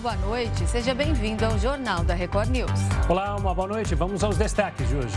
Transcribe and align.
Boa 0.00 0.14
noite. 0.16 0.64
Seja 0.68 0.94
bem-vindo 0.94 1.44
ao 1.44 1.58
Jornal 1.58 2.04
da 2.04 2.14
Record 2.14 2.50
News. 2.50 2.70
Olá, 3.08 3.34
uma 3.34 3.52
boa 3.52 3.66
noite. 3.66 3.96
Vamos 3.96 4.22
aos 4.22 4.36
destaques 4.36 4.88
de 4.88 4.94
hoje. 4.94 5.16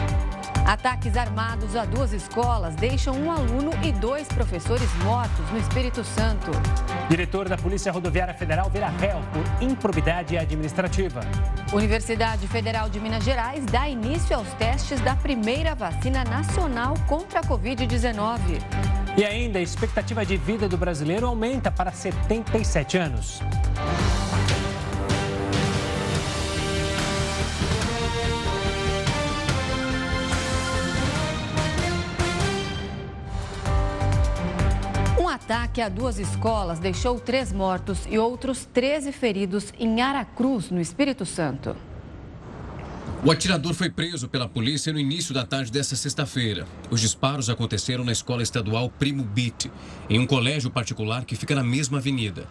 Ataques 0.66 1.16
armados 1.16 1.76
a 1.76 1.86
duas 1.86 2.12
escolas 2.14 2.76
deixam 2.76 3.16
um 3.16 3.32
aluno 3.32 3.72
e 3.84 3.92
dois 3.92 4.28
professores 4.28 4.92
mortos 5.04 5.48
no 5.52 5.60
Espírito 5.60 6.04
Santo. 6.04 6.50
Diretor 7.10 7.48
da 7.48 7.58
Polícia 7.58 7.92
Rodoviária 7.92 8.34
Federal 8.34 8.72
vira 8.72 8.88
réu 8.88 9.20
por 9.32 9.64
improbidade 9.64 10.36
administrativa. 10.36 11.22
Universidade 11.72 12.48
Federal 12.48 12.90
de 12.90 13.00
Minas 13.00 13.24
Gerais 13.24 13.64
dá 13.66 13.88
início 13.88 14.36
aos 14.36 14.52
testes 14.54 15.00
da 15.02 15.16
primeira 15.16 15.76
vacina 15.76 16.24
nacional 16.24 16.96
contra 17.08 17.42
a 17.42 17.44
Covid-19. 17.44 18.40
E 19.16 19.24
ainda, 19.24 19.60
a 19.60 19.62
expectativa 19.62 20.26
de 20.26 20.38
vida 20.38 20.68
do 20.68 20.78
brasileiro 20.78 21.28
aumenta 21.28 21.70
para 21.70 21.92
77 21.92 22.98
anos. 22.98 23.42
Ataque 35.52 35.82
a 35.82 35.90
duas 35.90 36.18
escolas 36.18 36.80
deixou 36.80 37.20
três 37.20 37.52
mortos 37.52 38.08
e 38.10 38.18
outros 38.18 38.66
13 38.74 39.12
feridos 39.12 39.74
em 39.78 40.00
Aracruz, 40.00 40.72
no 40.72 40.80
Espírito 40.80 41.26
Santo. 41.26 41.76
O 43.22 43.30
atirador 43.30 43.74
foi 43.74 43.90
preso 43.90 44.30
pela 44.30 44.48
polícia 44.48 44.94
no 44.94 45.00
início 45.00 45.34
da 45.34 45.46
tarde 45.46 45.70
desta 45.70 45.94
sexta-feira. 45.98 46.66
Os 46.90 47.02
disparos 47.02 47.50
aconteceram 47.50 48.06
na 48.06 48.14
escola 48.14 48.42
estadual 48.42 48.90
Primo 48.90 49.26
Bit, 49.26 49.70
em 50.10 50.20
um 50.20 50.26
colégio 50.26 50.72
particular 50.72 51.26
que 51.26 51.36
fica 51.36 51.54
na 51.54 51.64
mesma 51.64 51.98
avenida. 51.98 52.48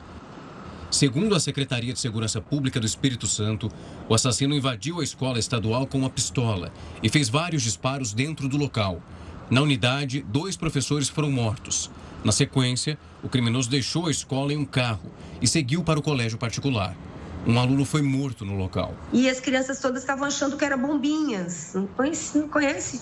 Segundo 0.91 1.35
a 1.35 1.41
Secretaria 1.41 1.95
de 1.95 2.01
Segurança 2.01 2.39
Pública 2.39 2.79
do 2.79 2.85
Espírito 2.85 3.27
Santo, 3.27 3.71
o 4.11 4.15
assassino 4.15 4.55
invadiu 4.55 5.01
a 5.01 5.05
escola 5.05 5.39
estadual 5.39 5.87
com 5.87 5.97
uma 5.97 6.11
pistola 6.11 6.71
e 7.03 7.09
fez 7.09 7.31
vários 7.31 7.63
disparos 7.63 8.13
dentro 8.13 8.47
do 8.47 8.59
local. 8.59 9.01
Na 9.49 9.63
unidade, 9.63 10.21
dois 10.21 10.55
professores 10.55 11.09
foram 11.09 11.31
mortos. 11.31 11.91
Na 12.23 12.33
sequência, 12.33 12.99
o 13.23 13.29
criminoso 13.29 13.71
deixou 13.71 14.07
a 14.07 14.11
escola 14.11 14.53
em 14.53 14.57
um 14.57 14.65
carro 14.65 15.11
e 15.41 15.49
seguiu 15.49 15.83
para 15.83 15.99
o 15.99 16.03
colégio 16.03 16.39
particular. 16.39 16.95
Um 17.47 17.59
aluno 17.59 17.87
foi 17.87 18.03
morto 18.03 18.45
no 18.45 18.57
local. 18.57 18.95
E 19.13 19.29
as 19.29 19.41
crianças 19.41 19.81
todas 19.81 20.03
estavam 20.03 20.27
achando 20.27 20.57
que 20.57 20.65
eram 20.65 20.79
bombinhas. 20.79 21.73
Não 21.75 21.87
conhece, 21.87 22.39
não 22.39 22.49
conhece 22.49 23.01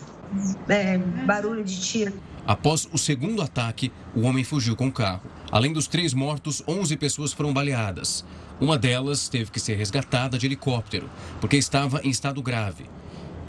é, 0.69 0.99
barulho 0.99 1.65
de 1.65 1.81
tiro. 1.81 2.13
Após 2.47 2.89
o 2.93 2.97
segundo 2.97 3.43
ataque, 3.43 3.93
o 4.15 4.23
homem 4.23 4.45
fugiu 4.45 4.77
com 4.77 4.87
o 4.87 4.93
carro. 4.93 5.23
Além 5.51 5.73
dos 5.73 5.89
três 5.89 6.15
mortos, 6.15 6.63
11 6.67 6.97
pessoas 6.97 7.33
foram 7.33 7.53
baleadas. 7.53 8.25
Uma 8.61 8.79
delas 8.79 9.29
teve 9.29 9.51
que 9.51 9.61
ser 9.61 9.75
resgatada 9.75 10.39
de 10.39 10.47
helicóptero, 10.47 11.11
porque 11.41 11.57
estava 11.57 12.01
em 12.05 12.11
estado 12.11 12.41
grave. 12.41 12.87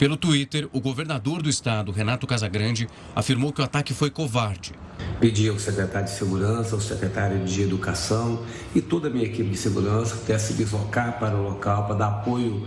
Pelo 0.00 0.16
Twitter, 0.16 0.66
o 0.72 0.80
governador 0.80 1.42
do 1.42 1.50
estado, 1.50 1.92
Renato 1.92 2.26
Casagrande, 2.26 2.88
afirmou 3.14 3.52
que 3.52 3.60
o 3.60 3.64
ataque 3.64 3.92
foi 3.92 4.08
covarde. 4.08 4.72
Pedi 5.20 5.46
ao 5.46 5.58
secretário 5.58 6.06
de 6.06 6.14
Segurança, 6.14 6.74
ao 6.74 6.80
secretário 6.80 7.44
de 7.44 7.60
Educação 7.60 8.42
e 8.74 8.80
toda 8.80 9.08
a 9.08 9.10
minha 9.10 9.26
equipe 9.26 9.50
de 9.50 9.58
segurança 9.58 10.16
que 10.24 10.38
se 10.38 10.54
deslocar 10.54 11.18
para 11.20 11.36
o 11.36 11.42
local 11.42 11.84
para 11.84 11.96
dar 11.96 12.06
apoio 12.06 12.66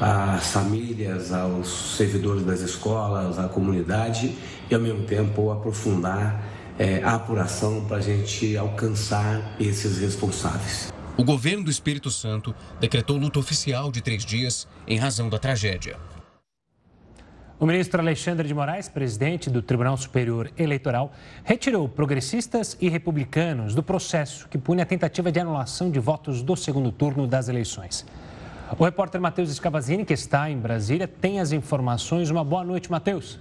às 0.00 0.50
famílias, 0.50 1.32
aos 1.32 1.68
servidores 1.96 2.44
das 2.44 2.58
escolas, 2.62 3.38
à 3.38 3.46
comunidade 3.46 4.36
e, 4.68 4.74
ao 4.74 4.80
mesmo 4.80 5.04
tempo, 5.04 5.52
aprofundar 5.52 6.44
é, 6.80 7.00
a 7.04 7.14
apuração 7.14 7.84
para 7.84 7.98
a 7.98 8.00
gente 8.00 8.56
alcançar 8.56 9.54
esses 9.60 9.98
responsáveis. 9.98 10.92
O 11.16 11.22
governo 11.22 11.62
do 11.62 11.70
Espírito 11.70 12.10
Santo 12.10 12.52
decretou 12.80 13.16
luta 13.18 13.38
oficial 13.38 13.92
de 13.92 14.00
três 14.00 14.24
dias 14.24 14.66
em 14.84 14.98
razão 14.98 15.28
da 15.28 15.38
tragédia. 15.38 15.96
O 17.62 17.64
ministro 17.64 18.00
Alexandre 18.00 18.48
de 18.48 18.52
Moraes, 18.52 18.88
presidente 18.88 19.48
do 19.48 19.62
Tribunal 19.62 19.96
Superior 19.96 20.50
Eleitoral, 20.58 21.12
retirou 21.44 21.88
progressistas 21.88 22.76
e 22.80 22.88
republicanos 22.88 23.72
do 23.72 23.84
processo 23.84 24.48
que 24.48 24.58
pune 24.58 24.82
a 24.82 24.84
tentativa 24.84 25.30
de 25.30 25.38
anulação 25.38 25.88
de 25.88 26.00
votos 26.00 26.42
do 26.42 26.56
segundo 26.56 26.90
turno 26.90 27.24
das 27.24 27.48
eleições. 27.48 28.04
O 28.76 28.84
repórter 28.84 29.20
Matheus 29.20 29.48
Escavazini, 29.48 30.04
que 30.04 30.12
está 30.12 30.50
em 30.50 30.58
Brasília, 30.58 31.06
tem 31.06 31.38
as 31.38 31.52
informações. 31.52 32.30
Uma 32.30 32.42
boa 32.42 32.64
noite, 32.64 32.90
Matheus. 32.90 33.38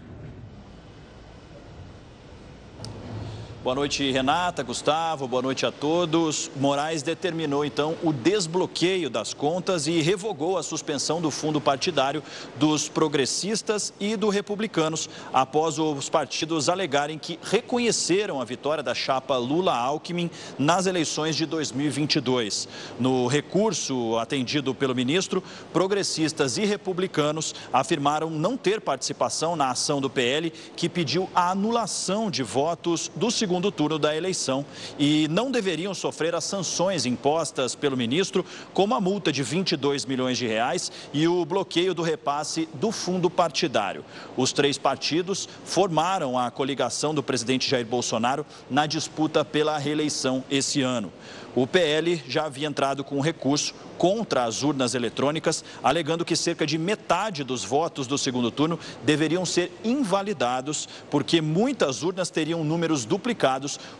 Boa 3.64 3.76
noite, 3.76 4.10
Renata, 4.12 4.64
Gustavo, 4.64 5.28
boa 5.28 5.44
noite 5.44 5.68
a 5.68 5.72
todos. 5.72 6.50
Moraes 6.56 7.04
determinou 7.04 7.64
então 7.64 7.96
o 8.02 8.12
desbloqueio 8.12 9.08
das 9.08 9.36
contas 9.36 9.86
e 9.86 10.02
revogou 10.02 10.58
a 10.58 10.64
suspensão 10.64 11.22
do 11.22 11.30
fundo 11.30 11.62
partidário 11.62 12.24
dos 12.56 12.90
progressistas 12.90 13.94
e 14.00 14.16
do 14.16 14.30
republicanos, 14.30 15.08
após 15.32 15.78
os 15.78 16.10
partidos 16.10 16.70
alegarem 16.70 17.20
que 17.20 17.38
reconheceram 17.44 18.42
a 18.42 18.46
vitória 18.46 18.82
da 18.82 18.96
chapa 18.96 19.38
Lula-Alckmin 19.38 20.32
nas 20.58 20.88
eleições 20.88 21.36
de 21.36 21.46
2022. 21.46 22.68
No 23.00 23.28
recurso 23.28 24.18
atendido 24.18 24.74
pelo 24.74 24.96
ministro, 24.96 25.44
progressistas 25.72 26.58
e 26.58 26.66
republicanos 26.66 27.54
afirmaram 27.72 28.28
não 28.28 28.58
ter 28.58 28.82
participação 28.82 29.56
na 29.56 29.70
ação 29.70 30.02
do 30.02 30.10
PL, 30.10 30.50
que 30.76 30.90
pediu 30.90 31.30
a 31.36 31.52
anulação 31.52 32.32
de 32.32 32.42
votos 32.42 33.12
do 33.16 33.30
segundo 33.30 33.51
segundo 33.52 33.70
turno 33.70 34.00
da 34.00 34.16
eleição 34.16 34.66
e 34.98 35.28
não 35.28 35.52
deveriam 35.52 35.94
sofrer 35.94 36.34
as 36.34 36.46
sanções 36.46 37.06
impostas 37.06 37.76
pelo 37.76 37.98
ministro, 37.98 38.46
como 38.74 38.96
a 38.96 39.02
multa 39.02 39.30
de 39.30 39.44
22 39.44 40.06
milhões 40.06 40.38
de 40.38 40.48
reais 40.48 40.90
e 41.12 41.28
o 41.28 41.44
bloqueio 41.44 41.94
do 41.94 42.02
repasse 42.02 42.70
do 42.76 42.94
fundo 42.94 43.30
partidário. 43.30 44.06
Os 44.38 44.54
três 44.54 44.78
partidos 44.78 45.50
formaram 45.66 46.40
a 46.40 46.50
coligação 46.50 47.14
do 47.14 47.22
presidente 47.22 47.70
Jair 47.70 47.86
Bolsonaro 47.86 48.46
na 48.70 48.86
disputa 48.86 49.44
pela 49.44 49.78
reeleição 49.78 50.46
esse 50.50 50.82
ano. 50.82 51.12
O 51.54 51.68
PL 51.68 52.24
já 52.30 52.46
havia 52.46 52.68
entrado 52.68 53.04
com 53.04 53.20
recurso 53.20 53.74
contra 53.98 54.46
as 54.46 54.64
urnas 54.64 54.96
eletrônicas, 54.96 55.64
alegando 55.84 56.26
que 56.26 56.36
cerca 56.36 56.66
de 56.66 56.78
metade 56.78 57.44
dos 57.44 57.64
votos 57.64 58.08
do 58.08 58.18
segundo 58.18 58.50
turno 58.50 58.80
deveriam 59.04 59.46
ser 59.46 59.72
invalidados, 59.84 60.88
porque 61.10 61.42
muitas 61.42 62.02
urnas 62.02 62.30
teriam 62.30 62.64
números 62.64 63.04
duplicados, 63.04 63.41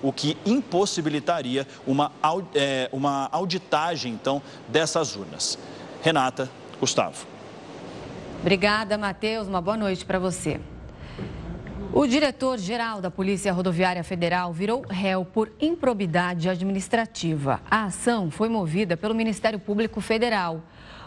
o 0.02 0.12
que 0.14 0.38
impossibilitaria 0.46 1.68
uma, 1.86 2.12
é, 2.54 2.90
uma 2.92 3.30
auditagem, 3.32 4.14
então, 4.14 4.42
dessas 4.68 5.16
urnas. 5.16 5.58
Renata, 6.02 6.50
Gustavo. 6.80 7.26
Obrigada, 8.42 8.98
Matheus. 8.98 9.48
Uma 9.48 9.62
boa 9.62 9.78
noite 9.78 10.04
para 10.04 10.18
você. 10.18 10.60
O 11.94 12.08
diretor-geral 12.08 13.02
da 13.02 13.12
Polícia 13.12 13.52
Rodoviária 13.52 14.02
Federal 14.02 14.54
virou 14.54 14.86
réu 14.90 15.26
por 15.26 15.52
improbidade 15.60 16.48
administrativa. 16.48 17.60
A 17.70 17.84
ação 17.84 18.32
foi 18.32 18.48
movida 18.48 18.96
pelo 18.96 19.14
Ministério 19.14 19.60
Público 19.60 20.00
Federal. 20.00 20.62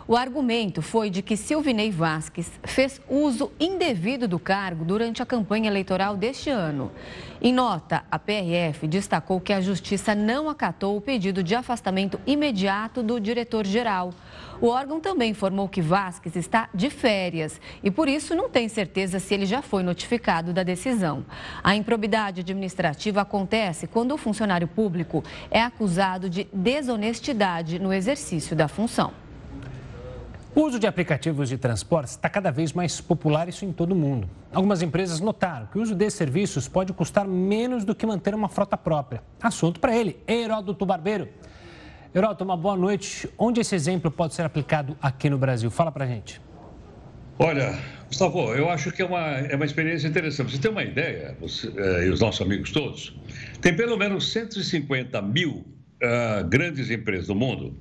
O 0.06 0.16
argumento 0.16 0.82
foi 0.82 1.08
de 1.08 1.22
que 1.22 1.34
Silvinei 1.34 1.90
Vasques 1.90 2.52
fez 2.62 3.00
uso 3.08 3.50
indevido 3.58 4.28
do 4.28 4.38
cargo 4.38 4.84
durante 4.84 5.22
a 5.22 5.26
campanha 5.26 5.66
eleitoral 5.66 6.14
deste 6.14 6.50
ano. 6.50 6.92
Em 7.40 7.50
nota, 7.54 8.04
a 8.10 8.18
PRF 8.18 8.86
destacou 8.86 9.40
que 9.40 9.50
a 9.50 9.62
Justiça 9.62 10.14
não 10.14 10.50
acatou 10.50 10.94
o 10.94 11.00
pedido 11.00 11.42
de 11.42 11.54
afastamento 11.54 12.20
imediato 12.26 13.02
do 13.02 13.18
diretor-geral. 13.18 14.12
O 14.60 14.66
órgão 14.68 15.00
também 15.00 15.30
informou 15.30 15.70
que 15.70 15.80
Vasques 15.80 16.36
está 16.36 16.68
de 16.74 16.90
férias 16.90 17.58
e, 17.82 17.90
por 17.90 18.06
isso, 18.06 18.34
não 18.34 18.50
tem 18.50 18.68
certeza 18.68 19.18
se 19.18 19.32
ele 19.32 19.46
já 19.46 19.62
foi 19.62 19.82
notificado 19.82 20.52
da 20.52 20.62
decisão. 20.62 21.24
A 21.62 21.74
improbidade 21.74 22.42
administrativa 22.42 23.22
acontece 23.22 23.86
quando 23.86 24.12
o 24.12 24.18
funcionário 24.18 24.68
público 24.68 25.24
é 25.50 25.62
acusado 25.62 26.28
de 26.28 26.46
desonestidade 26.52 27.78
no 27.78 27.90
exercício 27.90 28.54
da 28.54 28.68
função. 28.68 29.23
O 30.56 30.60
uso 30.60 30.78
de 30.78 30.86
aplicativos 30.86 31.48
de 31.48 31.58
transporte 31.58 32.10
está 32.10 32.28
cada 32.28 32.52
vez 32.52 32.72
mais 32.72 33.00
popular, 33.00 33.48
isso 33.48 33.64
em 33.64 33.72
todo 33.72 33.90
o 33.90 33.96
mundo. 33.96 34.30
Algumas 34.52 34.82
empresas 34.82 35.18
notaram 35.18 35.66
que 35.66 35.76
o 35.76 35.82
uso 35.82 35.96
desses 35.96 36.16
serviços 36.16 36.68
pode 36.68 36.92
custar 36.92 37.26
menos 37.26 37.84
do 37.84 37.92
que 37.92 38.06
manter 38.06 38.36
uma 38.36 38.48
frota 38.48 38.76
própria. 38.76 39.20
Assunto 39.42 39.80
para 39.80 39.96
ele, 39.96 40.16
Heródoto 40.28 40.86
Barbeiro. 40.86 41.28
Heródoto, 42.14 42.44
uma 42.44 42.56
boa 42.56 42.76
noite. 42.76 43.28
Onde 43.36 43.60
esse 43.60 43.74
exemplo 43.74 44.12
pode 44.12 44.32
ser 44.32 44.42
aplicado 44.42 44.96
aqui 45.02 45.28
no 45.28 45.36
Brasil? 45.36 45.72
Fala 45.72 45.90
para 45.90 46.06
gente. 46.06 46.40
Olha, 47.36 47.76
Gustavo, 48.06 48.54
eu 48.54 48.70
acho 48.70 48.92
que 48.92 49.02
é 49.02 49.04
uma, 49.04 49.30
é 49.38 49.56
uma 49.56 49.64
experiência 49.64 50.06
interessante. 50.06 50.52
Você 50.52 50.58
tem 50.58 50.70
uma 50.70 50.84
ideia, 50.84 51.36
você, 51.40 51.66
eh, 51.76 52.06
e 52.06 52.10
os 52.10 52.20
nossos 52.20 52.40
amigos 52.40 52.70
todos, 52.70 53.18
tem 53.60 53.74
pelo 53.74 53.96
menos 53.96 54.30
150 54.30 55.20
mil 55.20 55.66
uh, 56.00 56.44
grandes 56.48 56.92
empresas 56.92 57.26
do 57.26 57.34
mundo 57.34 57.76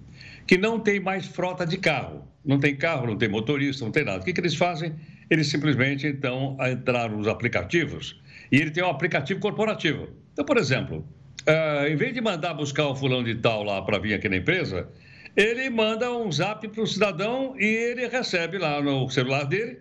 que 0.48 0.58
não 0.58 0.80
têm 0.80 1.00
mais 1.00 1.28
frota 1.28 1.68
de 1.68 1.78
carro 1.78 2.33
não 2.46 2.60
tem 2.60 2.76
carro, 2.76 3.08
não 3.08 3.18
tem 3.18 3.30
motorista, 3.30 3.86
não 3.86 3.92
tem 3.92 4.04
nada. 4.04 4.20
O 4.20 4.24
que, 4.24 4.34
que 4.34 4.42
eles 4.42 4.56
fazem? 4.56 4.94
Eles 5.30 5.48
simplesmente, 5.48 6.06
então, 6.08 6.58
entraram 6.72 7.18
nos 7.18 7.28
aplicativos 7.28 8.22
e 8.52 8.58
ele 8.58 8.72
tem 8.72 8.84
um 8.84 8.90
aplicativo 8.90 9.40
corporativo. 9.40 10.10
Então, 10.34 10.46
por 10.46 10.58
exemplo, 10.58 11.06
uh, 11.48 11.88
em 11.88 11.96
vez 11.96 12.14
de 12.14 12.22
mandar 12.22 12.54
buscar 12.54 12.88
o 12.88 12.96
fulano 12.96 13.24
de 13.24 13.36
tal 13.36 13.64
lá 13.64 13.82
para 13.82 13.98
vir 13.98 14.14
aqui 14.14 14.28
na 14.28 14.38
empresa, 14.38 14.88
ele 15.36 15.70
manda 15.70 16.12
um 16.12 16.32
zap 16.32 16.68
para 16.68 16.82
o 16.82 16.88
cidadão 16.88 17.56
e 17.58 17.66
ele 17.66 18.08
recebe 18.08 18.58
lá 18.58 18.82
no 18.82 19.10
celular 19.10 19.46
dele 19.46 19.80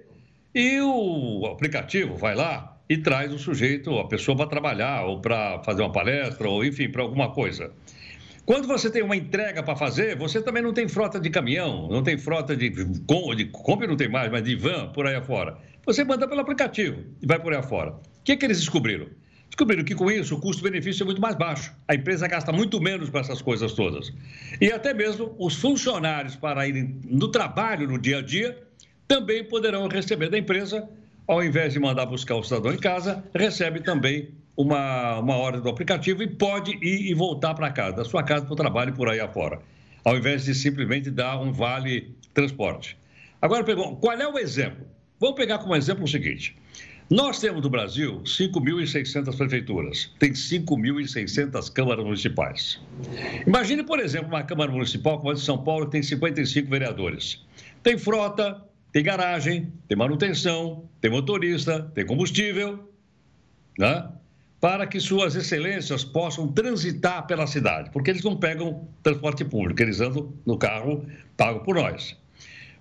e 0.54 0.80
o 0.80 1.46
aplicativo 1.46 2.16
vai 2.16 2.34
lá 2.34 2.78
e 2.88 2.96
traz 2.96 3.32
o 3.32 3.38
sujeito, 3.38 3.98
a 3.98 4.06
pessoa 4.06 4.36
para 4.36 4.46
trabalhar 4.46 5.04
ou 5.04 5.20
para 5.20 5.62
fazer 5.62 5.82
uma 5.82 5.92
palestra 5.92 6.48
ou 6.48 6.64
enfim, 6.64 6.88
para 6.88 7.02
alguma 7.02 7.30
coisa. 7.30 7.72
Quando 8.44 8.66
você 8.66 8.90
tem 8.90 9.02
uma 9.02 9.14
entrega 9.14 9.62
para 9.62 9.76
fazer, 9.76 10.16
você 10.16 10.42
também 10.42 10.62
não 10.62 10.72
tem 10.72 10.88
frota 10.88 11.20
de 11.20 11.30
caminhão, 11.30 11.88
não 11.88 12.02
tem 12.02 12.18
frota 12.18 12.56
de, 12.56 12.68
de 12.68 13.44
compra, 13.46 13.86
não 13.86 13.96
tem 13.96 14.08
mais, 14.08 14.30
mas 14.32 14.42
de 14.42 14.56
van 14.56 14.88
por 14.88 15.06
aí 15.06 15.14
afora. 15.14 15.56
Você 15.86 16.02
manda 16.02 16.26
pelo 16.26 16.40
aplicativo 16.40 17.04
e 17.20 17.26
vai 17.26 17.38
por 17.38 17.52
aí 17.52 17.58
afora. 17.60 17.90
O 17.90 18.00
que, 18.24 18.36
que 18.36 18.44
eles 18.44 18.58
descobriram? 18.58 19.06
Descobriram 19.46 19.84
que 19.84 19.94
com 19.94 20.10
isso 20.10 20.34
o 20.34 20.40
custo-benefício 20.40 21.04
é 21.04 21.06
muito 21.06 21.20
mais 21.20 21.36
baixo. 21.36 21.72
A 21.86 21.94
empresa 21.94 22.26
gasta 22.26 22.50
muito 22.50 22.80
menos 22.80 23.10
com 23.10 23.18
essas 23.18 23.40
coisas 23.40 23.74
todas. 23.74 24.12
E 24.60 24.72
até 24.72 24.92
mesmo 24.92 25.36
os 25.38 25.54
funcionários, 25.56 26.34
para 26.34 26.66
irem 26.66 27.00
no 27.04 27.28
trabalho, 27.28 27.86
no 27.86 27.98
dia 27.98 28.18
a 28.18 28.22
dia, 28.22 28.60
também 29.06 29.44
poderão 29.44 29.86
receber 29.88 30.30
da 30.30 30.38
empresa, 30.38 30.88
ao 31.28 31.44
invés 31.44 31.74
de 31.74 31.78
mandar 31.78 32.06
buscar 32.06 32.34
o 32.36 32.42
cidadão 32.42 32.72
em 32.72 32.78
casa, 32.78 33.22
recebe 33.34 33.80
também 33.80 34.30
uma, 34.56 35.18
uma 35.18 35.36
hora 35.36 35.60
do 35.60 35.68
aplicativo 35.68 36.22
e 36.22 36.26
pode 36.26 36.72
ir 36.72 37.10
e 37.10 37.14
voltar 37.14 37.54
para 37.54 37.70
casa, 37.70 37.96
da 37.96 38.04
sua 38.04 38.22
casa 38.22 38.44
para 38.44 38.52
o 38.52 38.56
trabalho 38.56 38.92
por 38.92 39.08
aí 39.08 39.20
afora, 39.20 39.60
ao 40.04 40.16
invés 40.16 40.44
de 40.44 40.54
simplesmente 40.54 41.10
dar 41.10 41.40
um 41.40 41.52
vale 41.52 42.14
transporte. 42.34 42.96
Agora, 43.40 43.64
qual 44.00 44.12
é 44.12 44.28
o 44.28 44.38
exemplo? 44.38 44.86
Vamos 45.18 45.36
pegar 45.36 45.58
como 45.58 45.74
exemplo 45.74 46.04
o 46.04 46.08
seguinte. 46.08 46.56
Nós 47.10 47.38
temos 47.40 47.62
no 47.62 47.68
Brasil 47.68 48.22
5.600 48.24 49.36
prefeituras, 49.36 50.10
tem 50.18 50.32
5.600 50.32 51.70
câmaras 51.70 52.04
municipais. 52.04 52.80
Imagine, 53.46 53.82
por 53.82 54.00
exemplo, 54.00 54.28
uma 54.28 54.42
Câmara 54.42 54.72
Municipal 54.72 55.18
como 55.18 55.30
a 55.30 55.34
de 55.34 55.40
São 55.40 55.62
Paulo, 55.62 55.86
que 55.86 55.92
tem 55.92 56.02
55 56.02 56.70
vereadores. 56.70 57.44
Tem 57.82 57.98
frota, 57.98 58.62
tem 58.92 59.02
garagem, 59.02 59.72
tem 59.88 59.96
manutenção, 59.96 60.88
tem 61.00 61.10
motorista, 61.10 61.82
tem 61.94 62.06
combustível, 62.06 62.90
né? 63.78 64.08
Para 64.62 64.86
que 64.86 65.00
suas 65.00 65.34
excelências 65.34 66.04
possam 66.04 66.46
transitar 66.46 67.26
pela 67.26 67.48
cidade, 67.48 67.90
porque 67.90 68.10
eles 68.10 68.22
não 68.22 68.36
pegam 68.36 68.86
transporte 69.02 69.44
público, 69.44 69.82
eles 69.82 70.00
andam 70.00 70.32
no 70.46 70.56
carro 70.56 71.04
pago 71.36 71.64
por 71.64 71.74
nós. 71.74 72.16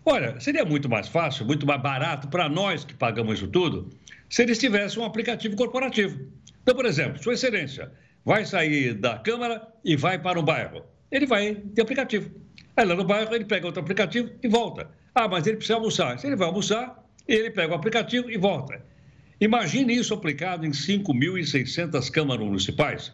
Olha, 0.06 0.40
seria 0.40 0.64
muito 0.64 0.88
mais 0.88 1.08
fácil, 1.08 1.44
muito 1.44 1.66
mais 1.66 1.82
barato 1.82 2.28
para 2.28 2.48
nós 2.48 2.86
que 2.86 2.94
pagamos 2.94 3.40
isso 3.40 3.48
tudo, 3.48 3.90
se 4.30 4.44
eles 4.44 4.60
tivessem 4.60 5.02
um 5.02 5.06
aplicativo 5.06 5.56
corporativo. 5.56 6.20
Então, 6.62 6.76
por 6.76 6.86
exemplo, 6.86 7.22
Sua 7.22 7.34
Excelência 7.34 7.92
vai 8.24 8.46
sair 8.46 8.94
da 8.94 9.18
Câmara 9.18 9.68
e 9.84 9.96
vai 9.96 10.20
para 10.20 10.40
um 10.40 10.44
bairro. 10.44 10.84
Ele 11.12 11.26
vai 11.26 11.56
de 11.56 11.82
aplicativo. 11.82 12.30
Aí 12.78 12.86
lá 12.86 12.94
no 12.94 13.06
bairro 13.06 13.34
ele 13.34 13.46
pega 13.46 13.66
outro 13.66 13.82
aplicativo 13.82 14.30
e 14.44 14.48
volta. 14.48 14.88
Ah, 15.16 15.28
mas 15.28 15.48
ele 15.48 15.58
precisa 15.58 15.80
almoçar. 15.80 16.20
Se 16.20 16.28
ele 16.28 16.36
vai 16.36 16.48
almoçar, 16.48 17.04
ele 17.28 17.50
pega 17.50 17.74
o 17.74 17.76
aplicativo 17.76 18.30
e 18.30 18.38
volta. 18.38 18.91
Imagine 19.42 19.96
isso 19.96 20.14
aplicado 20.14 20.68
em 20.68 20.70
5.600 20.70 22.12
câmaras 22.12 22.46
municipais. 22.46 23.12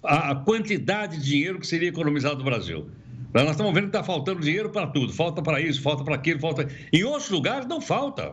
A 0.00 0.32
quantidade 0.34 1.16
de 1.18 1.24
dinheiro 1.24 1.58
que 1.58 1.66
seria 1.66 1.88
economizado 1.88 2.38
no 2.38 2.44
Brasil. 2.44 2.88
Nós 3.32 3.50
estamos 3.50 3.74
vendo 3.74 3.84
que 3.84 3.96
está 3.96 4.04
faltando 4.04 4.40
dinheiro 4.40 4.70
para 4.70 4.86
tudo. 4.86 5.12
Falta 5.12 5.42
para 5.42 5.60
isso, 5.60 5.82
falta 5.82 6.04
para 6.04 6.14
aquilo, 6.14 6.38
falta. 6.38 6.68
Em 6.92 7.02
outros 7.02 7.30
lugares 7.30 7.66
não 7.66 7.80
falta. 7.80 8.32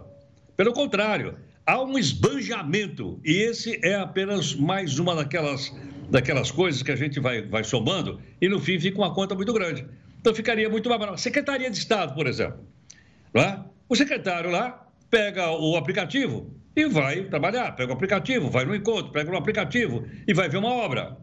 Pelo 0.56 0.74
contrário, 0.74 1.36
há 1.66 1.82
um 1.82 1.98
esbanjamento. 1.98 3.20
E 3.26 3.32
esse 3.32 3.80
é 3.84 3.96
apenas 3.96 4.54
mais 4.54 5.00
uma 5.00 5.16
daquelas, 5.16 5.76
daquelas 6.12 6.52
coisas 6.52 6.84
que 6.84 6.92
a 6.92 6.96
gente 6.96 7.20
vai, 7.20 7.42
vai 7.42 7.64
somando 7.64 8.22
e 8.40 8.48
no 8.48 8.60
fim 8.60 8.80
fica 8.80 9.00
uma 9.00 9.12
conta 9.12 9.34
muito 9.34 9.52
grande. 9.54 9.88
Então 10.20 10.36
ficaria 10.36 10.70
muito 10.70 10.88
mais 10.88 11.02
barato. 11.02 11.20
Secretaria 11.20 11.72
de 11.72 11.80
Estado, 11.80 12.14
por 12.14 12.28
exemplo. 12.28 12.60
Não 13.34 13.42
é? 13.42 13.60
O 13.90 13.96
secretário 13.96 14.52
lá 14.52 14.88
pega 15.10 15.50
o 15.50 15.76
aplicativo, 15.76 16.61
e 16.76 16.86
vai 16.86 17.24
trabalhar. 17.26 17.72
Pega 17.74 17.92
o 17.92 17.96
aplicativo, 17.96 18.50
vai 18.50 18.66
no 18.66 18.76
encontro, 18.76 19.12
pega 19.12 19.32
o 19.32 19.38
aplicativo 19.38 20.06
e 20.28 20.34
vai 20.34 20.50
ver 20.50 20.58
uma 20.58 20.72
obra. 20.72 21.18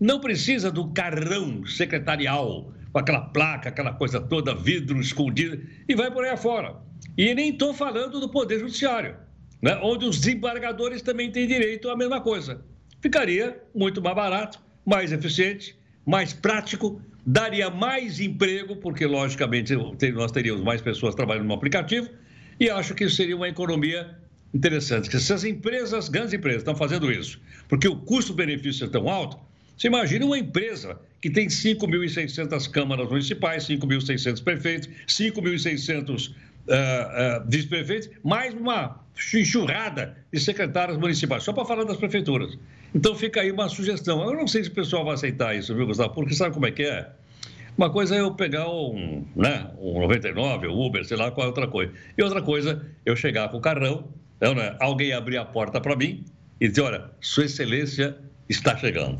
Não 0.00 0.20
precisa 0.20 0.70
do 0.70 0.88
carrão 0.92 1.64
secretarial, 1.66 2.72
com 2.92 2.98
aquela 2.98 3.20
placa, 3.20 3.68
aquela 3.68 3.92
coisa 3.92 4.20
toda, 4.20 4.54
vidro 4.54 5.00
escondido, 5.00 5.62
e 5.88 5.94
vai 5.94 6.10
por 6.10 6.24
aí 6.24 6.30
afora. 6.30 6.76
E 7.16 7.34
nem 7.34 7.50
estou 7.50 7.72
falando 7.72 8.18
do 8.18 8.28
Poder 8.28 8.58
Judiciário, 8.58 9.16
né? 9.62 9.78
onde 9.82 10.06
os 10.06 10.18
desembargadores 10.18 11.02
também 11.02 11.30
têm 11.30 11.46
direito 11.46 11.88
à 11.90 11.96
mesma 11.96 12.20
coisa. 12.20 12.64
Ficaria 13.00 13.62
muito 13.74 14.02
mais 14.02 14.16
barato, 14.16 14.58
mais 14.84 15.12
eficiente, 15.12 15.78
mais 16.04 16.32
prático, 16.32 17.00
daria 17.24 17.70
mais 17.70 18.18
emprego, 18.20 18.76
porque, 18.76 19.06
logicamente, 19.06 19.74
nós 20.14 20.32
teríamos 20.32 20.64
mais 20.64 20.80
pessoas 20.80 21.14
trabalhando 21.14 21.46
no 21.46 21.54
aplicativo, 21.54 22.08
e 22.58 22.68
acho 22.68 22.94
que 22.94 23.08
seria 23.08 23.36
uma 23.36 23.48
economia 23.48 24.18
interessante, 24.52 25.08
que 25.08 25.18
se 25.18 25.32
as 25.32 25.44
empresas, 25.44 26.08
grandes 26.08 26.32
empresas, 26.32 26.62
estão 26.62 26.74
fazendo 26.74 27.10
isso, 27.10 27.40
porque 27.68 27.86
o 27.88 27.96
custo-benefício 27.96 28.86
é 28.86 28.88
tão 28.88 29.08
alto, 29.08 29.38
você 29.76 29.86
imagina 29.86 30.26
uma 30.26 30.38
empresa 30.38 31.00
que 31.22 31.30
tem 31.30 31.46
5.600 31.46 32.70
câmaras 32.70 33.08
municipais, 33.08 33.66
5.600 33.66 34.42
prefeitos, 34.42 34.88
5.600 35.06 36.28
uh, 36.28 36.32
uh, 36.32 37.44
vice-prefeitos, 37.48 38.10
mais 38.22 38.52
uma 38.52 39.00
enxurrada 39.34 40.16
de 40.32 40.40
secretários 40.40 40.98
municipais, 40.98 41.42
só 41.42 41.52
para 41.52 41.64
falar 41.64 41.84
das 41.84 41.96
prefeituras. 41.96 42.58
Então 42.94 43.14
fica 43.14 43.40
aí 43.40 43.50
uma 43.50 43.68
sugestão. 43.68 44.22
Eu 44.22 44.34
não 44.34 44.46
sei 44.46 44.64
se 44.64 44.70
o 44.70 44.74
pessoal 44.74 45.04
vai 45.04 45.14
aceitar 45.14 45.56
isso, 45.56 45.74
viu, 45.74 45.86
Gustavo? 45.86 46.12
Porque 46.12 46.34
sabe 46.34 46.52
como 46.52 46.66
é 46.66 46.70
que 46.70 46.82
é? 46.82 47.08
Uma 47.76 47.88
coisa 47.88 48.16
é 48.16 48.20
eu 48.20 48.34
pegar 48.34 48.68
um, 48.68 49.24
né, 49.34 49.70
um 49.78 50.00
99, 50.00 50.68
um 50.68 50.78
Uber, 50.78 51.04
sei 51.04 51.16
lá 51.16 51.30
qual 51.30 51.46
é 51.46 51.48
outra 51.48 51.66
coisa. 51.66 51.92
E 52.18 52.22
outra 52.22 52.42
coisa, 52.42 52.84
eu 53.06 53.16
chegar 53.16 53.48
com 53.48 53.56
o 53.56 53.60
carrão, 53.60 54.08
então, 54.40 54.54
né, 54.54 54.74
alguém 54.80 55.12
abrir 55.12 55.36
a 55.36 55.44
porta 55.44 55.78
para 55.78 55.94
mim 55.94 56.24
e 56.58 56.66
dizer: 56.66 56.80
olha, 56.80 57.10
Sua 57.20 57.44
Excelência 57.44 58.16
está 58.48 58.74
chegando. 58.74 59.18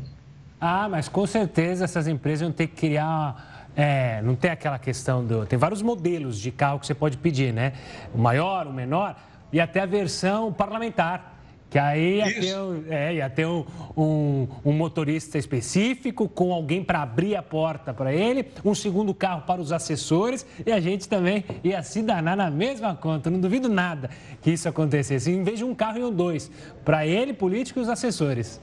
Ah, 0.59 0.89
mas 0.89 1.07
com 1.07 1.27
certeza 1.27 1.85
essas 1.85 2.07
empresas 2.07 2.41
vão 2.41 2.51
ter 2.51 2.65
que 2.65 2.75
criar. 2.75 3.69
É, 3.75 4.19
não 4.23 4.35
tem 4.35 4.49
aquela 4.49 4.79
questão 4.79 5.23
do. 5.23 5.45
Tem 5.45 5.59
vários 5.59 5.83
modelos 5.83 6.39
de 6.39 6.51
carro 6.51 6.79
que 6.79 6.87
você 6.87 6.95
pode 6.95 7.17
pedir, 7.17 7.53
né? 7.53 7.73
O 8.15 8.17
maior, 8.17 8.65
o 8.65 8.73
menor 8.73 9.15
e 9.53 9.59
até 9.61 9.81
a 9.81 9.85
versão 9.85 10.51
parlamentar. 10.51 11.30
Que 11.71 11.79
aí 11.79 12.17
ia 12.17 12.25
ter, 12.25 12.93
é, 12.93 13.13
ia 13.13 13.29
ter 13.29 13.47
um, 13.47 13.65
um, 13.95 14.47
um, 14.65 14.73
motorista 14.73 15.37
específico, 15.37 16.27
com 16.27 16.53
alguém 16.53 16.83
para 16.83 17.01
abrir 17.01 17.37
a 17.37 17.41
porta 17.41 17.93
para 17.93 18.13
ele, 18.13 18.45
um 18.65 18.75
segundo 18.75 19.13
carro 19.13 19.43
para 19.43 19.61
os 19.61 19.71
assessores 19.71 20.45
e 20.65 20.69
a 20.69 20.81
gente 20.81 21.07
também 21.07 21.45
ia 21.63 21.81
se 21.81 22.01
danar 22.01 22.35
na 22.35 22.51
mesma 22.51 22.93
conta. 22.93 23.29
Não 23.29 23.39
duvido 23.39 23.69
nada 23.69 24.09
que 24.41 24.51
isso 24.51 24.67
acontecesse. 24.67 25.31
Em 25.31 25.43
vez 25.43 25.59
de 25.59 25.63
um 25.63 25.73
carro, 25.73 25.97
e 25.97 26.03
um 26.03 26.11
dois. 26.11 26.51
Para 26.83 27.07
ele, 27.07 27.31
político 27.31 27.79
e 27.79 27.83
os 27.83 27.87
assessores. 27.87 28.59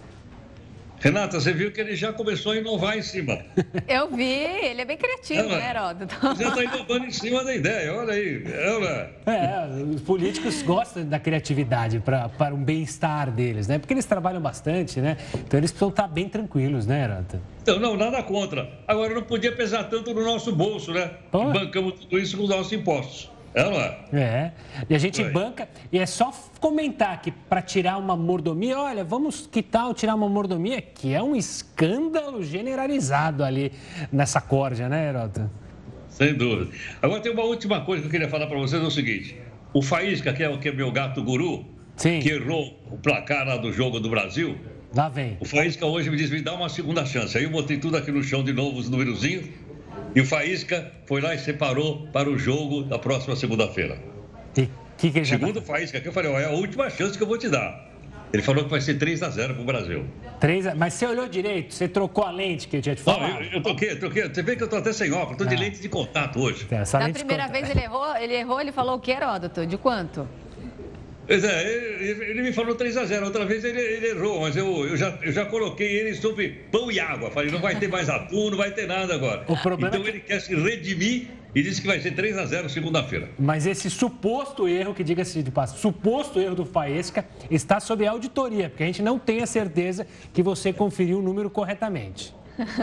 Renata, 1.00 1.40
você 1.40 1.52
viu 1.52 1.70
que 1.70 1.80
ele 1.80 1.94
já 1.94 2.12
começou 2.12 2.52
a 2.52 2.56
inovar 2.56 2.98
em 2.98 3.02
cima. 3.02 3.38
Eu 3.86 4.10
vi, 4.10 4.24
ele 4.24 4.82
é 4.82 4.84
bem 4.84 4.96
criativo, 4.96 5.40
Ela, 5.40 5.56
né, 5.56 5.70
Heródoto? 5.70 6.16
Já 6.36 6.48
está 6.48 6.64
inovando 6.64 7.06
em 7.06 7.10
cima 7.10 7.44
da 7.44 7.54
ideia, 7.54 7.94
olha 7.94 8.14
aí. 8.14 8.44
Ela... 8.46 9.10
É, 9.26 9.82
os 9.94 10.00
políticos 10.00 10.60
gostam 10.62 11.04
da 11.04 11.18
criatividade 11.20 12.00
para, 12.00 12.28
para 12.28 12.54
um 12.54 12.62
bem-estar 12.62 13.30
deles, 13.30 13.68
né? 13.68 13.78
Porque 13.78 13.94
eles 13.94 14.04
trabalham 14.04 14.40
bastante, 14.40 15.00
né? 15.00 15.16
Então 15.34 15.58
eles 15.58 15.70
precisam 15.70 15.90
estar 15.90 16.08
bem 16.08 16.28
tranquilos, 16.28 16.86
né, 16.86 17.04
Heródoto? 17.04 17.40
Então, 17.62 17.78
não, 17.78 17.96
nada 17.96 18.22
contra. 18.22 18.68
Agora, 18.86 19.14
não 19.14 19.22
podia 19.22 19.52
pesar 19.52 19.84
tanto 19.84 20.12
no 20.12 20.24
nosso 20.24 20.54
bolso, 20.54 20.92
né? 20.92 21.10
Bancamos 21.30 21.94
tudo 22.00 22.18
isso 22.18 22.36
com 22.36 22.42
os 22.44 22.48
nossos 22.48 22.72
impostos. 22.72 23.30
É, 23.58 23.64
não 23.64 23.80
é? 23.80 23.98
É. 24.12 24.52
E 24.88 24.94
a 24.94 24.98
gente 24.98 25.22
banca, 25.24 25.68
e 25.90 25.98
é 25.98 26.06
só 26.06 26.32
comentar 26.60 27.20
que 27.20 27.32
para 27.32 27.60
tirar 27.60 27.98
uma 27.98 28.16
mordomia, 28.16 28.78
olha, 28.78 29.02
vamos 29.02 29.48
que 29.50 29.62
tal 29.62 29.92
tirar 29.92 30.14
uma 30.14 30.28
mordomia, 30.28 30.80
que 30.80 31.12
é 31.12 31.20
um 31.20 31.34
escândalo 31.34 32.44
generalizado 32.44 33.42
ali 33.42 33.72
nessa 34.12 34.40
corja, 34.40 34.88
né, 34.88 35.08
Heroto? 35.08 35.50
Sem 36.08 36.34
dúvida. 36.34 36.70
Agora 37.02 37.20
tem 37.20 37.32
uma 37.32 37.42
última 37.42 37.80
coisa 37.80 38.02
que 38.02 38.06
eu 38.06 38.12
queria 38.12 38.28
falar 38.28 38.46
para 38.46 38.58
vocês, 38.58 38.80
é 38.80 38.86
o 38.86 38.90
seguinte. 38.90 39.36
O 39.72 39.82
Faísca, 39.82 40.32
que 40.32 40.42
é 40.42 40.48
o 40.48 40.58
que 40.58 40.68
é 40.68 40.72
meu 40.72 40.92
gato 40.92 41.22
guru, 41.22 41.66
Sim. 41.96 42.20
que 42.20 42.30
errou 42.30 42.78
o 42.92 42.96
placar 42.96 43.44
lá 43.44 43.56
do 43.56 43.72
jogo 43.72 43.98
do 43.98 44.08
Brasil. 44.08 44.56
Lá 44.94 45.08
vem. 45.08 45.36
O 45.40 45.44
Faísca 45.44 45.84
hoje 45.84 46.10
me 46.10 46.16
disse, 46.16 46.32
me 46.32 46.40
dá 46.40 46.54
uma 46.54 46.68
segunda 46.68 47.04
chance. 47.04 47.36
Aí 47.36 47.44
eu 47.44 47.50
botei 47.50 47.76
tudo 47.76 47.96
aqui 47.96 48.12
no 48.12 48.22
chão 48.22 48.42
de 48.42 48.52
novo, 48.52 48.78
os 48.78 48.88
númerozinhos 48.88 49.46
e 50.14 50.20
o 50.20 50.26
Faísca 50.26 50.90
foi 51.06 51.20
lá 51.20 51.34
e 51.34 51.38
separou 51.38 52.08
para 52.12 52.28
o 52.28 52.38
jogo 52.38 52.82
da 52.82 52.98
próxima 52.98 53.36
segunda-feira. 53.36 53.98
Que 54.98 55.12
que 55.12 55.24
Segundo 55.24 55.60
o 55.60 55.62
Faísca, 55.62 56.00
que 56.00 56.08
eu 56.08 56.12
falei, 56.12 56.30
ó, 56.30 56.40
é 56.40 56.46
a 56.46 56.50
última 56.50 56.90
chance 56.90 57.16
que 57.16 57.22
eu 57.22 57.28
vou 57.28 57.38
te 57.38 57.48
dar. 57.48 57.86
Ele 58.32 58.42
falou 58.42 58.64
que 58.64 58.70
vai 58.70 58.80
ser 58.80 58.94
3 58.94 59.22
a 59.22 59.30
0 59.30 59.54
para 59.54 59.62
o 59.62 59.64
Brasil. 59.64 60.04
3 60.40 60.66
a... 60.66 60.74
Mas 60.74 60.94
você 60.94 61.06
olhou 61.06 61.28
direito? 61.28 61.72
Você 61.72 61.88
trocou 61.88 62.24
a 62.24 62.30
lente 62.30 62.68
que 62.68 62.76
eu 62.76 62.82
tinha 62.82 62.94
te 62.94 63.00
falado? 63.00 63.32
Não, 63.32 63.42
eu, 63.42 63.52
eu 63.52 63.62
troquei, 63.62 63.96
troquei. 63.96 64.28
Você 64.28 64.42
vê 64.42 64.56
que 64.56 64.62
eu 64.62 64.66
estou 64.66 64.78
até 64.80 64.92
sem 64.92 65.12
óculos, 65.12 65.32
estou 65.32 65.46
de 65.46 65.54
ah. 65.54 65.58
lente 65.58 65.80
de 65.80 65.88
contato 65.88 66.40
hoje. 66.40 66.66
Essa 66.70 66.98
da 66.98 67.08
primeira 67.10 67.46
vez 67.46 67.70
ele 67.70 67.80
errou, 67.80 68.16
ele 68.16 68.34
errou, 68.34 68.60
ele 68.60 68.72
falou 68.72 68.96
o 68.96 69.00
que, 69.00 69.12
Heródoto? 69.12 69.66
De 69.66 69.78
quanto? 69.78 70.28
Pois 71.28 71.44
é, 71.44 71.72
ele, 72.00 72.40
me 72.40 72.52
falou 72.54 72.74
3x0. 72.74 73.22
Outra 73.22 73.44
vez 73.44 73.62
ele, 73.62 73.78
ele, 73.78 74.06
errou, 74.08 74.40
mas 74.40 74.56
eu, 74.56 74.86
eu, 74.86 74.96
já, 74.96 75.18
eu 75.20 75.30
já 75.30 75.44
coloquei 75.44 75.86
ele 75.86 76.14
sobre 76.14 76.48
pão 76.72 76.90
e 76.90 76.98
água. 76.98 77.30
Falei, 77.30 77.50
não 77.50 77.60
vai 77.60 77.78
ter 77.78 77.86
mais 77.86 78.08
atum, 78.08 78.48
não 78.48 78.56
vai 78.56 78.70
ter 78.70 78.86
nada 78.86 79.14
agora. 79.14 79.44
Problema... 79.62 79.94
Então 79.94 80.08
ele 80.08 80.20
quer 80.20 80.40
se 80.40 80.54
redimir 80.54 81.26
e 81.54 81.62
disse 81.62 81.82
que 81.82 81.86
vai 81.86 82.00
ser 82.00 82.12
3 82.12 82.34
x 82.34 82.48
0 82.48 82.70
segunda-feira. 82.70 83.28
Mas 83.38 83.66
esse 83.66 83.90
suposto 83.90 84.66
erro, 84.66 84.94
que 84.94 85.04
diga-se 85.04 85.42
de 85.42 85.50
passo, 85.50 85.78
suposto 85.78 86.40
erro 86.40 86.54
do 86.54 86.64
Faesca, 86.64 87.26
está 87.50 87.78
sob 87.78 88.06
auditoria, 88.06 88.70
porque 88.70 88.82
a 88.82 88.86
gente 88.86 89.02
não 89.02 89.18
tem 89.18 89.42
a 89.42 89.46
certeza 89.46 90.06
que 90.32 90.42
você 90.42 90.72
conferiu 90.72 91.18
o 91.18 91.22
número 91.22 91.50
corretamente. 91.50 92.34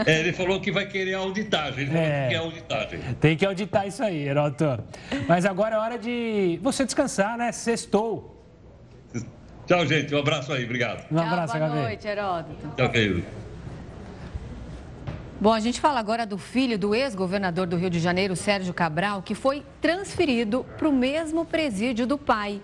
É, 0.06 0.20
ele 0.20 0.32
falou 0.32 0.60
que 0.60 0.70
vai 0.70 0.86
querer 0.86 1.14
auditagem. 1.14 1.80
Ele 1.80 1.90
falou 1.90 2.06
é, 2.06 2.22
que 2.22 2.28
quer 2.28 2.36
auditagem. 2.36 3.00
Tem 3.20 3.36
que 3.36 3.44
auditar 3.44 3.86
isso 3.86 4.02
aí, 4.02 4.26
Heroto. 4.26 4.84
Mas 5.28 5.44
agora 5.44 5.74
é 5.74 5.78
hora 5.78 5.98
de 5.98 6.58
você 6.62 6.84
descansar, 6.84 7.36
né? 7.36 7.50
Sextou. 7.50 8.35
Tchau, 9.66 9.84
gente. 9.84 10.14
Um 10.14 10.18
abraço 10.18 10.52
aí. 10.52 10.64
Obrigado. 10.64 11.04
Um 11.10 11.18
abraço, 11.18 11.58
Tchau, 11.58 11.68
boa 11.68 11.82
noite, 11.82 12.06
Heródoto. 12.06 12.68
Tchau, 12.76 12.90
querido. 12.90 13.24
Bom, 15.38 15.52
a 15.52 15.60
gente 15.60 15.80
fala 15.80 16.00
agora 16.00 16.24
do 16.24 16.38
filho 16.38 16.78
do 16.78 16.94
ex-governador 16.94 17.66
do 17.66 17.76
Rio 17.76 17.90
de 17.90 17.98
Janeiro, 17.98 18.34
Sérgio 18.34 18.72
Cabral, 18.72 19.20
que 19.20 19.34
foi 19.34 19.62
transferido 19.82 20.64
para 20.78 20.88
o 20.88 20.92
mesmo 20.92 21.44
presídio 21.44 22.06
do 22.06 22.16
pai. 22.16 22.60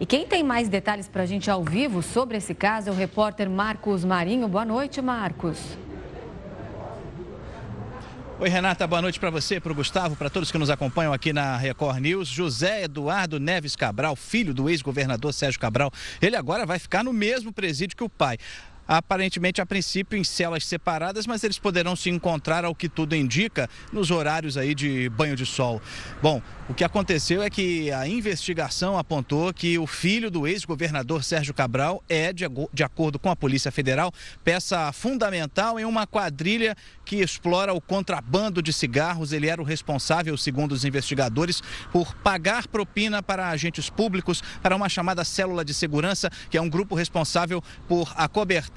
E 0.00 0.04
quem 0.04 0.26
tem 0.26 0.42
mais 0.42 0.68
detalhes 0.68 1.06
para 1.06 1.22
a 1.22 1.26
gente 1.26 1.50
ao 1.50 1.62
vivo 1.62 2.02
sobre 2.02 2.36
esse 2.36 2.54
caso 2.54 2.88
é 2.88 2.92
o 2.92 2.96
repórter 2.96 3.48
Marcos 3.48 4.04
Marinho. 4.04 4.48
Boa 4.48 4.64
noite, 4.64 5.00
Marcos. 5.00 5.76
Oi, 8.38 8.50
Renata, 8.50 8.86
boa 8.86 9.00
noite 9.00 9.18
para 9.18 9.30
você, 9.30 9.58
para 9.58 9.72
o 9.72 9.74
Gustavo, 9.74 10.14
para 10.14 10.28
todos 10.28 10.52
que 10.52 10.58
nos 10.58 10.68
acompanham 10.68 11.10
aqui 11.10 11.32
na 11.32 11.56
Record 11.56 12.00
News. 12.00 12.28
José 12.28 12.84
Eduardo 12.84 13.40
Neves 13.40 13.74
Cabral, 13.74 14.14
filho 14.14 14.52
do 14.52 14.68
ex-governador 14.68 15.32
Sérgio 15.32 15.58
Cabral, 15.58 15.90
ele 16.20 16.36
agora 16.36 16.66
vai 16.66 16.78
ficar 16.78 17.02
no 17.02 17.14
mesmo 17.14 17.50
presídio 17.50 17.96
que 17.96 18.04
o 18.04 18.10
pai 18.10 18.36
aparentemente 18.86 19.60
a 19.60 19.66
princípio 19.66 20.18
em 20.18 20.24
celas 20.24 20.64
separadas, 20.64 21.26
mas 21.26 21.42
eles 21.42 21.58
poderão 21.58 21.96
se 21.96 22.10
encontrar, 22.10 22.64
ao 22.64 22.74
que 22.74 22.88
tudo 22.88 23.16
indica, 23.16 23.68
nos 23.92 24.10
horários 24.10 24.56
aí 24.56 24.74
de 24.74 25.08
banho 25.10 25.36
de 25.36 25.46
sol. 25.46 25.80
Bom, 26.22 26.42
o 26.68 26.74
que 26.74 26.84
aconteceu 26.84 27.42
é 27.42 27.50
que 27.50 27.90
a 27.92 28.06
investigação 28.08 28.98
apontou 28.98 29.52
que 29.52 29.78
o 29.78 29.86
filho 29.86 30.30
do 30.30 30.46
ex-governador 30.46 31.22
Sérgio 31.22 31.54
Cabral 31.54 32.02
é, 32.08 32.32
de, 32.32 32.44
acordo 32.84 33.18
com 33.18 33.30
a 33.30 33.36
Polícia 33.36 33.70
Federal, 33.70 34.12
peça 34.42 34.90
fundamental 34.92 35.78
em 35.78 35.84
uma 35.84 36.06
quadrilha 36.06 36.76
que 37.04 37.16
explora 37.16 37.72
o 37.72 37.80
contrabando 37.80 38.60
de 38.60 38.72
cigarros. 38.72 39.32
Ele 39.32 39.48
era 39.48 39.62
o 39.62 39.64
responsável, 39.64 40.36
segundo 40.36 40.72
os 40.72 40.84
investigadores, 40.84 41.62
por 41.92 42.14
pagar 42.16 42.66
propina 42.66 43.22
para 43.22 43.48
agentes 43.48 43.88
públicos 43.88 44.42
para 44.62 44.74
uma 44.74 44.88
chamada 44.88 45.24
célula 45.24 45.64
de 45.64 45.72
segurança, 45.72 46.30
que 46.50 46.58
é 46.58 46.60
um 46.60 46.68
grupo 46.68 46.94
responsável 46.94 47.62
por 47.88 48.12
acobertar 48.16 48.75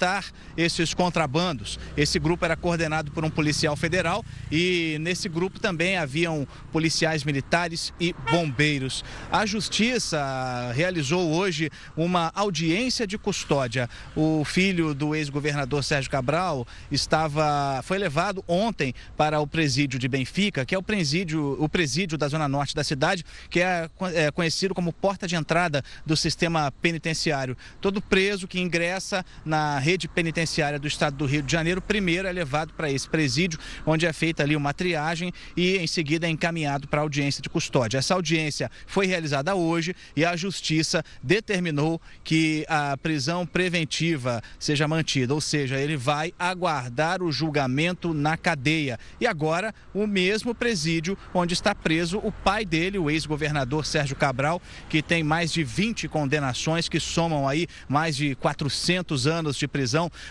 esses 0.56 0.94
contrabandos. 0.94 1.78
Esse 1.96 2.18
grupo 2.18 2.44
era 2.44 2.56
coordenado 2.56 3.10
por 3.10 3.24
um 3.24 3.30
policial 3.30 3.76
federal 3.76 4.24
e 4.50 4.96
nesse 5.00 5.28
grupo 5.28 5.60
também 5.60 5.96
haviam 5.96 6.46
policiais 6.72 7.24
militares 7.24 7.92
e 8.00 8.14
bombeiros. 8.30 9.04
A 9.30 9.44
Justiça 9.44 10.72
realizou 10.74 11.32
hoje 11.32 11.70
uma 11.96 12.32
audiência 12.34 13.06
de 13.06 13.18
custódia. 13.18 13.88
O 14.16 14.44
filho 14.44 14.94
do 14.94 15.14
ex-governador 15.14 15.84
Sérgio 15.84 16.10
Cabral 16.10 16.66
estava 16.90 17.82
foi 17.82 17.98
levado 17.98 18.42
ontem 18.48 18.94
para 19.16 19.40
o 19.40 19.46
presídio 19.46 19.98
de 19.98 20.08
Benfica, 20.08 20.64
que 20.64 20.74
é 20.74 20.78
o 20.78 20.82
presídio, 20.82 21.56
o 21.62 21.68
presídio 21.68 22.16
da 22.16 22.28
zona 22.28 22.48
norte 22.48 22.74
da 22.74 22.82
cidade, 22.82 23.24
que 23.48 23.60
é, 23.60 23.88
é 24.14 24.30
conhecido 24.30 24.74
como 24.74 24.92
porta 24.92 25.26
de 25.26 25.36
entrada 25.36 25.84
do 26.06 26.16
sistema 26.16 26.72
penitenciário. 26.80 27.56
Todo 27.80 28.00
preso 28.00 28.48
que 28.48 28.60
ingressa 28.60 29.24
na 29.44 29.78
rede 29.78 29.89
penitenciária 30.08 30.78
do 30.78 30.86
estado 30.86 31.16
do 31.16 31.26
Rio 31.26 31.42
de 31.42 31.50
Janeiro, 31.50 31.80
primeiro 31.80 32.26
é 32.26 32.32
levado 32.32 32.72
para 32.74 32.90
esse 32.90 33.08
presídio, 33.08 33.58
onde 33.84 34.06
é 34.06 34.12
feita 34.12 34.42
ali 34.42 34.56
uma 34.56 34.72
triagem 34.72 35.32
e 35.56 35.76
em 35.76 35.86
seguida 35.86 36.26
é 36.26 36.30
encaminhado 36.30 36.88
para 36.88 37.00
audiência 37.00 37.42
de 37.42 37.48
custódia. 37.48 37.98
Essa 37.98 38.14
audiência 38.14 38.70
foi 38.86 39.06
realizada 39.06 39.54
hoje 39.54 39.94
e 40.16 40.24
a 40.24 40.36
Justiça 40.36 41.04
determinou 41.22 42.00
que 42.22 42.64
a 42.68 42.96
prisão 42.96 43.46
preventiva 43.46 44.42
seja 44.58 44.86
mantida, 44.86 45.34
ou 45.34 45.40
seja, 45.40 45.78
ele 45.78 45.96
vai 45.96 46.32
aguardar 46.38 47.22
o 47.22 47.32
julgamento 47.32 48.14
na 48.14 48.36
cadeia. 48.36 48.98
E 49.20 49.26
agora, 49.26 49.74
o 49.92 50.06
mesmo 50.06 50.54
presídio 50.54 51.16
onde 51.34 51.54
está 51.54 51.74
preso 51.74 52.18
o 52.18 52.32
pai 52.32 52.64
dele, 52.64 52.98
o 52.98 53.10
ex-governador 53.10 53.84
Sérgio 53.84 54.16
Cabral, 54.16 54.60
que 54.88 55.02
tem 55.02 55.22
mais 55.22 55.52
de 55.52 55.64
20 55.64 56.08
condenações 56.08 56.88
que 56.88 57.00
somam 57.00 57.48
aí 57.48 57.66
mais 57.88 58.16
de 58.16 58.34
400 58.34 59.26
anos 59.26 59.56
de 59.56 59.66
prisão 59.66 59.79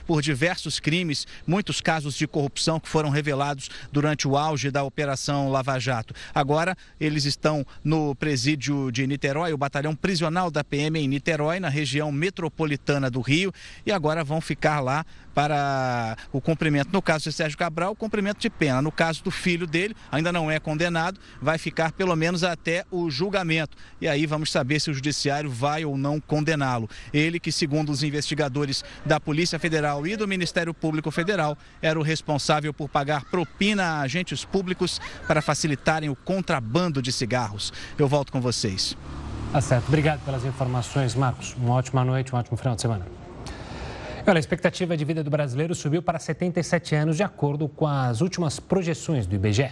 por 0.05 0.21
diversos 0.21 0.79
crimes, 0.79 1.25
muitos 1.45 1.81
casos 1.81 2.15
de 2.15 2.27
corrupção 2.27 2.79
que 2.79 2.89
foram 2.89 3.09
revelados 3.09 3.69
durante 3.91 4.27
o 4.27 4.37
auge 4.37 4.71
da 4.71 4.83
Operação 4.83 5.49
Lava 5.49 5.79
Jato. 5.79 6.13
Agora, 6.33 6.75
eles 6.99 7.25
estão 7.25 7.65
no 7.83 8.15
presídio 8.15 8.91
de 8.91 9.05
Niterói, 9.07 9.53
o 9.53 9.57
batalhão 9.57 9.95
prisional 9.95 10.51
da 10.51 10.63
PM 10.63 10.99
em 10.99 11.07
Niterói, 11.07 11.59
na 11.59 11.69
região 11.69 12.11
metropolitana 12.11 13.09
do 13.09 13.21
Rio, 13.21 13.53
e 13.85 13.91
agora 13.91 14.23
vão 14.23 14.41
ficar 14.41 14.79
lá 14.79 15.05
para 15.39 16.17
o 16.33 16.41
cumprimento, 16.41 16.89
no 16.91 17.01
caso 17.01 17.23
de 17.23 17.31
Sérgio 17.31 17.57
Cabral, 17.57 17.93
o 17.93 17.95
cumprimento 17.95 18.39
de 18.39 18.49
pena. 18.49 18.81
No 18.81 18.91
caso 18.91 19.23
do 19.23 19.31
filho 19.31 19.65
dele, 19.65 19.95
ainda 20.11 20.33
não 20.33 20.51
é 20.51 20.59
condenado, 20.59 21.17
vai 21.41 21.57
ficar 21.57 21.93
pelo 21.93 22.13
menos 22.13 22.43
até 22.43 22.83
o 22.91 23.09
julgamento. 23.09 23.77
E 24.01 24.07
aí 24.09 24.25
vamos 24.25 24.51
saber 24.51 24.81
se 24.81 24.91
o 24.91 24.93
judiciário 24.93 25.49
vai 25.49 25.85
ou 25.85 25.97
não 25.97 26.19
condená-lo. 26.19 26.89
Ele 27.13 27.39
que, 27.39 27.53
segundo 27.53 27.89
os 27.89 28.03
investigadores 28.03 28.83
da 29.05 29.17
Polícia 29.17 29.57
Federal 29.57 30.05
e 30.05 30.17
do 30.17 30.27
Ministério 30.27 30.73
Público 30.73 31.09
Federal, 31.09 31.57
era 31.81 31.97
o 31.97 32.03
responsável 32.03 32.73
por 32.73 32.89
pagar 32.89 33.23
propina 33.23 33.83
a 33.83 34.01
agentes 34.01 34.43
públicos 34.43 34.99
para 35.25 35.41
facilitarem 35.41 36.09
o 36.09 36.17
contrabando 36.17 37.01
de 37.01 37.13
cigarros. 37.13 37.71
Eu 37.97 38.09
volto 38.09 38.29
com 38.29 38.41
vocês. 38.41 38.97
Tá 39.53 39.61
certo. 39.61 39.87
Obrigado 39.87 40.19
pelas 40.25 40.43
informações, 40.43 41.15
Marcos. 41.15 41.55
Uma 41.55 41.75
ótima 41.75 42.03
noite, 42.03 42.35
um 42.35 42.37
ótimo 42.37 42.57
final 42.57 42.75
de 42.75 42.81
semana. 42.81 43.28
Olha, 44.29 44.37
a 44.37 44.39
expectativa 44.39 44.95
de 44.95 45.03
vida 45.03 45.23
do 45.23 45.31
brasileiro 45.31 45.73
subiu 45.73 46.03
para 46.03 46.19
77 46.19 46.93
anos, 46.93 47.17
de 47.17 47.23
acordo 47.23 47.67
com 47.67 47.87
as 47.87 48.21
últimas 48.21 48.59
projeções 48.59 49.25
do 49.25 49.33
IBGE. 49.33 49.71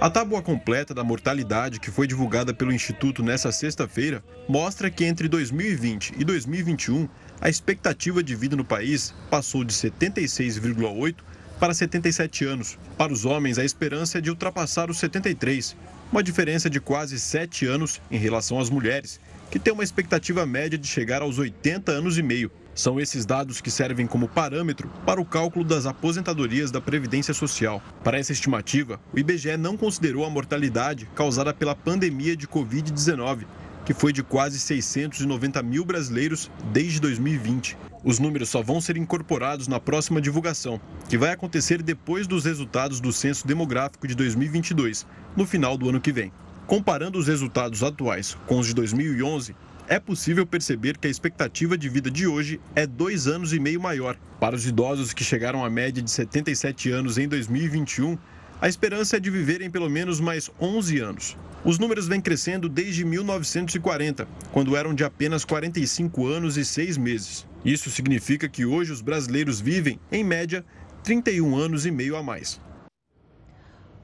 A 0.00 0.10
tábua 0.10 0.42
completa 0.42 0.92
da 0.92 1.04
mortalidade 1.04 1.78
que 1.78 1.88
foi 1.88 2.08
divulgada 2.08 2.52
pelo 2.52 2.72
Instituto 2.72 3.22
nesta 3.22 3.52
sexta-feira 3.52 4.20
mostra 4.48 4.90
que 4.90 5.04
entre 5.04 5.28
2020 5.28 6.14
e 6.18 6.24
2021 6.24 7.08
a 7.40 7.48
expectativa 7.48 8.20
de 8.20 8.34
vida 8.34 8.56
no 8.56 8.64
país 8.64 9.14
passou 9.30 9.62
de 9.62 9.72
76,8 9.72 11.14
para 11.60 11.72
77 11.72 12.44
anos. 12.44 12.76
Para 12.98 13.12
os 13.12 13.24
homens, 13.24 13.60
a 13.60 13.64
esperança 13.64 14.18
é 14.18 14.20
de 14.20 14.28
ultrapassar 14.28 14.90
os 14.90 14.98
73, 14.98 15.76
uma 16.10 16.20
diferença 16.20 16.68
de 16.68 16.80
quase 16.80 17.16
7 17.20 17.64
anos 17.66 18.02
em 18.10 18.18
relação 18.18 18.58
às 18.58 18.68
mulheres, 18.68 19.20
que 19.52 19.60
têm 19.60 19.72
uma 19.72 19.84
expectativa 19.84 20.44
média 20.44 20.76
de 20.76 20.88
chegar 20.88 21.22
aos 21.22 21.38
80 21.38 21.92
anos 21.92 22.18
e 22.18 22.24
meio. 22.24 22.50
São 22.74 22.98
esses 22.98 23.26
dados 23.26 23.60
que 23.60 23.70
servem 23.70 24.06
como 24.06 24.26
parâmetro 24.26 24.90
para 25.04 25.20
o 25.20 25.24
cálculo 25.26 25.64
das 25.64 25.84
aposentadorias 25.84 26.70
da 26.70 26.80
Previdência 26.80 27.34
Social. 27.34 27.82
Para 28.02 28.18
essa 28.18 28.32
estimativa, 28.32 28.98
o 29.12 29.18
IBGE 29.18 29.58
não 29.58 29.76
considerou 29.76 30.24
a 30.24 30.30
mortalidade 30.30 31.06
causada 31.14 31.52
pela 31.52 31.74
pandemia 31.74 32.34
de 32.34 32.48
Covid-19, 32.48 33.44
que 33.84 33.92
foi 33.92 34.10
de 34.10 34.22
quase 34.22 34.58
690 34.58 35.62
mil 35.62 35.84
brasileiros 35.84 36.50
desde 36.72 36.98
2020. 37.00 37.76
Os 38.02 38.18
números 38.18 38.48
só 38.48 38.62
vão 38.62 38.80
ser 38.80 38.96
incorporados 38.96 39.68
na 39.68 39.78
próxima 39.78 40.20
divulgação, 40.20 40.80
que 41.08 41.18
vai 41.18 41.30
acontecer 41.30 41.82
depois 41.82 42.26
dos 42.26 42.44
resultados 42.44 43.00
do 43.00 43.12
Censo 43.12 43.46
Demográfico 43.46 44.08
de 44.08 44.14
2022, 44.14 45.06
no 45.36 45.46
final 45.46 45.76
do 45.76 45.90
ano 45.90 46.00
que 46.00 46.10
vem. 46.10 46.32
Comparando 46.66 47.18
os 47.18 47.26
resultados 47.26 47.82
atuais 47.82 48.36
com 48.46 48.58
os 48.58 48.66
de 48.66 48.74
2011, 48.74 49.54
é 49.88 49.98
possível 49.98 50.46
perceber 50.46 50.96
que 50.96 51.06
a 51.06 51.10
expectativa 51.10 51.76
de 51.76 51.88
vida 51.88 52.10
de 52.10 52.26
hoje 52.26 52.60
é 52.74 52.86
dois 52.86 53.26
anos 53.26 53.52
e 53.52 53.58
meio 53.58 53.80
maior. 53.80 54.16
Para 54.40 54.54
os 54.54 54.66
idosos 54.66 55.12
que 55.12 55.24
chegaram 55.24 55.64
à 55.64 55.70
média 55.70 56.02
de 56.02 56.10
77 56.10 56.90
anos 56.90 57.18
em 57.18 57.28
2021, 57.28 58.16
a 58.60 58.68
esperança 58.68 59.16
é 59.16 59.20
de 59.20 59.28
viverem 59.28 59.68
pelo 59.68 59.90
menos 59.90 60.20
mais 60.20 60.48
11 60.60 60.98
anos. 61.00 61.36
Os 61.64 61.80
números 61.80 62.06
vêm 62.06 62.20
crescendo 62.20 62.68
desde 62.68 63.04
1940, 63.04 64.26
quando 64.52 64.76
eram 64.76 64.94
de 64.94 65.02
apenas 65.02 65.44
45 65.44 66.26
anos 66.26 66.56
e 66.56 66.64
6 66.64 66.96
meses. 66.96 67.44
Isso 67.64 67.90
significa 67.90 68.48
que 68.48 68.64
hoje 68.64 68.92
os 68.92 69.02
brasileiros 69.02 69.60
vivem, 69.60 69.98
em 70.12 70.22
média, 70.22 70.64
31 71.02 71.56
anos 71.56 71.84
e 71.86 71.90
meio 71.90 72.16
a 72.16 72.22
mais. 72.22 72.60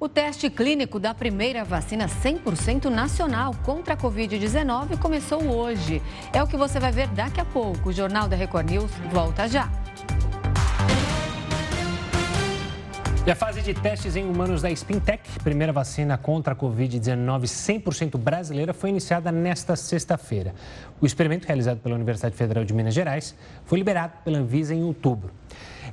O 0.01 0.09
teste 0.09 0.49
clínico 0.49 1.01
da 1.01 1.13
primeira 1.13 1.65
vacina 1.65 2.07
100% 2.07 2.85
nacional 2.85 3.53
contra 3.65 3.95
a 3.95 3.97
Covid-19 3.97 4.97
começou 4.97 5.43
hoje. 5.43 6.01
É 6.33 6.41
o 6.41 6.47
que 6.47 6.57
você 6.57 6.79
vai 6.79 6.93
ver 6.93 7.09
daqui 7.09 7.41
a 7.41 7.45
pouco. 7.45 7.89
O 7.89 7.93
Jornal 7.93 8.29
da 8.29 8.37
Record 8.37 8.71
News 8.71 8.93
volta 9.11 9.49
já. 9.49 9.69
E 13.27 13.31
a 13.31 13.35
fase 13.35 13.61
de 13.61 13.75
testes 13.75 14.15
em 14.15 14.25
humanos 14.25 14.63
da 14.63 14.71
Spintec, 14.71 15.29
primeira 15.41 15.73
vacina 15.73 16.17
contra 16.17 16.53
a 16.53 16.57
Covid-19 16.57 17.43
100% 17.43 18.17
brasileira, 18.17 18.73
foi 18.73 18.91
iniciada 18.91 19.33
nesta 19.33 19.75
sexta-feira. 19.75 20.55
O 21.01 21.07
experimento 21.07 21.45
realizado 21.45 21.81
pela 21.81 21.97
Universidade 21.97 22.37
Federal 22.37 22.65
de 22.65 22.73
Minas 22.73 22.95
Gerais 22.95 23.35
foi 23.65 23.79
liberado 23.79 24.13
pela 24.25 24.39
Anvisa 24.39 24.73
em 24.73 24.85
outubro. 24.85 25.33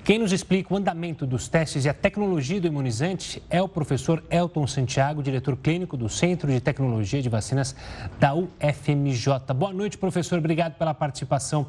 Quem 0.06 0.20
nos 0.20 0.32
explica 0.32 0.72
o 0.72 0.78
andamento 0.78 1.26
dos 1.26 1.48
testes 1.48 1.84
e 1.84 1.90
a 1.90 1.94
tecnologia 1.94 2.62
do 2.62 2.68
imunizante 2.68 3.42
é 3.50 3.60
o 3.60 3.68
professor 3.68 4.24
Elton 4.30 4.68
Santiago, 4.68 5.24
diretor 5.24 5.58
clínico 5.58 5.98
do 5.98 6.08
Centro 6.08 6.48
de 6.52 6.62
Tecnologia 6.62 7.24
de 7.24 7.28
Vacinas 7.28 7.76
da 8.20 8.36
UFMJ. 8.36 9.52
Boa 9.56 9.74
noite, 9.74 9.98
professor. 9.98 10.38
Obrigado 10.38 10.76
pela 10.76 10.94
participação 10.94 11.66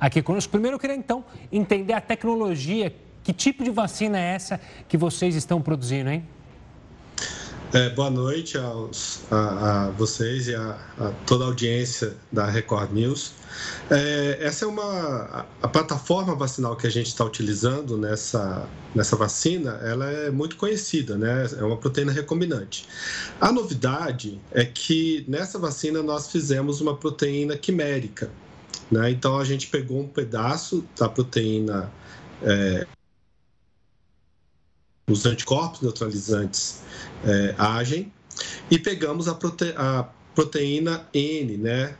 aqui 0.00 0.22
conosco. 0.22 0.50
Primeiro, 0.50 0.76
eu 0.76 0.80
queria 0.80 0.96
então 0.96 1.26
entender 1.52 1.92
a 1.92 2.00
tecnologia 2.00 2.90
que 3.22 3.34
tipo 3.34 3.62
de 3.62 3.70
vacina 3.70 4.18
é 4.18 4.34
essa 4.34 4.58
que 4.88 4.96
vocês 4.96 5.34
estão 5.34 5.60
produzindo, 5.60 6.08
hein? 6.08 6.24
É, 7.74 7.88
boa 7.88 8.08
noite 8.08 8.56
aos, 8.56 9.24
a, 9.32 9.86
a 9.86 9.90
vocês 9.90 10.46
e 10.46 10.54
a, 10.54 10.78
a, 10.96 11.10
toda 11.26 11.42
a 11.42 11.48
audiência 11.48 12.14
da 12.30 12.46
Record 12.46 12.92
News. 12.92 13.32
É, 13.90 14.38
essa 14.40 14.64
é 14.64 14.68
uma 14.68 15.44
a, 15.60 15.66
plataforma 15.66 16.36
vacinal 16.36 16.76
que 16.76 16.86
a 16.86 16.90
gente 16.90 17.08
está 17.08 17.24
utilizando 17.24 17.98
nessa, 17.98 18.68
nessa 18.94 19.16
vacina. 19.16 19.72
Ela 19.82 20.08
é 20.08 20.30
muito 20.30 20.54
conhecida, 20.54 21.18
né? 21.18 21.48
É 21.58 21.64
uma 21.64 21.76
proteína 21.76 22.12
recombinante. 22.12 22.86
A 23.40 23.50
novidade 23.50 24.40
é 24.52 24.64
que 24.64 25.24
nessa 25.26 25.58
vacina 25.58 26.00
nós 26.00 26.30
fizemos 26.30 26.80
uma 26.80 26.96
proteína 26.96 27.56
quimérica, 27.56 28.30
né? 28.88 29.10
Então 29.10 29.36
a 29.36 29.44
gente 29.44 29.66
pegou 29.66 30.00
um 30.00 30.06
pedaço 30.06 30.84
da 30.96 31.08
proteína 31.08 31.92
é, 32.40 32.86
os 35.06 35.26
anticorpos 35.26 35.80
neutralizantes 35.80 36.82
é, 37.24 37.54
agem 37.58 38.12
e 38.70 38.78
pegamos 38.78 39.28
a, 39.28 39.34
prote 39.34 39.74
a 39.76 40.08
proteína 40.34 41.06
N, 41.14 41.56
né, 41.58 41.94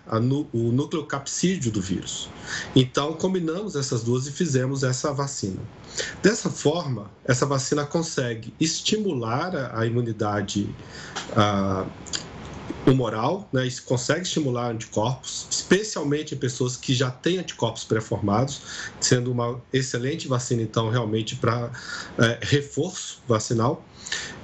o 0.52 0.72
núcleo 0.72 1.06
capsídeo 1.06 1.70
do 1.70 1.80
vírus. 1.80 2.28
Então, 2.74 3.12
combinamos 3.12 3.76
essas 3.76 4.02
duas 4.02 4.26
e 4.26 4.32
fizemos 4.32 4.82
essa 4.82 5.12
vacina. 5.12 5.60
Dessa 6.20 6.50
forma, 6.50 7.08
essa 7.24 7.46
vacina 7.46 7.86
consegue 7.86 8.52
estimular 8.58 9.54
a, 9.54 9.80
a 9.80 9.86
imunidade 9.86 10.68
a, 11.36 11.86
humoral, 12.86 13.48
né, 13.52 13.66
e 13.66 13.80
consegue 13.80 14.22
estimular 14.22 14.70
anticorpos, 14.70 15.46
especialmente 15.50 16.34
em 16.34 16.38
pessoas 16.38 16.76
que 16.76 16.94
já 16.94 17.10
têm 17.10 17.38
anticorpos 17.38 17.84
pré-formados, 17.84 18.60
sendo 19.00 19.32
uma 19.32 19.60
excelente 19.72 20.28
vacina, 20.28 20.62
então, 20.62 20.90
realmente 20.90 21.36
para 21.36 21.70
é, 22.18 22.38
reforço 22.42 23.22
vacinal. 23.26 23.84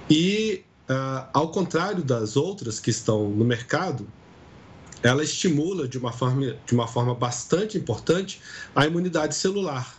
E, 0.09 0.65
uh, 0.89 1.29
ao 1.33 1.51
contrário 1.51 2.03
das 2.03 2.37
outras 2.37 2.81
que 2.81 2.91
estão 2.91 3.29
no 3.29 3.45
mercado, 3.45 4.09
ela 5.03 5.23
estimula 5.23 5.89
de 5.89 5.99
uma 5.99 6.13
forma, 6.13 6.57
de 6.67 6.75
uma 6.75 6.87
forma 6.87 7.15
bastante 7.15 7.79
importante 7.79 8.41
a 8.75 8.87
imunidade 8.87 9.35
celular. 9.35 9.97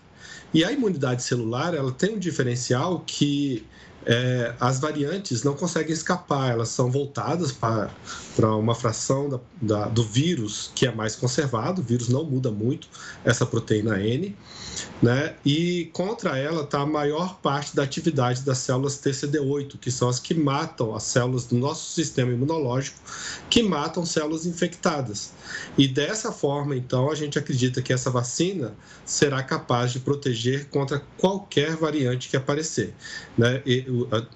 E 0.53 0.65
a 0.65 0.71
imunidade 0.71 1.23
celular 1.23 1.73
ela 1.73 1.91
tem 1.91 2.15
um 2.15 2.19
diferencial 2.19 3.01
que 3.05 3.65
é, 4.05 4.53
as 4.59 4.79
variantes 4.79 5.43
não 5.43 5.53
conseguem 5.53 5.93
escapar, 5.93 6.51
elas 6.51 6.69
são 6.69 6.89
voltadas 6.89 7.51
para, 7.51 7.89
para 8.35 8.55
uma 8.55 8.73
fração 8.73 9.29
da, 9.29 9.39
da, 9.61 9.85
do 9.85 10.03
vírus 10.03 10.71
que 10.73 10.87
é 10.87 10.91
mais 10.91 11.15
conservado, 11.15 11.81
o 11.81 11.83
vírus 11.83 12.09
não 12.09 12.23
muda 12.23 12.51
muito, 12.51 12.87
essa 13.23 13.45
proteína 13.45 13.99
N, 13.99 14.35
né? 15.01 15.35
e 15.45 15.89
contra 15.93 16.37
ela 16.37 16.63
está 16.63 16.81
a 16.81 16.85
maior 16.85 17.39
parte 17.41 17.75
da 17.75 17.83
atividade 17.83 18.41
das 18.41 18.59
células 18.59 18.99
TCD8, 19.01 19.77
que 19.79 19.91
são 19.91 20.09
as 20.09 20.19
que 20.19 20.33
matam 20.33 20.95
as 20.95 21.03
células 21.03 21.45
do 21.45 21.55
nosso 21.55 21.91
sistema 21.91 22.31
imunológico, 22.31 22.97
que 23.49 23.61
matam 23.61 24.05
células 24.05 24.45
infectadas. 24.45 25.33
E 25.77 25.87
dessa 25.87 26.31
forma, 26.31 26.75
então, 26.75 27.11
a 27.11 27.15
gente 27.15 27.37
acredita 27.37 27.81
que 27.81 27.91
essa 27.91 28.09
vacina 28.09 28.73
será 29.05 29.43
capaz 29.43 29.91
de 29.91 29.99
proteger 29.99 30.67
contra 30.69 31.01
qualquer 31.17 31.75
variante 31.75 32.29
que 32.29 32.37
aparecer. 32.37 32.93
Né? 33.37 33.61
E, 33.65 33.85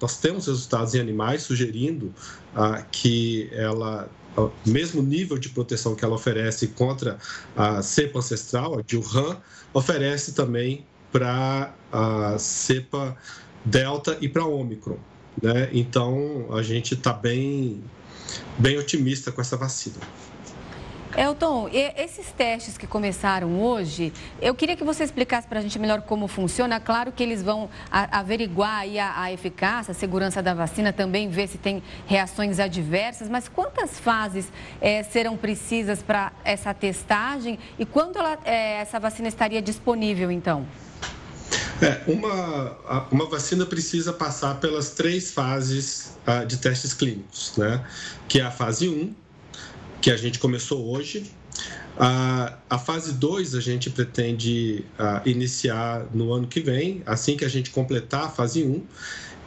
nós 0.00 0.18
temos 0.18 0.46
resultados 0.46 0.94
em 0.94 1.00
animais 1.00 1.42
sugerindo 1.42 2.12
ah, 2.54 2.82
que 2.90 3.48
ela 3.52 4.08
o 4.36 4.52
mesmo 4.66 5.02
nível 5.02 5.38
de 5.38 5.48
proteção 5.48 5.94
que 5.94 6.04
ela 6.04 6.14
oferece 6.14 6.68
contra 6.68 7.18
a 7.56 7.80
cepa 7.80 8.18
ancestral, 8.18 8.78
a 8.78 8.82
de 8.82 8.96
Wuhan, 8.96 9.38
oferece 9.72 10.34
também 10.34 10.84
para 11.10 11.74
a 11.90 12.38
cepa 12.38 13.16
Delta 13.64 14.18
e 14.20 14.28
para 14.28 14.44
Ômicron. 14.44 14.98
Né? 15.42 15.70
Então, 15.72 16.46
a 16.52 16.62
gente 16.62 16.94
está 16.94 17.12
bem, 17.12 17.82
bem 18.58 18.78
otimista 18.78 19.32
com 19.32 19.40
essa 19.40 19.56
vacina. 19.56 19.96
Elton, 21.16 21.68
esses 21.72 22.32
testes 22.32 22.76
que 22.76 22.86
começaram 22.86 23.60
hoje, 23.60 24.12
eu 24.40 24.54
queria 24.54 24.76
que 24.76 24.84
você 24.84 25.04
explicasse 25.04 25.46
para 25.46 25.58
a 25.58 25.62
gente 25.62 25.78
melhor 25.78 26.02
como 26.02 26.26
funciona. 26.28 26.80
Claro 26.80 27.12
que 27.12 27.22
eles 27.22 27.42
vão 27.42 27.68
averiguar 27.90 28.84
a, 28.84 29.22
a, 29.22 29.32
eficácia, 29.32 29.92
a 29.92 29.94
segurança 29.94 30.42
da 30.42 30.54
vacina, 30.54 30.92
também 30.92 31.28
ver 31.28 31.48
se 31.48 31.58
tem 31.58 31.82
reações 32.06 32.58
adversas, 32.58 33.28
mas 33.28 33.48
quantas 33.48 33.98
fases 33.98 34.46
é, 34.80 35.02
serão 35.02 35.36
precisas 35.36 36.02
para 36.02 36.32
essa 36.44 36.72
testagem 36.74 37.58
e 37.78 37.86
quando 37.86 38.18
ela, 38.18 38.38
é, 38.44 38.80
essa 38.80 38.98
vacina 38.98 39.28
estaria 39.28 39.62
disponível, 39.62 40.30
então? 40.30 40.66
É, 41.80 42.00
uma, 42.10 43.06
uma 43.10 43.26
vacina 43.26 43.66
precisa 43.66 44.12
passar 44.12 44.58
pelas 44.60 44.90
três 44.90 45.30
fases 45.30 46.16
uh, 46.26 46.46
de 46.46 46.56
testes 46.56 46.94
clínicos, 46.94 47.52
né? 47.56 47.84
Que 48.26 48.40
é 48.40 48.44
a 48.44 48.50
fase 48.50 48.88
1, 48.88 49.14
que 50.06 50.10
a 50.12 50.16
gente 50.16 50.38
começou 50.38 50.88
hoje. 50.88 51.24
A, 51.98 52.56
a 52.70 52.78
fase 52.78 53.14
2 53.14 53.56
a 53.56 53.60
gente 53.60 53.90
pretende 53.90 54.84
uh, 55.00 55.28
iniciar 55.28 56.06
no 56.14 56.32
ano 56.32 56.46
que 56.46 56.60
vem, 56.60 57.02
assim 57.04 57.36
que 57.36 57.44
a 57.44 57.48
gente 57.48 57.72
completar 57.72 58.26
a 58.26 58.28
fase 58.28 58.62
1. 58.62 58.70
Um, 58.70 58.84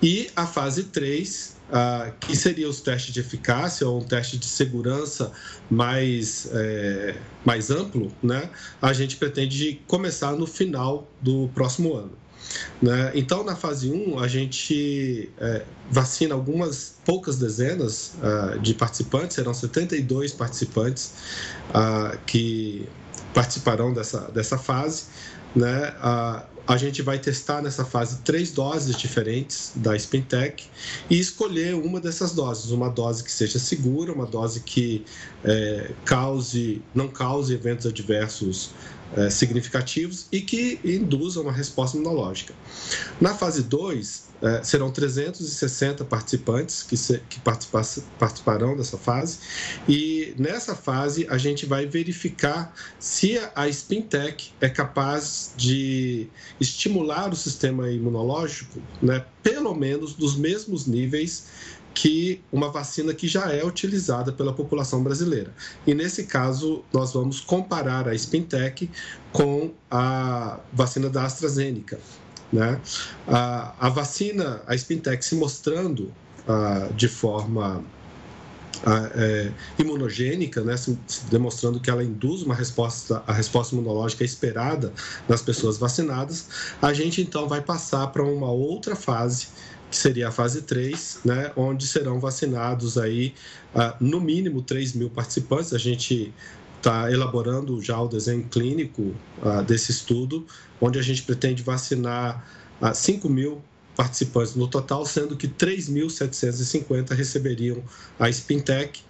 e 0.03 0.29
a 0.35 0.45
fase 0.45 0.83
3, 0.83 1.55
uh, 1.69 1.71
ah, 1.71 2.11
que 2.19 2.35
seria 2.35 2.67
os 2.67 2.81
testes 2.81 3.13
de 3.13 3.21
eficácia 3.21 3.87
ou 3.87 4.01
um 4.01 4.03
teste 4.03 4.37
de 4.37 4.47
segurança 4.47 5.31
mais, 5.71 6.49
é, 6.51 7.15
mais 7.45 7.71
amplo, 7.71 8.11
né? 8.21 8.49
a 8.81 8.91
gente 8.91 9.15
pretende 9.15 9.81
começar 9.87 10.33
no 10.33 10.45
final 10.45 11.09
do 11.21 11.49
próximo 11.55 11.95
ano. 11.95 12.11
Né? 12.81 13.11
Então, 13.15 13.43
na 13.43 13.55
fase 13.55 13.91
1, 13.91 14.19
a 14.19 14.27
gente 14.27 15.29
é, 15.39 15.63
vacina 15.89 16.33
algumas 16.33 16.95
poucas 17.05 17.37
dezenas 17.37 18.13
uh, 18.21 18.59
de 18.59 18.73
participantes, 18.73 19.35
serão 19.35 19.53
72 19.53 20.31
participantes 20.33 21.13
uh, 21.69 22.17
que 22.25 22.87
participarão 23.33 23.93
dessa, 23.93 24.21
dessa 24.31 24.57
fase. 24.57 25.05
Né? 25.55 25.89
Uh, 25.89 26.59
a 26.69 26.77
gente 26.77 27.01
vai 27.01 27.17
testar 27.17 27.63
nessa 27.63 27.83
fase 27.83 28.19
três 28.19 28.51
doses 28.51 28.95
diferentes 28.95 29.71
da 29.75 29.95
Spintec 29.97 30.65
e 31.09 31.19
escolher 31.19 31.73
uma 31.73 31.99
dessas 31.99 32.31
doses, 32.31 32.69
uma 32.69 32.89
dose 32.89 33.23
que 33.23 33.31
seja 33.31 33.57
segura, 33.57 34.13
uma 34.13 34.27
dose 34.27 34.59
que 34.59 35.03
é, 35.43 35.89
cause, 36.05 36.79
não 36.93 37.07
cause 37.07 37.51
eventos 37.55 37.87
adversos 37.87 38.69
é, 39.15 39.29
significativos 39.29 40.27
e 40.31 40.41
que 40.41 40.79
induzam 40.83 41.43
uma 41.43 41.51
resposta 41.51 41.97
imunológica. 41.97 42.53
Na 43.19 43.33
fase 43.33 43.63
2, 43.63 44.29
é, 44.41 44.63
serão 44.63 44.89
360 44.89 46.05
participantes 46.05 46.83
que, 46.83 46.95
se, 46.95 47.21
que 47.29 47.39
participarão 48.17 48.77
dessa 48.77 48.97
fase, 48.97 49.39
e 49.87 50.33
nessa 50.37 50.75
fase 50.75 51.27
a 51.29 51.37
gente 51.37 51.65
vai 51.65 51.85
verificar 51.85 52.73
se 52.99 53.39
a 53.53 53.67
Spintec 53.67 54.51
é 54.61 54.69
capaz 54.69 55.53
de 55.57 56.27
estimular 56.59 57.33
o 57.33 57.35
sistema 57.35 57.89
imunológico, 57.89 58.81
né, 59.01 59.25
pelo 59.43 59.73
menos 59.75 60.13
dos 60.13 60.35
mesmos 60.37 60.85
níveis 60.85 61.47
que 62.01 62.41
uma 62.49 62.69
vacina 62.69 63.13
que 63.13 63.27
já 63.27 63.51
é 63.51 63.61
utilizada 63.61 64.31
pela 64.31 64.53
população 64.53 65.03
brasileira. 65.03 65.53
E 65.85 65.93
nesse 65.93 66.23
caso, 66.23 66.81
nós 66.93 67.11
vamos 67.11 67.41
comparar 67.41 68.07
a 68.07 68.15
Spintec 68.15 68.89
com 69.33 69.73
a 69.91 70.61
vacina 70.71 71.09
da 71.09 71.25
AstraZeneca. 71.25 71.99
Né? 72.53 72.79
A, 73.27 73.73
a 73.77 73.89
vacina, 73.89 74.61
a 74.65 74.77
Spintec 74.77 75.25
se 75.25 75.35
mostrando 75.35 76.13
uh, 76.47 76.93
de 76.93 77.09
forma 77.09 77.83
é, 78.85 79.51
imunogênica, 79.77 80.61
né, 80.61 80.75
demonstrando 81.29 81.81
que 81.81 81.89
ela 81.89 82.01
induz 82.01 82.43
uma 82.43 82.55
resposta, 82.55 83.21
a 83.27 83.33
resposta 83.33 83.75
imunológica 83.75 84.23
esperada 84.23 84.93
nas 85.27 85.41
pessoas 85.41 85.77
vacinadas, 85.77 86.47
a 86.81 86.93
gente 86.93 87.21
então 87.21 87.45
vai 87.45 87.59
passar 87.59 88.07
para 88.07 88.23
uma 88.23 88.49
outra 88.49 88.95
fase 88.95 89.47
que 89.89 89.97
seria 89.97 90.27
a 90.27 90.31
fase 90.31 90.61
3, 90.61 91.21
né, 91.25 91.51
onde 91.55 91.87
serão 91.87 92.19
vacinados 92.19 92.97
aí 92.97 93.33
uh, 93.73 93.93
no 93.99 94.21
mínimo 94.21 94.61
3 94.61 94.93
mil 94.93 95.09
participantes. 95.09 95.73
A 95.73 95.77
gente 95.77 96.33
está 96.77 97.11
elaborando 97.11 97.81
já 97.81 97.99
o 97.99 98.07
desenho 98.07 98.43
clínico 98.43 99.13
uh, 99.41 99.63
desse 99.63 99.91
estudo, 99.91 100.45
onde 100.79 100.99
a 100.99 101.01
gente 101.01 101.23
pretende 101.23 101.63
vacinar 101.63 102.45
uh, 102.81 102.93
5 102.93 103.27
mil 103.27 103.61
participantes 103.95 104.55
no 104.55 104.67
total, 104.67 105.05
sendo 105.05 105.35
que 105.35 105.47
3.750 105.47 107.13
receberiam 107.13 107.83
a 108.17 108.31
Spintec 108.31 109.01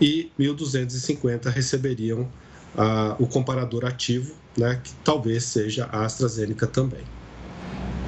e 0.00 0.30
1.250 0.38 1.46
receberiam 1.48 2.28
ah, 2.76 3.14
o 3.18 3.26
comparador 3.26 3.84
ativo, 3.84 4.34
né, 4.56 4.80
que 4.82 4.92
talvez 5.04 5.44
seja 5.44 5.88
a 5.92 6.04
AstraZeneca 6.04 6.66
também. 6.66 7.04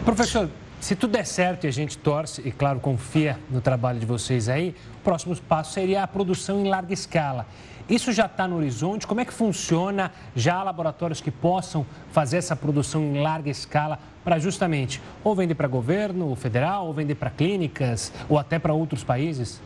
Professor, 0.04 0.50
se 0.80 0.94
tudo 0.94 1.12
der 1.12 1.26
certo 1.26 1.64
e 1.64 1.68
a 1.68 1.72
gente 1.72 1.96
torce 1.98 2.42
e, 2.44 2.52
claro, 2.52 2.80
confia 2.80 3.38
no 3.50 3.60
trabalho 3.60 3.98
de 3.98 4.06
vocês 4.06 4.48
aí, 4.48 4.74
o 5.00 5.04
próximo 5.04 5.36
passo 5.36 5.72
seria 5.72 6.02
a 6.02 6.06
produção 6.06 6.64
em 6.64 6.68
larga 6.68 6.92
escala. 6.92 7.46
Isso 7.88 8.12
já 8.12 8.26
está 8.26 8.48
no 8.48 8.56
horizonte? 8.56 9.06
Como 9.06 9.20
é 9.20 9.24
que 9.24 9.32
funciona? 9.32 10.12
Já 10.34 10.56
há 10.56 10.62
laboratórios 10.64 11.20
que 11.20 11.30
possam 11.30 11.86
fazer 12.12 12.38
essa 12.38 12.56
produção 12.56 13.00
em 13.02 13.20
larga 13.20 13.48
escala 13.48 13.98
para 14.24 14.40
justamente 14.40 15.00
ou 15.22 15.36
vender 15.36 15.54
para 15.54 15.68
governo 15.68 16.34
federal, 16.34 16.88
ou 16.88 16.92
vender 16.92 17.14
para 17.14 17.30
clínicas, 17.30 18.12
ou 18.28 18.38
até 18.38 18.58
para 18.58 18.74
outros 18.74 19.04
países? 19.04 19.60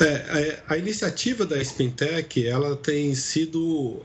É, 0.00 0.04
é, 0.04 0.62
a 0.68 0.76
iniciativa 0.76 1.46
da 1.46 1.62
Spintec 1.62 2.46
ela 2.46 2.76
tem 2.76 3.14
sido 3.14 4.02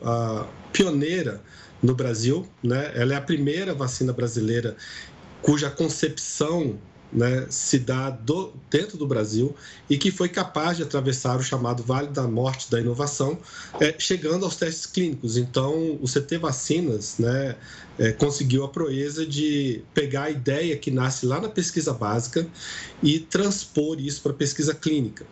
pioneira 0.71 1.41
no 1.81 1.95
Brasil, 1.95 2.47
né? 2.63 2.91
Ela 2.93 3.15
é 3.15 3.17
a 3.17 3.21
primeira 3.21 3.73
vacina 3.73 4.13
brasileira 4.13 4.75
cuja 5.41 5.69
concepção 5.69 6.79
né, 7.11 7.45
se 7.49 7.79
dá 7.79 8.09
do, 8.09 8.53
dentro 8.69 8.97
do 8.97 9.05
Brasil 9.05 9.53
e 9.89 9.97
que 9.97 10.11
foi 10.11 10.29
capaz 10.29 10.77
de 10.77 10.83
atravessar 10.83 11.37
o 11.37 11.43
chamado 11.43 11.83
Vale 11.83 12.07
da 12.07 12.23
Morte 12.23 12.71
da 12.71 12.79
Inovação, 12.79 13.37
é, 13.79 13.93
chegando 13.99 14.45
aos 14.45 14.55
testes 14.55 14.85
clínicos. 14.85 15.35
Então, 15.37 15.99
o 16.01 16.05
CT 16.07 16.37
Vacinas 16.37 17.17
né, 17.19 17.55
é, 17.99 18.11
conseguiu 18.11 18.63
a 18.63 18.69
proeza 18.69 19.25
de 19.25 19.83
pegar 19.93 20.23
a 20.23 20.29
ideia 20.29 20.77
que 20.77 20.89
nasce 20.89 21.25
lá 21.25 21.41
na 21.41 21.49
pesquisa 21.49 21.93
básica 21.93 22.47
e 23.03 23.19
transpor 23.19 23.99
isso 23.99 24.21
para 24.21 24.31
a 24.31 24.35
pesquisa 24.35 24.73
clínica. 24.73 25.25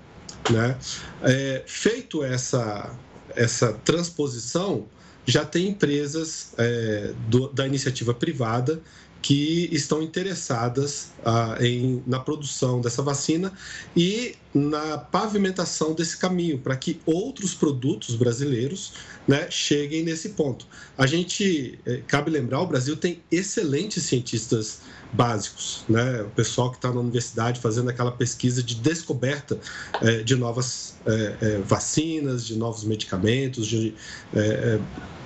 Né? 0.49 0.77
É, 1.23 1.63
feito 1.65 2.23
essa, 2.23 2.93
essa 3.35 3.73
transposição, 3.73 4.85
já 5.25 5.45
tem 5.45 5.67
empresas 5.69 6.53
é, 6.57 7.13
do, 7.27 7.49
da 7.49 7.65
iniciativa 7.65 8.13
privada 8.13 8.81
que 9.21 9.69
estão 9.71 10.01
interessadas 10.01 11.11
ah, 11.25 11.57
em, 11.59 12.01
na 12.07 12.19
produção 12.19 12.79
dessa 12.79 13.01
vacina 13.01 13.51
e 13.95 14.35
na 14.53 14.97
pavimentação 14.97 15.93
desse 15.93 16.17
caminho 16.17 16.57
para 16.57 16.75
que 16.75 16.99
outros 17.05 17.53
produtos 17.53 18.15
brasileiros 18.15 18.93
né, 19.27 19.47
cheguem 19.51 20.03
nesse 20.03 20.29
ponto. 20.29 20.65
A 20.97 21.05
gente, 21.05 21.77
eh, 21.85 22.01
cabe 22.07 22.31
lembrar, 22.31 22.61
o 22.61 22.65
Brasil 22.65 22.95
tem 22.97 23.21
excelentes 23.31 24.03
cientistas 24.03 24.79
básicos, 25.11 25.83
né? 25.89 26.21
O 26.21 26.29
pessoal 26.29 26.69
que 26.69 26.77
está 26.77 26.91
na 26.91 26.99
universidade 26.99 27.59
fazendo 27.59 27.89
aquela 27.89 28.11
pesquisa 28.11 28.61
de 28.61 28.75
descoberta 28.75 29.59
é, 30.01 30.23
de 30.23 30.35
novas 30.35 30.97
é, 31.05 31.35
é, 31.41 31.57
vacinas, 31.59 32.45
de 32.45 32.55
novos 32.55 32.83
medicamentos, 32.83 33.67
de 33.67 33.93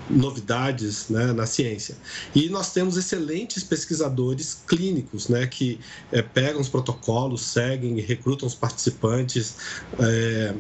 novidades 0.09 1.09
né, 1.09 1.31
na 1.33 1.45
ciência. 1.45 1.95
E 2.33 2.49
nós 2.49 2.71
temos 2.71 2.97
excelentes 2.97 3.63
pesquisadores 3.63 4.61
clínicos 4.67 5.29
né, 5.29 5.47
que 5.47 5.79
pegam 6.33 6.61
os 6.61 6.69
protocolos, 6.69 7.41
seguem 7.41 7.97
e 7.97 8.01
recrutam 8.01 8.47
os 8.47 8.55
participantes. 8.55 9.55
É, 9.99 10.53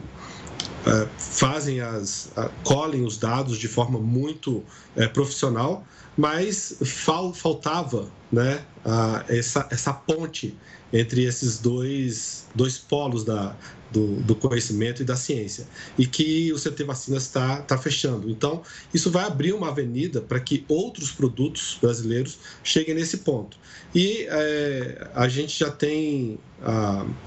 fazem 1.17 1.81
as 1.81 2.29
colhem 2.63 3.03
os 3.03 3.17
dados 3.17 3.57
de 3.57 3.67
forma 3.67 3.99
muito 3.99 4.63
é, 4.95 5.07
profissional 5.07 5.85
mas 6.17 6.77
fal, 6.83 7.33
faltava 7.33 8.09
né, 8.31 8.63
a, 8.85 9.25
essa, 9.27 9.67
essa 9.71 9.93
ponte 9.93 10.55
entre 10.91 11.23
esses 11.23 11.57
dois, 11.57 12.45
dois 12.53 12.77
polos 12.77 13.23
da, 13.23 13.55
do, 13.91 14.17
do, 14.17 14.35
conhecimento 14.35 15.01
e 15.01 15.05
da 15.05 15.15
ciência, 15.15 15.67
e 15.97 16.05
que 16.05 16.53
o 16.53 16.55
CT 16.55 16.83
Vacinas 16.83 17.23
está 17.23 17.61
tá 17.63 17.77
fechando. 17.79 18.29
Então, 18.29 18.61
isso 18.93 19.09
vai 19.09 19.25
abrir 19.25 19.53
uma 19.53 19.69
avenida 19.69 20.21
para 20.21 20.39
que 20.39 20.63
outros 20.67 21.11
produtos 21.11 21.79
brasileiros 21.81 22.37
cheguem 22.63 22.93
nesse 22.93 23.17
ponto. 23.17 23.57
E 23.93 24.27
é, 24.29 25.07
a 25.15 25.27
gente 25.27 25.59
já 25.59 25.71
tem, 25.71 26.37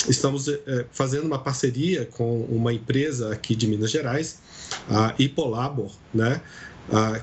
estamos 0.08 0.46
é, 0.48 0.86
fazendo 0.92 1.24
uma 1.24 1.38
parceria 1.38 2.04
com 2.04 2.42
uma 2.42 2.72
empresa 2.72 3.32
aqui 3.32 3.56
de 3.56 3.66
Minas 3.66 3.90
Gerais, 3.90 4.38
a 4.88 5.12
Hipolabor, 5.18 5.92
né, 6.14 6.40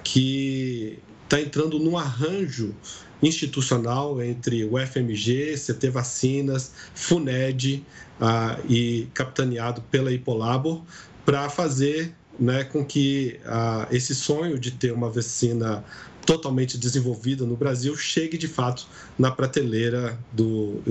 que 0.03 0.99
está 1.33 1.41
entrando 1.41 1.79
num 1.79 1.97
arranjo 1.97 2.75
institucional 3.21 4.21
entre 4.21 4.63
o 4.65 4.77
FMG, 4.77 5.55
CT 5.55 5.89
Vacinas, 5.89 6.73
FUNED 6.93 7.83
ah, 8.21 8.59
e 8.69 9.07
capitaneado 9.15 9.81
pela 9.89 10.11
Hipolabor 10.11 10.83
para 11.25 11.49
fazer 11.49 12.13
né, 12.39 12.63
com 12.65 12.85
que 12.85 13.39
ah, 13.45 13.87
esse 13.89 14.13
sonho 14.13 14.59
de 14.59 14.71
ter 14.71 14.93
uma 14.93 15.09
vacina 15.09 15.83
totalmente 16.23 16.77
desenvolvida 16.77 17.45
no 17.45 17.55
Brasil 17.55 17.97
chegue 17.97 18.37
de 18.37 18.47
fato 18.47 18.85
na 19.17 19.31
prateleira 19.31 20.17
do, 20.31 20.83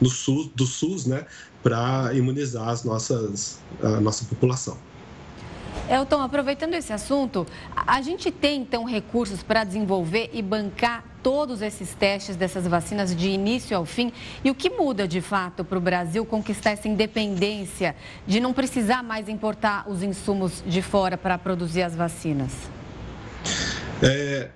no 0.00 0.08
SUS, 0.08 0.50
do 0.54 0.66
SUS 0.66 1.04
né, 1.04 1.26
para 1.64 2.14
imunizar 2.14 2.68
as 2.68 2.84
nossas, 2.84 3.58
a 3.82 4.00
nossa 4.00 4.24
população. 4.24 4.78
Elton, 5.90 6.22
aproveitando 6.22 6.74
esse 6.74 6.92
assunto, 6.92 7.44
a 7.74 8.00
gente 8.00 8.30
tem 8.30 8.60
então 8.60 8.84
recursos 8.84 9.42
para 9.42 9.64
desenvolver 9.64 10.30
e 10.32 10.40
bancar 10.40 11.04
todos 11.20 11.60
esses 11.62 11.92
testes 11.94 12.36
dessas 12.36 12.64
vacinas 12.64 13.14
de 13.14 13.28
início 13.28 13.76
ao 13.76 13.84
fim? 13.84 14.12
E 14.44 14.50
o 14.50 14.54
que 14.54 14.70
muda 14.70 15.08
de 15.08 15.20
fato 15.20 15.64
para 15.64 15.76
o 15.76 15.80
Brasil 15.80 16.24
conquistar 16.24 16.70
essa 16.70 16.86
independência 16.86 17.96
de 18.24 18.38
não 18.38 18.52
precisar 18.52 19.02
mais 19.02 19.28
importar 19.28 19.90
os 19.90 20.00
insumos 20.04 20.62
de 20.64 20.80
fora 20.80 21.18
para 21.18 21.36
produzir 21.36 21.82
as 21.82 21.96
vacinas? 21.96 22.52
É, 24.00 24.48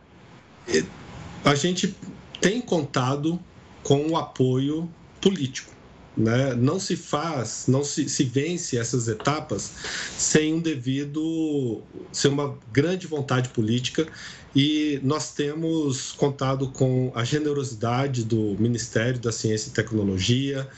a 1.44 1.55
gente 1.57 1.97
tem 2.40 2.61
contado 2.61 3.40
com 3.83 4.07
o 4.07 4.16
apoio 4.16 4.88
político. 5.20 5.74
Né? 6.16 6.55
Não 6.55 6.79
se 6.79 6.96
faz, 6.96 7.64
não 7.66 7.83
se, 7.83 8.09
se 8.09 8.24
vence 8.24 8.79
essas 8.79 9.09
etapas 9.09 9.72
sem 10.16 10.55
um 10.55 10.61
devido, 10.61 11.83
sem 12.12 12.31
uma 12.31 12.57
grande 12.72 13.07
vontade 13.07 13.48
política 13.48 14.07
e 14.55 15.00
nós 15.03 15.33
temos 15.33 16.12
contado 16.12 16.68
com 16.68 17.11
a 17.14 17.24
generosidade 17.24 18.22
do 18.22 18.57
Ministério 18.61 19.18
da 19.18 19.33
Ciência 19.33 19.68
e 19.68 19.72
Tecnologia, 19.72 20.68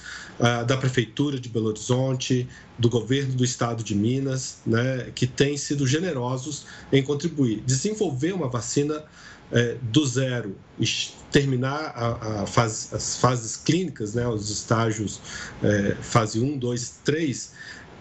da 0.67 0.77
Prefeitura 0.77 1.39
de 1.39 1.49
Belo 1.49 1.69
Horizonte, 1.69 2.49
do 2.79 2.89
Governo 2.89 3.35
do 3.35 3.45
Estado 3.45 3.83
de 3.83 3.95
Minas, 3.95 4.59
né, 4.67 5.11
que 5.15 5.27
têm 5.27 5.57
sido 5.57 5.87
generosos 5.87 6.67
em 6.93 7.03
contribuir. 7.03 7.63
Desenvolver 7.67 8.33
uma 8.33 8.49
vacina 8.49 9.03
é, 9.53 9.77
do 9.81 10.05
zero 10.07 10.57
terminar 11.31 11.93
a, 11.95 12.43
a 12.43 12.47
fase, 12.47 12.95
as 12.95 13.17
fases 13.19 13.57
clínicas, 13.57 14.15
né, 14.15 14.27
os 14.27 14.51
estágios 14.51 15.21
é, 15.63 15.97
fase 16.01 16.41
1, 16.41 16.59
2, 16.59 17.01
3, 17.05 17.53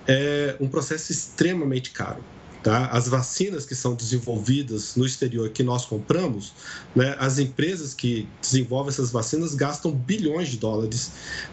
é 0.07 0.55
um 0.59 0.67
processo 0.67 1.11
extremamente 1.11 1.91
caro. 1.91 2.23
Tá? 2.65 2.87
As 2.87 3.07
vacinas 3.07 3.63
que 3.63 3.75
são 3.75 3.93
desenvolvidas 3.93 4.95
no 4.95 5.05
exterior 5.05 5.47
que 5.49 5.61
nós 5.61 5.85
compramos, 5.85 6.51
né, 6.95 7.15
as 7.19 7.37
empresas 7.37 7.93
que 7.93 8.27
desenvolvem 8.41 8.89
essas 8.89 9.11
vacinas 9.11 9.53
gastam 9.53 9.91
bilhões 9.91 10.47
de 10.47 10.57
dólares 10.57 11.11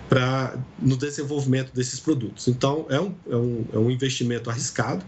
pra, 0.09 0.57
no 0.79 0.97
desenvolvimento 0.97 1.71
desses 1.75 2.01
produtos. 2.01 2.49
Então, 2.49 2.87
é 2.89 2.99
um, 2.99 3.15
é 3.29 3.37
um, 3.37 3.65
é 3.75 3.79
um 3.79 3.91
investimento 3.91 4.49
arriscado, 4.49 5.05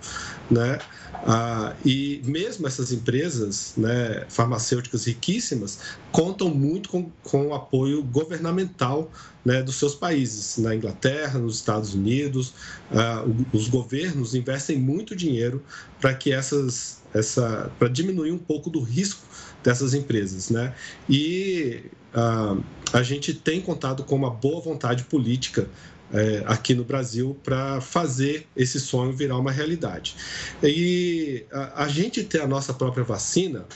né? 0.51 0.79
Ah, 1.26 1.74
e 1.82 2.20
mesmo 2.26 2.66
essas 2.66 2.92
empresas 2.92 3.72
né, 3.78 4.26
farmacêuticas 4.28 5.06
riquíssimas 5.06 5.78
contam 6.12 6.50
muito 6.50 6.90
com, 6.90 7.10
com 7.22 7.46
o 7.46 7.54
apoio 7.54 8.02
governamental 8.02 9.10
né, 9.42 9.62
dos 9.62 9.76
seus 9.76 9.94
países. 9.94 10.58
Na 10.58 10.74
Inglaterra, 10.74 11.38
nos 11.38 11.56
Estados 11.56 11.94
Unidos, 11.94 12.52
ah, 12.90 13.24
os 13.54 13.68
governos 13.68 14.34
investem 14.34 14.78
muito 14.78 15.16
dinheiro 15.16 15.62
para 15.98 16.12
que 16.12 16.30
essas, 16.30 17.00
essa, 17.14 17.72
para 17.78 17.88
diminuir 17.88 18.30
um 18.30 18.38
pouco 18.38 18.68
do 18.68 18.82
risco 18.82 19.22
dessas 19.62 19.94
empresas, 19.94 20.50
né? 20.50 20.74
E 21.08 21.84
ah, 22.14 22.57
a 22.92 23.03
gente 23.03 23.35
tem 23.35 23.61
contado 23.61 24.05
com 24.05 24.14
uma 24.14 24.31
boa 24.31 24.61
vontade 24.61 25.05
política 25.05 25.68
é, 26.12 26.44
aqui 26.46 26.74
no 26.74 26.85
Brasil 26.85 27.37
para 27.42 27.81
fazer 27.81 28.46
esse 28.57 28.79
sonho 28.79 29.12
virar 29.12 29.37
uma 29.37 29.50
realidade. 29.50 30.14
E 30.62 31.44
a, 31.53 31.85
a, 31.85 31.88
gente 31.88 32.22
ter 32.22 32.40
a 32.40 32.46
nossa 32.46 32.72
própria 32.72 33.03
vacina, 33.03 33.66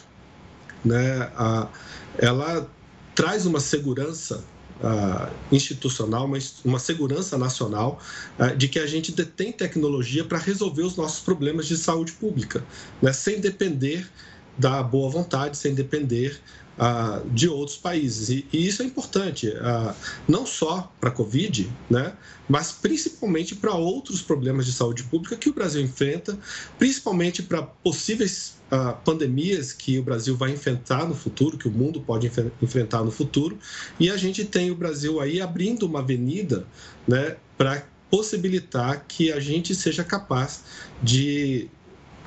né, 0.84 1.32
a, 1.34 1.68
ela 2.16 2.70
traz 3.14 3.44
uma 3.44 3.60
segurança 3.60 4.44
Uh, 4.78 5.28
institucional, 5.50 6.30
uma, 6.64 6.78
segurança 6.78 7.36
nacional 7.36 7.98
uh, 8.38 8.56
de 8.56 8.68
que 8.68 8.78
a 8.78 8.86
gente 8.86 9.10
detém 9.10 9.50
tecnologia 9.50 10.22
para 10.24 10.38
resolver 10.38 10.82
os 10.82 10.94
nossos 10.94 11.18
problemas 11.18 11.66
de 11.66 11.76
saúde 11.76 12.12
pública, 12.12 12.64
né, 13.02 13.12
sem 13.12 13.40
depender 13.40 14.08
da 14.56 14.80
boa 14.80 15.10
vontade, 15.10 15.56
sem 15.56 15.74
depender 15.74 16.40
ah, 16.78 17.20
de 17.26 17.48
outros 17.48 17.76
países. 17.76 18.28
E, 18.28 18.46
e, 18.52 18.66
isso 18.66 18.82
é 18.82 18.84
importante, 18.86 19.52
ah, 19.60 19.94
não 20.28 20.46
só 20.46 20.92
para 21.00 21.08
a 21.08 21.12
Covid, 21.12 21.70
né, 21.90 22.12
mas 22.48 22.72
principalmente 22.72 23.54
para 23.54 23.74
outros 23.74 24.22
problemas 24.22 24.64
de 24.64 24.72
saúde 24.72 25.02
pública 25.04 25.36
que 25.36 25.48
o 25.48 25.52
Brasil 25.52 25.82
enfrenta, 25.82 26.38
principalmente 26.78 27.42
para 27.42 27.62
possíveis 27.62 28.58
ah, 28.70 28.92
pandemias 28.92 29.72
que 29.72 29.98
o 29.98 30.02
Brasil 30.02 30.36
vai 30.36 30.52
enfrentar 30.52 31.06
no 31.08 31.14
futuro, 31.14 31.58
que 31.58 31.66
o 31.66 31.70
mundo 31.70 32.00
pode 32.00 32.30
enfrentar 32.62 33.02
no 33.02 33.10
futuro. 33.10 33.58
E 33.98 34.10
a 34.10 34.16
gente 34.16 34.44
tem 34.44 34.70
o 34.70 34.74
Brasil 34.74 35.20
aí 35.20 35.40
abrindo 35.40 35.84
uma 35.84 35.98
avenida 35.98 36.66
né, 37.06 37.36
para 37.56 37.82
possibilitar 38.10 39.04
que 39.06 39.32
a 39.32 39.40
gente 39.40 39.74
seja 39.74 40.04
capaz 40.04 40.62
de 41.02 41.68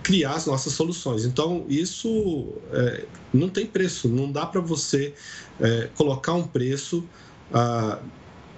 criar 0.04 0.34
as 0.34 0.46
nossas 0.46 0.74
soluções. 0.74 1.26
Então, 1.26 1.66
isso 1.68 2.54
é, 2.72 3.06
não 3.34 3.50
tem 3.50 3.66
preço, 3.66 4.08
não 4.08 4.32
dá 4.32 4.46
para 4.46 4.62
você 4.62 5.14
é, 5.60 5.90
colocar 5.96 6.34
um 6.34 6.44
preço 6.44 7.04
ah, 7.54 8.00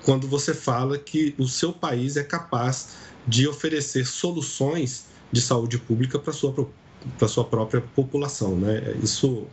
quando 0.03 0.27
você 0.27 0.53
fala 0.53 0.97
que 0.97 1.33
o 1.37 1.47
seu 1.47 1.73
país 1.73 2.17
é 2.17 2.23
capaz 2.23 2.89
de 3.27 3.47
oferecer 3.47 4.05
soluções 4.05 5.05
de 5.31 5.41
saúde 5.41 5.77
pública 5.77 6.19
para 6.19 6.33
sua, 6.33 6.53
sua 7.27 7.43
própria 7.43 7.81
população. 7.81 8.55
Né? 8.55 8.95
Isso 9.01 9.45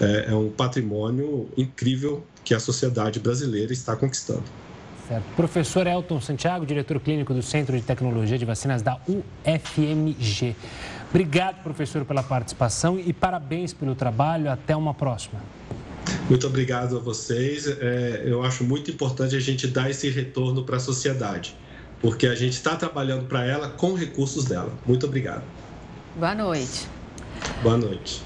é, 0.00 0.26
é 0.30 0.34
um 0.34 0.50
patrimônio 0.50 1.48
incrível 1.56 2.24
que 2.44 2.54
a 2.54 2.60
sociedade 2.60 3.18
brasileira 3.18 3.72
está 3.72 3.96
conquistando. 3.96 4.44
Certo. 5.08 5.24
Professor 5.36 5.86
Elton 5.86 6.20
Santiago, 6.20 6.66
diretor 6.66 6.98
clínico 6.98 7.32
do 7.32 7.42
Centro 7.42 7.76
de 7.76 7.82
Tecnologia 7.82 8.36
de 8.36 8.44
Vacinas 8.44 8.82
da 8.82 8.98
UFMG. 9.08 10.56
Obrigado, 11.10 11.62
professor, 11.62 12.04
pela 12.04 12.22
participação 12.22 12.98
e 12.98 13.12
parabéns 13.12 13.72
pelo 13.72 13.94
trabalho. 13.94 14.50
Até 14.50 14.76
uma 14.76 14.92
próxima. 14.92 15.40
Muito 16.28 16.46
obrigado 16.46 16.96
a 16.96 17.00
vocês. 17.00 17.66
É, 17.66 18.22
eu 18.26 18.42
acho 18.42 18.64
muito 18.64 18.90
importante 18.90 19.36
a 19.36 19.40
gente 19.40 19.66
dar 19.66 19.88
esse 19.90 20.08
retorno 20.10 20.64
para 20.64 20.76
a 20.76 20.80
sociedade, 20.80 21.56
porque 22.00 22.26
a 22.26 22.34
gente 22.34 22.54
está 22.54 22.76
trabalhando 22.76 23.26
para 23.26 23.44
ela 23.44 23.68
com 23.68 23.94
recursos 23.94 24.44
dela. 24.44 24.72
Muito 24.86 25.06
obrigado. 25.06 25.42
Boa 26.16 26.34
noite. 26.34 26.88
Boa 27.62 27.76
noite. 27.76 28.22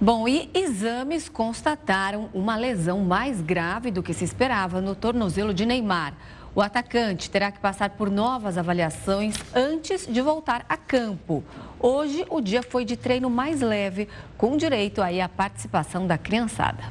Bom, 0.00 0.26
e 0.26 0.48
exames 0.54 1.28
constataram 1.28 2.30
uma 2.32 2.56
lesão 2.56 3.00
mais 3.00 3.40
grave 3.42 3.90
do 3.90 4.02
que 4.02 4.14
se 4.14 4.24
esperava 4.24 4.80
no 4.80 4.94
tornozelo 4.94 5.52
de 5.52 5.66
Neymar. 5.66 6.14
O 6.54 6.62
atacante 6.62 7.30
terá 7.30 7.52
que 7.52 7.60
passar 7.60 7.90
por 7.90 8.10
novas 8.10 8.56
avaliações 8.56 9.36
antes 9.54 10.06
de 10.06 10.20
voltar 10.20 10.64
a 10.68 10.76
campo. 10.76 11.44
Hoje, 11.82 12.26
o 12.28 12.42
dia 12.42 12.62
foi 12.62 12.84
de 12.84 12.94
treino 12.94 13.30
mais 13.30 13.62
leve, 13.62 14.06
com 14.36 14.54
direito 14.54 15.00
aí 15.00 15.18
à 15.18 15.28
participação 15.30 16.06
da 16.06 16.18
criançada. 16.18 16.84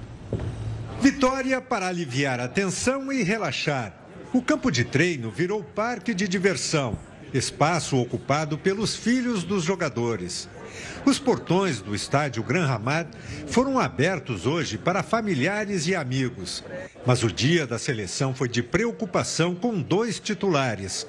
Vitória 0.99 1.61
para 1.61 1.87
aliviar 1.87 2.39
a 2.39 2.47
tensão 2.47 3.11
e 3.13 3.21
relaxar. 3.21 3.93
O 4.33 4.41
campo 4.41 4.71
de 4.71 4.83
treino 4.83 5.29
virou 5.29 5.63
parque 5.63 6.11
de 6.11 6.27
diversão, 6.27 6.97
espaço 7.31 7.97
ocupado 7.97 8.57
pelos 8.57 8.95
filhos 8.95 9.43
dos 9.43 9.63
jogadores. 9.63 10.49
Os 11.05 11.19
portões 11.19 11.81
do 11.81 11.93
estádio 11.93 12.41
Gran 12.41 12.65
Hamad 12.65 13.07
foram 13.45 13.77
abertos 13.77 14.47
hoje 14.47 14.75
para 14.75 15.03
familiares 15.03 15.85
e 15.85 15.95
amigos. 15.95 16.63
Mas 17.05 17.23
o 17.23 17.31
dia 17.31 17.67
da 17.67 17.77
seleção 17.77 18.33
foi 18.33 18.49
de 18.49 18.63
preocupação 18.63 19.53
com 19.53 19.79
dois 19.79 20.19
titulares. 20.19 21.05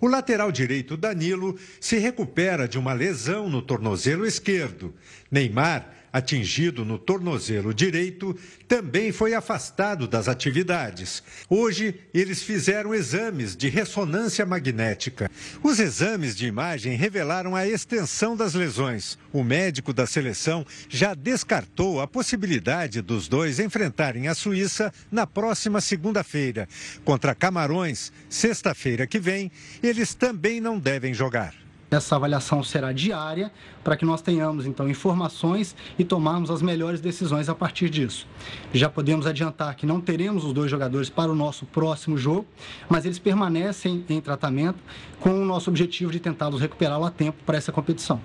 O 0.00 0.08
lateral 0.08 0.50
direito 0.50 0.96
Danilo 0.96 1.58
se 1.80 1.98
recupera 1.98 2.66
de 2.68 2.78
uma 2.78 2.92
lesão 2.92 3.48
no 3.48 3.62
tornozelo 3.62 4.26
esquerdo. 4.26 4.94
Neymar 5.30 6.03
atingido 6.14 6.84
no 6.84 6.96
tornozelo 6.96 7.74
direito, 7.74 8.38
também 8.68 9.10
foi 9.10 9.34
afastado 9.34 10.06
das 10.06 10.28
atividades. 10.28 11.24
Hoje, 11.50 11.98
eles 12.14 12.40
fizeram 12.40 12.94
exames 12.94 13.56
de 13.56 13.68
ressonância 13.68 14.46
magnética. 14.46 15.28
Os 15.60 15.80
exames 15.80 16.36
de 16.36 16.46
imagem 16.46 16.94
revelaram 16.94 17.56
a 17.56 17.66
extensão 17.66 18.36
das 18.36 18.54
lesões. 18.54 19.18
O 19.32 19.42
médico 19.42 19.92
da 19.92 20.06
seleção 20.06 20.64
já 20.88 21.14
descartou 21.14 22.00
a 22.00 22.06
possibilidade 22.06 23.02
dos 23.02 23.26
dois 23.26 23.58
enfrentarem 23.58 24.28
a 24.28 24.36
Suíça 24.36 24.94
na 25.10 25.26
próxima 25.26 25.80
segunda-feira. 25.80 26.68
Contra 27.04 27.34
Camarões, 27.34 28.12
sexta-feira 28.28 29.04
que 29.04 29.18
vem, 29.18 29.50
eles 29.82 30.14
também 30.14 30.60
não 30.60 30.78
devem 30.78 31.12
jogar. 31.12 31.63
Essa 31.94 32.16
avaliação 32.16 32.60
será 32.64 32.92
diária 32.92 33.52
para 33.84 33.96
que 33.96 34.04
nós 34.04 34.20
tenhamos 34.20 34.66
então 34.66 34.88
informações 34.88 35.76
e 35.96 36.02
tomarmos 36.02 36.50
as 36.50 36.60
melhores 36.60 37.00
decisões 37.00 37.48
a 37.48 37.54
partir 37.54 37.88
disso. 37.88 38.26
Já 38.72 38.88
podemos 38.88 39.28
adiantar 39.28 39.76
que 39.76 39.86
não 39.86 40.00
teremos 40.00 40.44
os 40.44 40.52
dois 40.52 40.68
jogadores 40.68 41.08
para 41.08 41.30
o 41.30 41.36
nosso 41.36 41.64
próximo 41.66 42.18
jogo, 42.18 42.46
mas 42.88 43.04
eles 43.04 43.20
permanecem 43.20 44.04
em 44.08 44.20
tratamento 44.20 44.78
com 45.20 45.40
o 45.40 45.44
nosso 45.44 45.70
objetivo 45.70 46.10
de 46.10 46.18
tentá-los 46.18 46.60
recuperá-lo 46.60 47.04
a 47.04 47.12
tempo 47.12 47.38
para 47.46 47.58
essa 47.58 47.70
competição. 47.70 48.20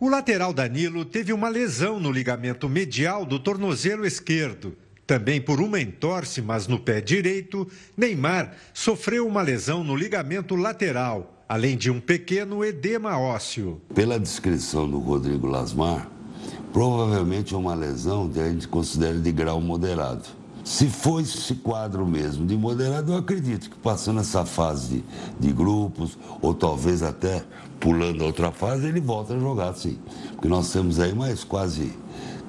O 0.00 0.08
lateral 0.08 0.52
Danilo 0.52 1.04
teve 1.04 1.32
uma 1.32 1.48
lesão 1.48 2.00
no 2.00 2.10
ligamento 2.10 2.68
medial 2.68 3.24
do 3.24 3.38
tornozelo 3.38 4.04
esquerdo. 4.04 4.76
Também 5.06 5.40
por 5.40 5.60
uma 5.60 5.80
entorse, 5.80 6.42
mas 6.42 6.66
no 6.66 6.80
pé 6.80 7.00
direito, 7.00 7.70
Neymar 7.96 8.56
sofreu 8.74 9.28
uma 9.28 9.42
lesão 9.42 9.84
no 9.84 9.94
ligamento 9.94 10.56
lateral 10.56 11.35
além 11.48 11.76
de 11.76 11.90
um 11.90 12.00
pequeno 12.00 12.64
edema 12.64 13.18
ósseo. 13.18 13.80
Pela 13.94 14.18
descrição 14.18 14.88
do 14.88 14.98
Rodrigo 14.98 15.46
Lasmar, 15.46 16.08
provavelmente 16.72 17.54
é 17.54 17.56
uma 17.56 17.74
lesão 17.74 18.28
que 18.28 18.40
a 18.40 18.48
gente 18.48 18.66
considera 18.66 19.18
de 19.18 19.32
grau 19.32 19.60
moderado. 19.60 20.24
Se 20.64 20.88
for 20.88 21.20
esse 21.20 21.54
quadro 21.54 22.04
mesmo 22.04 22.44
de 22.44 22.56
moderado, 22.56 23.12
eu 23.12 23.18
acredito 23.18 23.70
que 23.70 23.76
passando 23.76 24.18
essa 24.18 24.44
fase 24.44 25.04
de, 25.38 25.52
grupos, 25.52 26.18
ou 26.42 26.52
talvez 26.52 27.04
até 27.04 27.44
pulando 27.78 28.24
outra 28.24 28.50
fase, 28.50 28.86
ele 28.86 29.00
volta 29.00 29.34
a 29.34 29.38
jogar 29.38 29.74
sim. 29.74 29.96
Porque 30.32 30.48
nós 30.48 30.72
temos 30.72 30.98
aí 30.98 31.14
mais 31.14 31.44
quase 31.44 31.92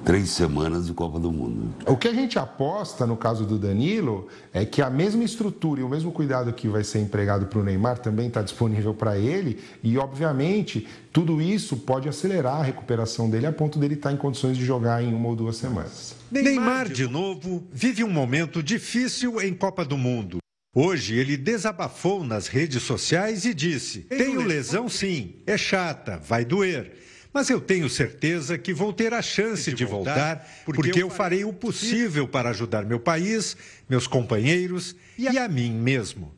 três 0.04 0.30
semanas 0.30 0.86
de 0.86 0.92
Copa 0.92 1.18
do 1.18 1.30
Mundo. 1.30 1.74
O 1.86 1.96
que 1.96 2.08
a 2.08 2.14
gente 2.14 2.38
aposta 2.38 3.06
no 3.06 3.16
caso 3.16 3.44
do 3.44 3.58
Danilo 3.58 4.28
é 4.52 4.64
que 4.64 4.80
a 4.80 4.90
mesma 4.90 5.24
estrutura 5.24 5.80
e 5.80 5.84
o 5.84 5.88
mesmo 5.88 6.12
cuidado 6.12 6.52
que 6.52 6.68
vai 6.68 6.84
ser 6.84 7.00
empregado 7.00 7.46
para 7.46 7.58
o 7.58 7.64
Neymar 7.64 7.98
também 7.98 8.28
está 8.28 8.42
disponível 8.42 8.94
para 8.94 9.18
ele 9.18 9.58
e, 9.82 9.98
obviamente, 9.98 10.86
tudo 11.12 11.40
isso 11.40 11.76
pode 11.76 12.08
acelerar 12.08 12.60
a 12.60 12.62
recuperação 12.62 13.28
dele 13.28 13.46
a 13.46 13.52
ponto 13.52 13.78
dele 13.78 13.94
estar 13.94 14.10
tá 14.10 14.14
em 14.14 14.18
condições 14.18 14.56
de 14.56 14.64
jogar 14.64 15.02
em 15.02 15.12
uma 15.12 15.28
ou 15.28 15.36
duas 15.36 15.56
semanas. 15.56 16.14
Neymar, 16.30 16.88
de 16.88 17.06
novo, 17.06 17.66
vive 17.72 18.04
um 18.04 18.10
momento 18.10 18.62
difícil 18.62 19.40
em 19.40 19.54
Copa 19.54 19.84
do 19.84 19.96
Mundo. 19.96 20.38
Hoje 20.74 21.16
ele 21.16 21.36
desabafou 21.36 22.22
nas 22.22 22.46
redes 22.46 22.82
sociais 22.82 23.44
e 23.44 23.52
disse: 23.54 24.00
Tenho 24.00 24.42
lesão 24.42 24.88
sim, 24.88 25.36
é 25.46 25.56
chata, 25.56 26.18
vai 26.18 26.44
doer 26.44 27.07
mas 27.32 27.50
eu 27.50 27.60
tenho 27.60 27.88
certeza 27.88 28.56
que 28.56 28.72
vou 28.72 28.92
ter 28.92 29.12
a 29.12 29.22
chance 29.22 29.72
de 29.72 29.84
voltar, 29.84 30.46
porque 30.64 31.02
eu 31.02 31.10
farei 31.10 31.44
o 31.44 31.52
possível 31.52 32.26
para 32.26 32.50
ajudar 32.50 32.84
meu 32.84 32.98
país, 32.98 33.56
meus 33.88 34.06
companheiros 34.06 34.96
e 35.16 35.38
a 35.38 35.48
mim 35.48 35.72
mesmo. 35.72 36.32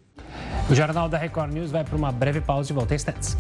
O 0.69 0.75
Jornal 0.75 1.09
da 1.09 1.19
Record 1.19 1.53
News 1.53 1.71
vai 1.71 1.85
para 1.85 1.97
uma 1.97 2.13
breve 2.13 2.41
pausa 2.41 2.71
e 2.71 2.75
volta 2.75 2.95
em 2.95 2.97
instantes. 2.97 3.37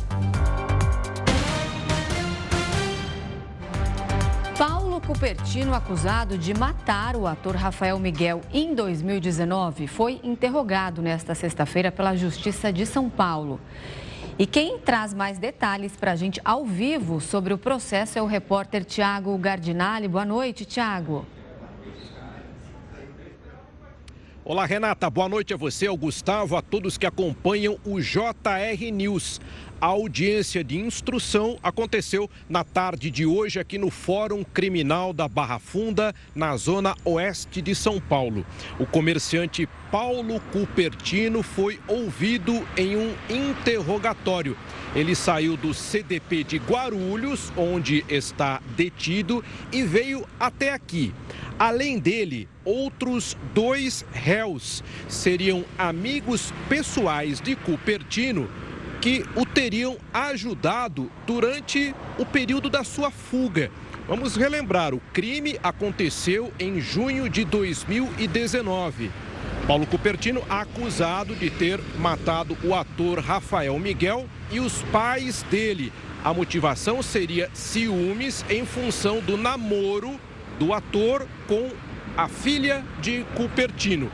Paulo 4.59 5.01
Cupertino, 5.01 5.75
acusado 5.75 6.37
de 6.37 6.53
matar 6.53 7.17
o 7.17 7.27
ator 7.27 7.55
Rafael 7.57 7.99
Miguel 7.99 8.43
em 8.53 8.75
2019, 8.75 9.87
foi 9.87 10.21
interrogado 10.23 11.01
nesta 11.01 11.35
sexta-feira 11.35 11.91
pela 11.91 12.17
Justiça 12.17 12.73
de 12.73 12.85
São 12.85 13.09
Paulo. 13.09 13.61
E 14.41 14.47
quem 14.47 14.79
traz 14.79 15.13
mais 15.13 15.39
detalhes 15.39 15.95
para 15.99 16.13
a 16.13 16.17
gente 16.17 16.41
ao 16.43 16.65
vivo 16.65 17.21
sobre 17.21 17.53
o 17.53 17.59
processo 17.59 18.19
é 18.19 18.23
o 18.23 18.27
repórter 18.27 18.87
Tiago 18.87 19.37
Gardinali. 19.37 20.09
Boa 20.09 20.25
noite, 20.25 20.65
Tiago. 20.65 21.27
Olá, 24.43 24.65
Renata. 24.65 25.11
Boa 25.11 25.29
noite 25.29 25.53
a 25.53 25.59
você, 25.59 25.89
ao 25.89 25.97
Gustavo, 25.97 26.57
a 26.57 26.63
todos 26.63 26.97
que 26.97 27.05
acompanham 27.05 27.79
o 27.85 28.01
JR 28.01 28.91
News. 28.91 29.43
A 29.81 29.87
audiência 29.87 30.63
de 30.63 30.79
instrução 30.79 31.59
aconteceu 31.63 32.29
na 32.51 32.63
tarde 32.63 33.11
de 33.11 33.25
hoje 33.25 33.59
aqui 33.59 33.79
no 33.79 33.89
Fórum 33.89 34.45
Criminal 34.45 35.11
da 35.15 35.27
Barra 35.27 35.59
Funda, 35.59 36.15
na 36.35 36.55
zona 36.59 36.95
oeste 37.03 37.63
de 37.63 37.75
São 37.75 37.99
Paulo. 37.99 38.45
O 38.79 38.85
comerciante 38.85 39.67
Paulo 39.91 40.39
Cupertino 40.53 41.43
foi 41.43 41.81
ouvido 41.89 42.63
em 42.77 42.95
um 42.95 43.15
interrogatório. 43.31 44.55
Ele 44.95 45.15
saiu 45.15 45.57
do 45.57 45.73
CDP 45.73 46.45
de 46.45 46.59
Guarulhos, 46.59 47.51
onde 47.57 48.05
está 48.07 48.61
detido, 48.77 49.43
e 49.73 49.83
veio 49.83 50.27
até 50.39 50.75
aqui. 50.75 51.15
Além 51.59 51.99
dele, 51.99 52.47
outros 52.67 53.35
dois 53.55 54.05
réus 54.13 54.85
seriam 55.09 55.65
amigos 55.79 56.53
pessoais 56.69 57.41
de 57.41 57.57
Cupertino 57.57 58.47
que 59.01 59.25
o 59.35 59.47
teriam 59.47 59.97
ajudado 60.13 61.11
durante 61.27 61.95
o 62.19 62.27
período 62.27 62.69
da 62.69 62.85
sua 62.85 63.11
fuga. 63.11 63.71
Vamos 64.07 64.37
relembrar: 64.37 64.95
o 64.95 65.01
crime 65.13 65.59
aconteceu 65.63 66.53
em 66.59 66.81
junho 66.81 67.29
de 67.29 67.45
2019. 67.45 69.11
Paulo 69.67 69.87
Cupertino 69.87 70.43
acusado 70.49 71.35
de 71.35 71.49
ter 71.49 71.81
matado 71.99 72.57
o 72.65 72.75
ator 72.75 73.21
Rafael 73.21 73.79
Miguel 73.79 74.27
e 74.51 74.59
os 74.59 74.83
pais 74.85 75.43
dele. 75.51 75.93
A 76.25 76.35
motivação 76.35 77.03
seria 77.03 77.49
ciúmes 77.55 78.45
em 78.51 78.67
função 78.67 79.21
do 79.21 79.37
namoro 79.37 80.19
do 80.59 80.75
ator 80.75 81.27
com 81.47 81.71
a 82.17 82.29
filha 82.29 82.85
de 83.01 83.25
Cupertino. 83.35 84.11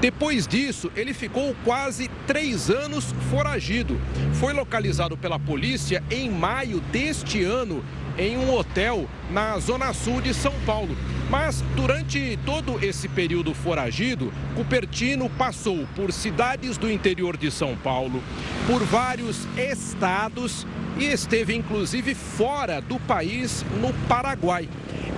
Depois 0.00 0.46
disso, 0.46 0.90
ele 0.94 1.12
ficou 1.12 1.54
quase 1.64 2.08
três 2.26 2.70
anos 2.70 3.14
foragido. 3.30 4.00
Foi 4.34 4.52
localizado 4.52 5.16
pela 5.16 5.38
polícia 5.38 6.02
em 6.10 6.30
maio 6.30 6.80
deste 6.92 7.42
ano 7.42 7.84
em 8.18 8.36
um 8.36 8.52
hotel 8.52 9.08
na 9.30 9.58
zona 9.58 9.92
sul 9.92 10.20
de 10.20 10.34
São 10.34 10.52
Paulo. 10.66 10.96
Mas 11.30 11.62
durante 11.76 12.38
todo 12.44 12.82
esse 12.84 13.06
período 13.08 13.54
foragido, 13.54 14.32
Cupertino 14.56 15.30
passou 15.30 15.86
por 15.94 16.10
cidades 16.12 16.76
do 16.76 16.90
interior 16.90 17.36
de 17.36 17.50
São 17.50 17.76
Paulo, 17.76 18.22
por 18.66 18.82
vários 18.82 19.46
estados 19.56 20.66
e 20.98 21.04
esteve 21.04 21.54
inclusive 21.54 22.14
fora 22.14 22.80
do 22.80 22.98
país, 23.00 23.64
no 23.80 23.92
Paraguai. 24.08 24.68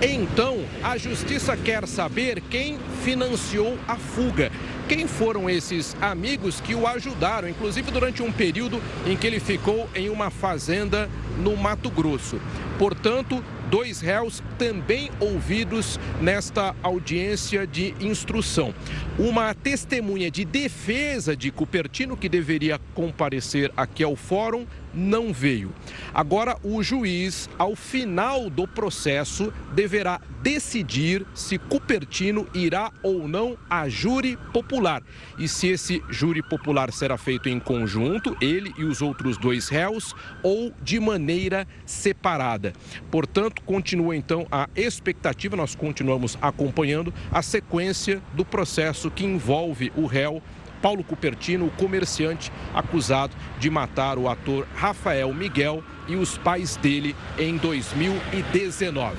Então, 0.01 0.65
a 0.83 0.97
justiça 0.97 1.55
quer 1.55 1.87
saber 1.87 2.41
quem 2.49 2.79
financiou 3.03 3.77
a 3.87 3.95
fuga. 3.95 4.51
Quem 4.87 5.07
foram 5.07 5.49
esses 5.49 5.95
amigos 6.01 6.59
que 6.59 6.75
o 6.75 6.85
ajudaram, 6.85 7.47
inclusive 7.47 7.91
durante 7.91 8.21
um 8.21 8.31
período 8.31 8.81
em 9.05 9.15
que 9.15 9.25
ele 9.25 9.39
ficou 9.39 9.89
em 9.95 10.09
uma 10.09 10.29
fazenda 10.29 11.09
no 11.37 11.55
Mato 11.55 11.89
Grosso. 11.89 12.41
Portanto, 12.77 13.43
dois 13.69 14.01
réus 14.01 14.43
também 14.57 15.09
ouvidos 15.19 15.99
nesta 16.19 16.75
audiência 16.83 17.65
de 17.65 17.95
instrução. 18.01 18.73
Uma 19.17 19.53
testemunha 19.53 20.29
de 20.29 20.43
defesa 20.43 21.37
de 21.37 21.51
Cupertino, 21.51 22.17
que 22.17 22.27
deveria 22.27 22.79
comparecer 22.93 23.71
aqui 23.77 24.03
ao 24.03 24.15
fórum, 24.15 24.65
não 24.93 25.33
veio. 25.33 25.73
Agora, 26.13 26.57
o 26.63 26.81
juiz, 26.83 27.49
ao 27.57 27.75
final 27.75 28.49
do 28.49 28.67
processo, 28.67 29.53
deverá 29.73 30.19
decidir 30.41 31.25
se 31.33 31.57
Cupertino 31.57 32.47
irá 32.53 32.91
ou 33.03 33.27
não 33.27 33.57
a 33.69 33.87
júri 33.87 34.37
popular. 34.51 35.01
E 35.37 35.47
se 35.47 35.67
esse 35.67 36.03
júri 36.09 36.41
popular 36.41 36.91
será 36.91 37.17
feito 37.17 37.47
em 37.47 37.59
conjunto, 37.59 38.35
ele 38.41 38.73
e 38.77 38.83
os 38.83 39.01
outros 39.01 39.37
dois 39.37 39.69
réus, 39.69 40.13
ou 40.43 40.73
de 40.81 40.99
maneira 40.99 41.67
separada. 41.85 42.73
Portanto, 43.09 43.61
continua 43.63 44.15
então 44.15 44.47
a 44.51 44.67
expectativa, 44.75 45.55
nós 45.55 45.75
continuamos 45.75 46.37
acompanhando 46.41 47.13
a 47.31 47.41
sequência 47.41 48.21
do 48.33 48.43
processo 48.43 49.11
que 49.11 49.25
envolve 49.25 49.91
o 49.95 50.05
réu 50.05 50.41
Paulo 50.81 51.03
Cupertino, 51.03 51.67
o 51.67 51.71
comerciante 51.71 52.51
acusado 52.73 53.35
de 53.59 53.69
matar 53.69 54.17
o 54.17 54.27
ator 54.27 54.67
Rafael 54.75 55.33
Miguel 55.33 55.83
e 56.07 56.15
os 56.15 56.37
pais 56.37 56.75
dele 56.75 57.15
em 57.37 57.57
2019. 57.57 59.15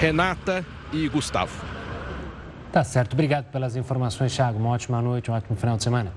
Renata 0.00 0.64
e 0.92 1.08
Gustavo. 1.08 1.64
Tá 2.72 2.84
certo. 2.84 3.14
Obrigado 3.14 3.46
pelas 3.46 3.76
informações, 3.76 4.34
Thiago. 4.34 4.58
Uma 4.58 4.70
ótima 4.70 5.00
noite, 5.00 5.30
um 5.30 5.34
ótimo 5.34 5.56
final 5.56 5.76
de 5.76 5.84
semana. 5.84 6.12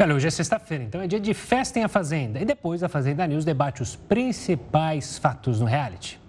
Olha, 0.00 0.14
hoje 0.14 0.28
é 0.28 0.30
sexta-feira, 0.30 0.84
então 0.84 1.00
é 1.00 1.08
dia 1.08 1.18
de 1.18 1.34
festa 1.34 1.80
em 1.80 1.82
A 1.82 1.88
Fazenda. 1.88 2.38
E 2.38 2.44
depois 2.44 2.84
a 2.84 2.88
Fazenda 2.88 3.26
News 3.26 3.44
debate 3.44 3.82
os 3.82 3.96
principais 3.96 5.18
fatos 5.18 5.58
no 5.58 5.66
reality. 5.66 6.20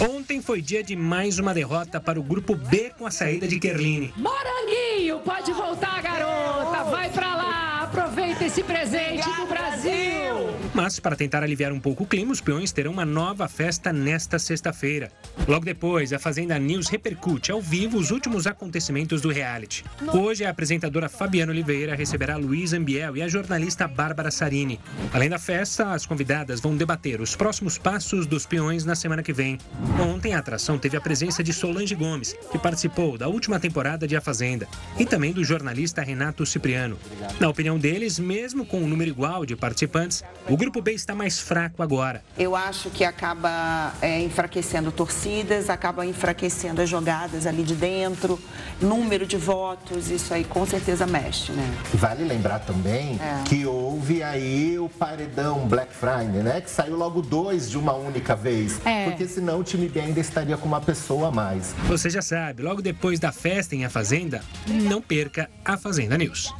Ontem 0.00 0.40
foi 0.40 0.62
dia 0.62 0.82
de 0.82 0.96
mais 0.96 1.38
uma 1.38 1.52
derrota 1.52 2.00
para 2.00 2.18
o 2.18 2.22
grupo 2.22 2.54
B 2.54 2.90
com 2.96 3.06
a 3.06 3.10
saída 3.10 3.46
de 3.46 3.60
Kerline. 3.60 4.14
Moranguinho, 4.16 5.18
pode 5.18 5.52
voltar, 5.52 6.00
garota. 6.00 6.84
Vai 6.84 7.10
pra 7.10 7.34
lá. 7.34 7.82
Aproveita 7.82 8.46
esse 8.46 8.62
presente 8.62 9.28
do 9.36 9.44
Brasil. 9.46 10.29
Mas, 10.72 11.00
para 11.00 11.16
tentar 11.16 11.42
aliviar 11.42 11.72
um 11.72 11.80
pouco 11.80 12.04
o 12.04 12.06
clima, 12.06 12.32
os 12.32 12.40
peões 12.40 12.70
terão 12.70 12.92
uma 12.92 13.04
nova 13.04 13.48
festa 13.48 13.92
nesta 13.92 14.38
sexta-feira. 14.38 15.10
Logo 15.48 15.64
depois, 15.64 16.12
a 16.12 16.18
Fazenda 16.18 16.56
News 16.58 16.88
repercute 16.88 17.50
ao 17.50 17.60
vivo 17.60 17.98
os 17.98 18.12
últimos 18.12 18.46
acontecimentos 18.46 19.20
do 19.20 19.30
reality. 19.30 19.84
Hoje, 20.12 20.44
a 20.44 20.50
apresentadora 20.50 21.08
Fabiana 21.08 21.50
Oliveira 21.50 21.96
receberá 21.96 22.36
Luiz 22.36 22.72
Ambiel 22.72 23.16
e 23.16 23.22
a 23.22 23.28
jornalista 23.28 23.88
Bárbara 23.88 24.30
Sarini. 24.30 24.78
Além 25.12 25.28
da 25.28 25.38
festa, 25.38 25.92
as 25.92 26.06
convidadas 26.06 26.60
vão 26.60 26.76
debater 26.76 27.20
os 27.20 27.34
próximos 27.34 27.76
passos 27.76 28.24
dos 28.24 28.46
peões 28.46 28.84
na 28.84 28.94
semana 28.94 29.24
que 29.24 29.32
vem. 29.32 29.58
Ontem, 30.00 30.34
a 30.34 30.38
atração 30.38 30.78
teve 30.78 30.96
a 30.96 31.00
presença 31.00 31.42
de 31.42 31.52
Solange 31.52 31.96
Gomes, 31.96 32.36
que 32.52 32.58
participou 32.58 33.18
da 33.18 33.26
última 33.26 33.58
temporada 33.58 34.06
de 34.06 34.14
A 34.14 34.20
Fazenda, 34.20 34.68
e 34.96 35.04
também 35.04 35.32
do 35.32 35.42
jornalista 35.42 36.00
Renato 36.00 36.46
Cipriano. 36.46 36.96
Na 37.40 37.48
opinião 37.48 37.76
deles, 37.76 38.20
mesmo 38.20 38.64
com 38.64 38.80
um 38.80 38.88
número 38.88 39.10
igual 39.10 39.44
de 39.44 39.56
participantes, 39.56 40.22
o 40.48 40.59
grupo 40.60 40.82
B 40.82 40.92
está 40.92 41.14
mais 41.14 41.40
fraco 41.40 41.82
agora. 41.82 42.22
Eu 42.38 42.54
acho 42.54 42.90
que 42.90 43.02
acaba 43.02 43.94
é, 44.02 44.20
enfraquecendo 44.20 44.92
torcidas, 44.92 45.70
acaba 45.70 46.04
enfraquecendo 46.04 46.82
as 46.82 46.88
jogadas 46.88 47.46
ali 47.46 47.62
de 47.62 47.74
dentro, 47.74 48.38
número 48.80 49.26
de 49.26 49.38
votos, 49.38 50.10
isso 50.10 50.34
aí 50.34 50.44
com 50.44 50.66
certeza 50.66 51.06
mexe, 51.06 51.52
né? 51.52 51.66
Vale 51.94 52.24
lembrar 52.24 52.58
também 52.60 53.18
é. 53.20 53.42
que 53.48 53.64
houve 53.64 54.22
aí 54.22 54.78
o 54.78 54.88
paredão 54.88 55.66
Black 55.66 55.94
Friday, 55.94 56.42
né? 56.42 56.60
Que 56.60 56.70
saiu 56.70 56.96
logo 56.96 57.22
dois 57.22 57.70
de 57.70 57.78
uma 57.78 57.94
única 57.94 58.36
vez. 58.36 58.84
É. 58.84 59.04
Porque 59.08 59.26
senão 59.26 59.60
o 59.60 59.64
time 59.64 59.88
B 59.88 60.00
ainda 60.00 60.20
estaria 60.20 60.56
com 60.58 60.66
uma 60.66 60.80
pessoa 60.80 61.28
a 61.28 61.30
mais. 61.30 61.74
Você 61.86 62.10
já 62.10 62.20
sabe, 62.20 62.62
logo 62.62 62.82
depois 62.82 63.18
da 63.18 63.32
festa 63.32 63.74
em 63.74 63.84
A 63.84 63.90
Fazenda, 63.90 64.42
não 64.66 65.00
perca 65.00 65.48
a 65.64 65.78
Fazenda 65.78 66.18
News. 66.18 66.52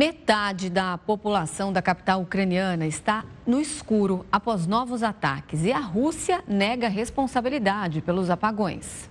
Metade 0.00 0.70
da 0.70 0.96
população 0.96 1.70
da 1.70 1.82
capital 1.82 2.22
ucraniana 2.22 2.86
está 2.86 3.22
no 3.46 3.60
escuro 3.60 4.24
após 4.32 4.66
novos 4.66 5.02
ataques 5.02 5.62
e 5.62 5.72
a 5.72 5.78
Rússia 5.78 6.42
nega 6.48 6.88
responsabilidade 6.88 8.00
pelos 8.00 8.30
apagões. 8.30 9.10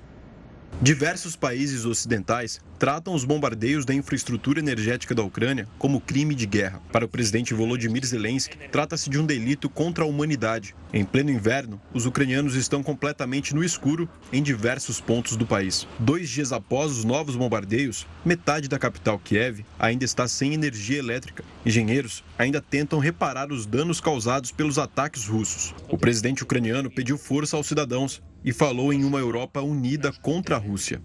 Diversos 0.81 1.35
países 1.35 1.85
ocidentais 1.85 2.59
tratam 2.79 3.13
os 3.13 3.25
bombardeios 3.25 3.83
da 3.83 3.93
infraestrutura 3.93 4.59
energética 4.59 5.13
da 5.13 5.21
Ucrânia 5.21 5.67
como 5.77 5.99
crime 5.99 6.33
de 6.33 6.45
guerra. 6.45 6.81
Para 6.93 7.03
o 7.03 7.09
presidente 7.09 7.53
Volodymyr 7.53 8.05
Zelensky, 8.05 8.57
trata-se 8.71 9.09
de 9.09 9.19
um 9.19 9.25
delito 9.25 9.69
contra 9.69 10.05
a 10.05 10.07
humanidade. 10.07 10.73
Em 10.93 11.03
pleno 11.03 11.29
inverno, 11.29 11.79
os 11.93 12.05
ucranianos 12.05 12.55
estão 12.55 12.81
completamente 12.81 13.53
no 13.53 13.63
escuro 13.63 14.09
em 14.31 14.41
diversos 14.41 15.01
pontos 15.01 15.35
do 15.35 15.45
país. 15.45 15.85
Dois 15.99 16.29
dias 16.29 16.53
após 16.53 16.91
os 16.93 17.03
novos 17.03 17.35
bombardeios, 17.35 18.07
metade 18.23 18.69
da 18.69 18.79
capital 18.79 19.19
Kiev 19.19 19.65
ainda 19.77 20.05
está 20.05 20.25
sem 20.25 20.53
energia 20.53 20.97
elétrica. 20.97 21.43
Engenheiros 21.65 22.23
ainda 22.37 22.61
tentam 22.61 22.97
reparar 22.97 23.51
os 23.51 23.65
danos 23.65 23.99
causados 23.99 24.51
pelos 24.53 24.79
ataques 24.79 25.27
russos. 25.27 25.75
O 25.89 25.97
presidente 25.97 26.43
ucraniano 26.43 26.89
pediu 26.89 27.17
força 27.17 27.57
aos 27.57 27.67
cidadãos 27.67 28.21
e 28.43 28.53
falou 28.53 28.93
em 28.93 29.03
uma 29.03 29.19
Europa 29.19 29.61
unida 29.61 30.11
contra 30.11 30.55
a 30.55 30.59
Rússia. 30.59 31.01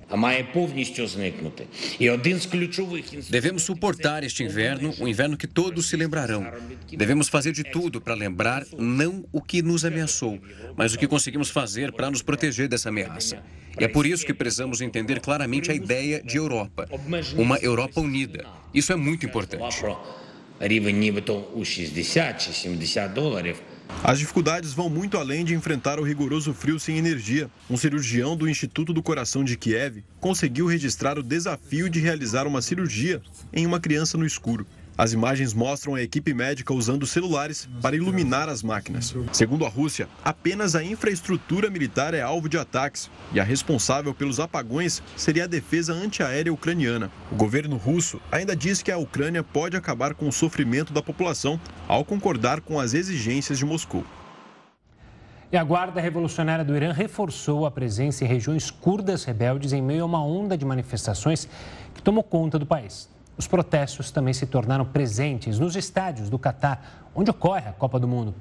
Devemos 3.31 3.62
suportar 3.62 4.23
este 4.25 4.42
inverno, 4.42 4.94
um 5.01 5.09
inverno 5.09 5.37
que 5.37 5.47
todos 5.47 5.88
se 5.88 5.97
lembrarão. 5.97 6.47
Devemos 6.90 7.29
fazer 7.29 7.53
de 7.53 7.64
tudo 7.64 8.01
para 8.01 8.14
lembrar 8.14 8.64
não 8.79 9.25
o 9.33 9.40
que 9.40 9.62
nos 9.62 9.85
ameaçou, 9.85 10.38
mas 10.77 10.94
o 10.94 10.99
que 10.99 11.07
conseguimos 11.07 11.51
fazer 11.51 11.92
para 11.92 12.11
nos 12.11 12.23
proteger 12.23 12.68
dessa 12.68 12.88
ameaça. 12.88 13.42
E 13.79 13.85
é 13.85 13.88
por 13.88 14.07
isso 14.07 14.25
que 14.25 14.33
precisamos 14.33 14.81
entender 14.81 15.20
claramente 15.20 15.70
a 15.70 15.75
ideia 15.75 16.23
de 16.23 16.37
Europa, 16.37 16.88
uma 17.37 17.57
Europa 17.59 18.01
unida. 18.01 18.47
Isso 18.73 18.92
é 18.92 18.97
muito 18.97 19.27
importante. 19.27 19.62
As 24.02 24.18
dificuldades 24.18 24.72
vão 24.72 24.90
muito 24.90 25.16
além 25.16 25.44
de 25.44 25.54
enfrentar 25.54 25.98
o 25.98 26.02
rigoroso 26.02 26.52
frio 26.52 26.78
sem 26.78 26.98
energia. 26.98 27.48
Um 27.70 27.76
cirurgião 27.76 28.37
do 28.37 28.48
Instituto 28.48 28.92
do 28.92 29.02
Coração 29.02 29.42
de 29.42 29.57
Kiev 29.57 30.04
conseguiu 30.20 30.66
registrar 30.66 31.18
o 31.18 31.22
desafio 31.22 31.88
de 31.88 32.00
realizar 32.00 32.46
uma 32.46 32.61
cirurgia 32.61 33.22
em 33.52 33.66
uma 33.66 33.80
criança 33.80 34.18
no 34.18 34.26
escuro. 34.26 34.66
As 34.96 35.12
imagens 35.12 35.52
mostram 35.52 35.96
a 35.96 36.02
equipe 36.02 36.33
médica 36.33 36.72
usando 36.72 37.04
celulares 37.04 37.68
para 37.83 37.96
iluminar 37.96 38.48
as 38.48 38.62
máquinas. 38.62 39.12
Segundo 39.33 39.66
a 39.66 39.68
Rússia, 39.68 40.09
apenas 40.24 40.76
a 40.76 40.85
infraestrutura 40.85 41.68
militar 41.68 42.14
é 42.14 42.22
alvo 42.22 42.48
de 42.48 42.57
ataques 42.57 43.11
e 43.33 43.40
a 43.40 43.42
responsável 43.42 44.14
pelos 44.14 44.38
apagões 44.38 45.02
seria 45.16 45.44
a 45.44 45.48
defesa 45.48 45.92
antiaérea 45.92 46.52
ucraniana. 46.52 47.10
O 47.33 47.35
governo 47.35 47.77
russo 47.77 48.21
ainda 48.31 48.54
diz 48.54 48.83
que 48.83 48.92
a 48.92 48.96
Ucrânia 48.96 49.42
pode 49.42 49.77
acabar 49.77 50.14
com 50.14 50.29
o 50.29 50.33
sofrimento 50.33 50.92
da 50.92 51.02
população 51.02 51.58
ao 51.88 52.04
concordar 52.04 52.60
com 52.60 52.79
as 52.79 52.94
exigências 52.94 53.58
de 53.58 53.64
Moscou. 53.64 54.04
E 55.50 55.56
a 55.56 55.64
Guarda 55.64 56.00
Revolucionária 56.00 56.64
do 56.64 56.75
Irã 56.75 56.92
reforçou 56.92 57.66
a 57.66 57.71
presença 57.71 58.25
em 58.25 58.29
regiões 58.29 58.71
curdas 58.71 59.25
rebeldes 59.25 59.73
em 59.73 59.83
meio 59.83 60.04
a 60.04 60.06
uma 60.06 60.25
onda 60.25 60.56
de 60.56 60.64
manifestações 60.64 61.48
que 61.92 62.02
tomou 62.02 62.23
conta 62.23 62.60
do 62.60 62.66
país. 62.66 63.12
Os 63.37 63.46
protestos 63.46 64.10
também 64.10 64.32
se 64.32 64.46
tornaram 64.46 64.85
presentes 64.85 65.58
nos 65.58 65.74
estádios 65.74 66.30
do 66.30 66.38
Catar, 66.38 67.08
onde 67.14 67.30
ocorre 67.30 67.68
a 67.68 67.72
Copa 67.72 67.98
do 67.98 68.06
Mundo. 68.06 68.35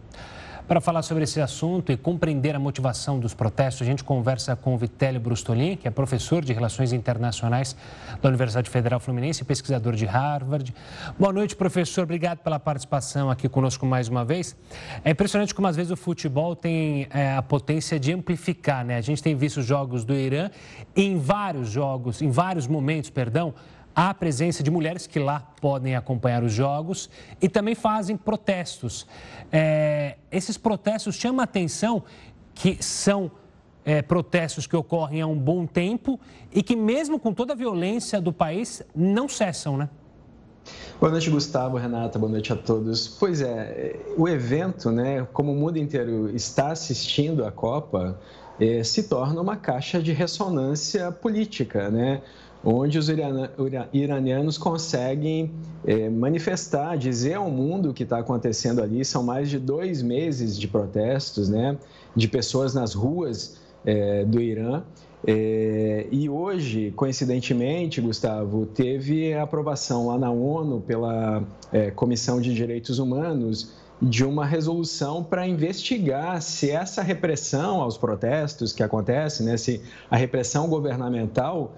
Para 0.68 0.80
falar 0.80 1.02
sobre 1.02 1.26
esse 1.26 1.42
assunto 1.42 1.92
e 1.92 1.98
compreender 1.98 2.56
a 2.56 2.60
motivação 2.60 3.20
dos 3.20 3.34
protestos, 3.34 3.82
a 3.82 3.86
gente 3.86 4.02
conversa 4.02 4.56
com 4.56 4.74
o 4.74 4.78
Vitélio 4.78 5.20
Brustolin, 5.20 5.76
que 5.76 5.90
é 5.90 5.92
professor 5.92 6.44
de 6.44 6.54
Relações 6.54 6.94
Internacionais 6.94 7.76
da 8.22 8.30
Universidade 8.30 8.70
Federal 8.70 8.98
Fluminense 8.98 9.42
e 9.42 9.46
pesquisador 9.46 9.94
de 9.94 10.06
Harvard. 10.06 10.74
Boa 11.20 11.34
noite, 11.34 11.54
professor. 11.54 12.04
Obrigado 12.04 12.38
pela 12.38 12.60
participação 12.60 13.30
aqui 13.30 13.50
conosco 13.50 13.86
mais 13.86 14.08
uma 14.08 14.24
vez. 14.24 14.56
É 15.04 15.12
impressionante 15.12 15.54
como 15.54 15.68
às 15.68 15.76
vezes 15.76 15.92
o 15.92 15.98
futebol 15.98 16.56
tem 16.56 17.08
é, 17.10 17.36
a 17.36 17.42
potência 17.42 18.00
de 18.00 18.14
amplificar, 18.14 18.86
né? 18.86 18.96
A 18.96 19.02
gente 19.02 19.22
tem 19.22 19.36
visto 19.36 19.62
jogos 19.62 20.06
do 20.06 20.14
Irã 20.14 20.50
em 20.96 21.18
vários 21.18 21.70
jogos, 21.70 22.22
em 22.22 22.32
vários 22.32 22.68
momentos, 22.68 23.10
perdão, 23.10 23.54
a 23.96 24.14
presença 24.14 24.64
de 24.64 24.72
mulheres 24.72 25.06
que 25.06 25.20
lá 25.20 25.40
podem 25.62 25.96
acompanhar 25.96 26.44
os 26.44 26.52
jogos 26.52 27.10
e 27.42 27.48
também 27.48 27.76
fazem 27.76 28.18
protestos. 28.18 29.08
É, 29.52 30.18
esses 30.32 30.58
protestos 30.58 31.16
chamam 31.16 31.42
a 31.42 31.44
atenção 31.44 32.04
que 32.54 32.84
são 32.84 33.32
é, 33.86 34.02
protestos 34.02 34.66
que 34.66 34.76
ocorrem 34.76 35.22
há 35.22 35.28
um 35.28 35.38
bom 35.38 35.66
tempo 35.66 36.20
e 36.52 36.64
que, 36.64 36.76
mesmo 36.76 37.20
com 37.20 37.34
toda 37.34 37.54
a 37.54 37.56
violência 37.56 38.20
do 38.22 38.32
país, 38.32 38.82
não 38.96 39.28
cessam, 39.28 39.78
né? 39.78 39.90
Boa 41.00 41.12
noite, 41.12 41.30
Gustavo, 41.30 41.78
Renata, 41.78 42.18
boa 42.18 42.32
noite 42.32 42.54
a 42.54 42.56
todos. 42.56 43.08
Pois 43.08 43.42
é, 43.42 44.00
o 44.18 44.30
evento, 44.30 44.90
né, 44.90 45.28
como 45.34 45.52
o 45.52 45.56
mundo 45.56 45.78
inteiro 45.78 46.34
está 46.34 46.72
assistindo 46.72 47.44
à 47.44 47.52
Copa, 47.52 48.18
é, 48.60 48.84
se 48.84 49.04
torna 49.04 49.42
uma 49.42 49.58
caixa 49.58 50.02
de 50.02 50.14
ressonância 50.14 51.12
política, 51.12 51.90
né? 51.90 52.22
Onde 52.64 52.98
os 52.98 53.10
iranianos 53.92 54.58
conseguem 54.58 55.52
é, 55.86 56.10
manifestar, 56.10 56.98
dizer 56.98 57.34
ao 57.34 57.52
mundo 57.52 57.90
o 57.90 57.94
que 57.94 58.04
está 58.04 58.20
acontecendo 58.20 58.82
ali. 58.82 59.04
São 59.04 59.22
mais 59.22 59.50
de 59.50 59.60
dois 59.60 60.02
meses 60.02 60.58
de 60.58 60.68
protestos, 60.68 61.50
né, 61.50 61.78
de 62.16 62.28
pessoas 62.28 62.74
nas 62.74 62.94
ruas 62.94 63.58
é, 63.86 64.24
do 64.24 64.40
Irã. 64.40 64.82
É, 65.26 66.08
e 66.12 66.30
hoje, 66.30 66.92
coincidentemente, 66.96 68.00
Gustavo, 68.00 68.66
teve 68.66 69.34
a 69.34 69.44
aprovação 69.44 70.08
lá 70.08 70.18
na 70.18 70.32
ONU 70.32 70.82
pela 70.82 71.44
Comissão 71.96 72.40
de 72.40 72.54
Direitos 72.54 73.00
Humanos 73.00 73.74
de 74.02 74.26
uma 74.26 74.46
resolução 74.46 75.24
para 75.24 75.48
investigar 75.48 76.42
se 76.42 76.70
essa 76.70 77.02
repressão 77.02 77.82
aos 77.82 77.98
protestos 77.98 78.74
que 78.74 78.84
acontece, 78.84 79.44
né, 79.44 79.56
se 79.56 79.82
a 80.12 80.18
repressão 80.18 80.68
governamental 80.68 81.74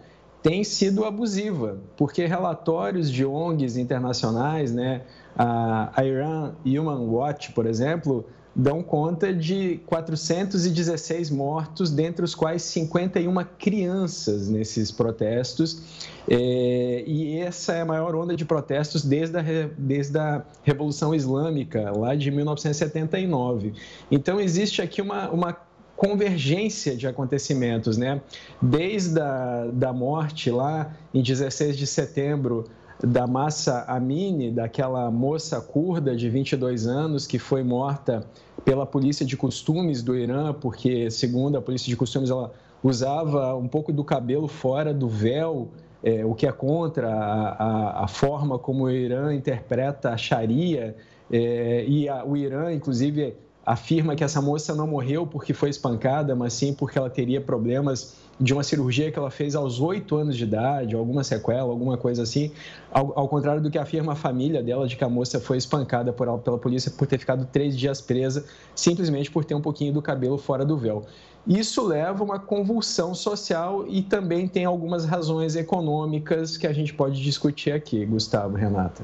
tem 0.45 0.63
sido 0.63 1.05
abusiva, 1.05 1.79
porque 1.97 2.23
relatórios 2.27 3.11
de 3.11 3.25
ONGs 3.25 3.77
internacionais, 3.77 4.71
né, 4.71 5.01
a 5.35 6.05
Iran 6.05 6.53
Human 6.63 6.99
Watch, 7.07 7.51
por 7.51 7.65
exemplo, 7.65 8.23
dão 8.55 8.83
conta 8.83 9.33
de 9.33 9.79
416 9.87 11.31
mortos, 11.31 11.89
dentre 11.89 12.23
os 12.23 12.35
quais 12.35 12.61
51 12.61 13.33
crianças 13.57 14.47
nesses 14.47 14.91
protestos. 14.91 15.81
É, 16.29 17.03
e 17.07 17.39
essa 17.39 17.73
é 17.73 17.81
a 17.81 17.85
maior 17.85 18.15
onda 18.15 18.35
de 18.35 18.45
protestos 18.45 19.03
desde 19.03 19.39
a, 19.39 19.43
desde 19.75 20.19
a 20.19 20.43
Revolução 20.63 21.15
Islâmica, 21.15 21.91
lá 21.91 22.13
de 22.13 22.29
1979. 22.29 23.73
Então, 24.11 24.39
existe 24.39 24.79
aqui 24.79 25.01
uma, 25.01 25.27
uma 25.31 25.64
convergência 25.95 26.95
de 26.95 27.07
acontecimentos, 27.07 27.97
né? 27.97 28.21
Desde 28.61 29.19
a 29.19 29.67
da 29.71 29.93
morte 29.93 30.51
lá 30.51 30.93
em 31.13 31.21
16 31.21 31.77
de 31.77 31.87
setembro 31.87 32.65
da 33.03 33.27
Massa 33.27 33.83
Amini, 33.87 34.51
daquela 34.51 35.11
moça 35.11 35.59
curda 35.59 36.15
de 36.15 36.29
22 36.29 36.87
anos 36.87 37.27
que 37.27 37.37
foi 37.37 37.63
morta 37.63 38.25
pela 38.63 38.85
polícia 38.85 39.25
de 39.25 39.35
costumes 39.35 40.01
do 40.01 40.15
Irã, 40.15 40.53
porque, 40.53 41.11
segundo 41.11 41.57
a 41.57 41.61
polícia 41.61 41.89
de 41.89 41.95
costumes, 41.95 42.29
ela 42.29 42.51
usava 42.81 43.55
um 43.55 43.67
pouco 43.67 43.91
do 43.91 44.03
cabelo 44.03 44.47
fora 44.47 44.93
do 44.93 45.07
véu, 45.07 45.69
é, 46.03 46.25
o 46.25 46.33
que 46.33 46.47
é 46.47 46.51
contra 46.51 47.09
a, 47.09 47.49
a, 47.49 48.03
a, 48.03 48.07
forma 48.07 48.57
como 48.59 48.85
o 48.85 48.91
Irã 48.91 49.33
interpreta 49.33 50.11
a 50.11 50.17
Sharia. 50.17 50.95
É, 51.31 51.83
e 51.87 52.07
a, 52.07 52.23
o 52.23 52.37
Irã, 52.37 52.71
inclusive, 52.71 53.35
afirma 53.65 54.15
que 54.15 54.23
essa 54.23 54.41
moça 54.41 54.75
não 54.75 54.85
morreu 54.85 55.25
porque 55.25 55.53
foi 55.53 55.69
espancada, 55.69 56.35
mas 56.35 56.53
sim 56.53 56.73
porque 56.73 56.97
ela 56.97 57.09
teria 57.09 57.41
problemas 57.41 58.15
de 58.39 58.53
uma 58.53 58.63
cirurgia 58.63 59.11
que 59.11 59.17
ela 59.17 59.31
fez 59.31 59.55
aos 59.55 59.79
oito 59.79 60.15
anos 60.17 60.35
de 60.35 60.43
idade, 60.43 60.93
alguma 60.93 61.23
sequela, 61.23 61.71
alguma 61.71 61.97
coisa 61.97 62.23
assim, 62.23 62.51
ao, 62.91 63.17
ao, 63.17 63.27
contrário 63.29 63.61
do 63.61 63.71
que 63.71 63.77
afirma 63.77 64.11
a 64.11 64.15
família 64.15 64.61
dela, 64.61 64.87
de 64.87 64.95
que 64.95 65.03
a 65.03 65.09
moça 65.09 65.39
foi 65.39 65.57
espancada 65.57 66.11
por, 66.11 66.27
pela 66.39 66.57
polícia 66.57 66.91
por 66.91 67.07
ter 67.07 67.17
ficado 67.17 67.47
três 67.51 67.77
dias 67.77 68.01
presa, 68.01 68.45
simplesmente 68.75 69.31
por 69.31 69.45
ter 69.45 69.55
um 69.55 69.61
pouquinho 69.61 69.93
do 69.93 70.01
cabelo 70.01 70.37
fora 70.37 70.65
do 70.65 70.77
véu. 70.77 71.05
Isso 71.47 71.85
leva 71.85 72.21
a 72.21 72.25
uma 72.25 72.39
convulsão 72.39 73.13
social 73.13 73.85
e 73.87 74.01
também 74.01 74.47
tem 74.47 74.65
algumas 74.65 75.05
razões 75.05 75.55
econômicas 75.55 76.57
que 76.57 76.67
a 76.67 76.73
gente 76.73 76.93
pode 76.93 77.21
discutir 77.21 77.71
aqui, 77.71 78.05
Gustavo, 78.05 78.57
Renata. 78.57 79.03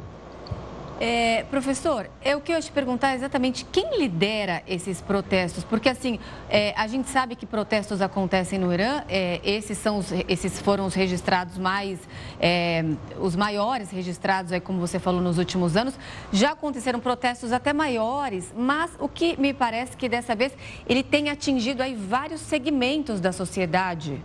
É, 1.03 1.45
professor, 1.49 2.07
é 2.23 2.33
eu 2.33 2.43
ia 2.47 2.61
te 2.61 2.71
perguntar 2.71 3.15
exatamente 3.15 3.65
quem 3.65 3.97
lidera 3.97 4.61
esses 4.67 5.01
protestos, 5.01 5.63
porque 5.63 5.89
assim 5.89 6.19
é, 6.47 6.75
a 6.77 6.85
gente 6.85 7.09
sabe 7.09 7.35
que 7.35 7.43
protestos 7.43 8.03
acontecem 8.03 8.59
no 8.59 8.71
Irã, 8.71 9.01
é, 9.09 9.41
esses 9.43 9.79
são 9.79 9.97
os, 9.97 10.11
esses 10.27 10.61
foram 10.61 10.85
os 10.85 10.93
registrados 10.93 11.57
mais 11.57 11.97
é, 12.39 12.85
os 13.19 13.35
maiores 13.35 13.89
registrados 13.89 14.51
aí 14.51 14.59
como 14.59 14.79
você 14.79 14.99
falou 14.99 15.21
nos 15.21 15.39
últimos 15.39 15.75
anos. 15.75 15.95
Já 16.31 16.51
aconteceram 16.51 16.99
protestos 16.99 17.51
até 17.51 17.73
maiores, 17.73 18.53
mas 18.55 18.91
o 18.99 19.09
que 19.09 19.35
me 19.41 19.55
parece 19.55 19.97
que 19.97 20.07
dessa 20.07 20.35
vez 20.35 20.53
ele 20.87 21.01
tem 21.01 21.31
atingido 21.31 21.81
aí 21.81 21.95
vários 21.95 22.41
segmentos 22.41 23.19
da 23.19 23.31
sociedade. 23.31 24.23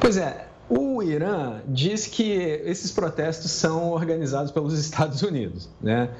Pois 0.00 0.16
é, 0.16 0.48
o 0.70 1.02
Irã 1.02 1.60
diz 1.66 2.06
que 2.06 2.32
esses 2.64 2.92
protestos 2.92 3.50
são 3.50 3.90
organizados 3.90 4.52
pelos 4.52 4.78
Estados 4.78 5.20
Unidos, 5.22 5.68
né? 5.80 6.10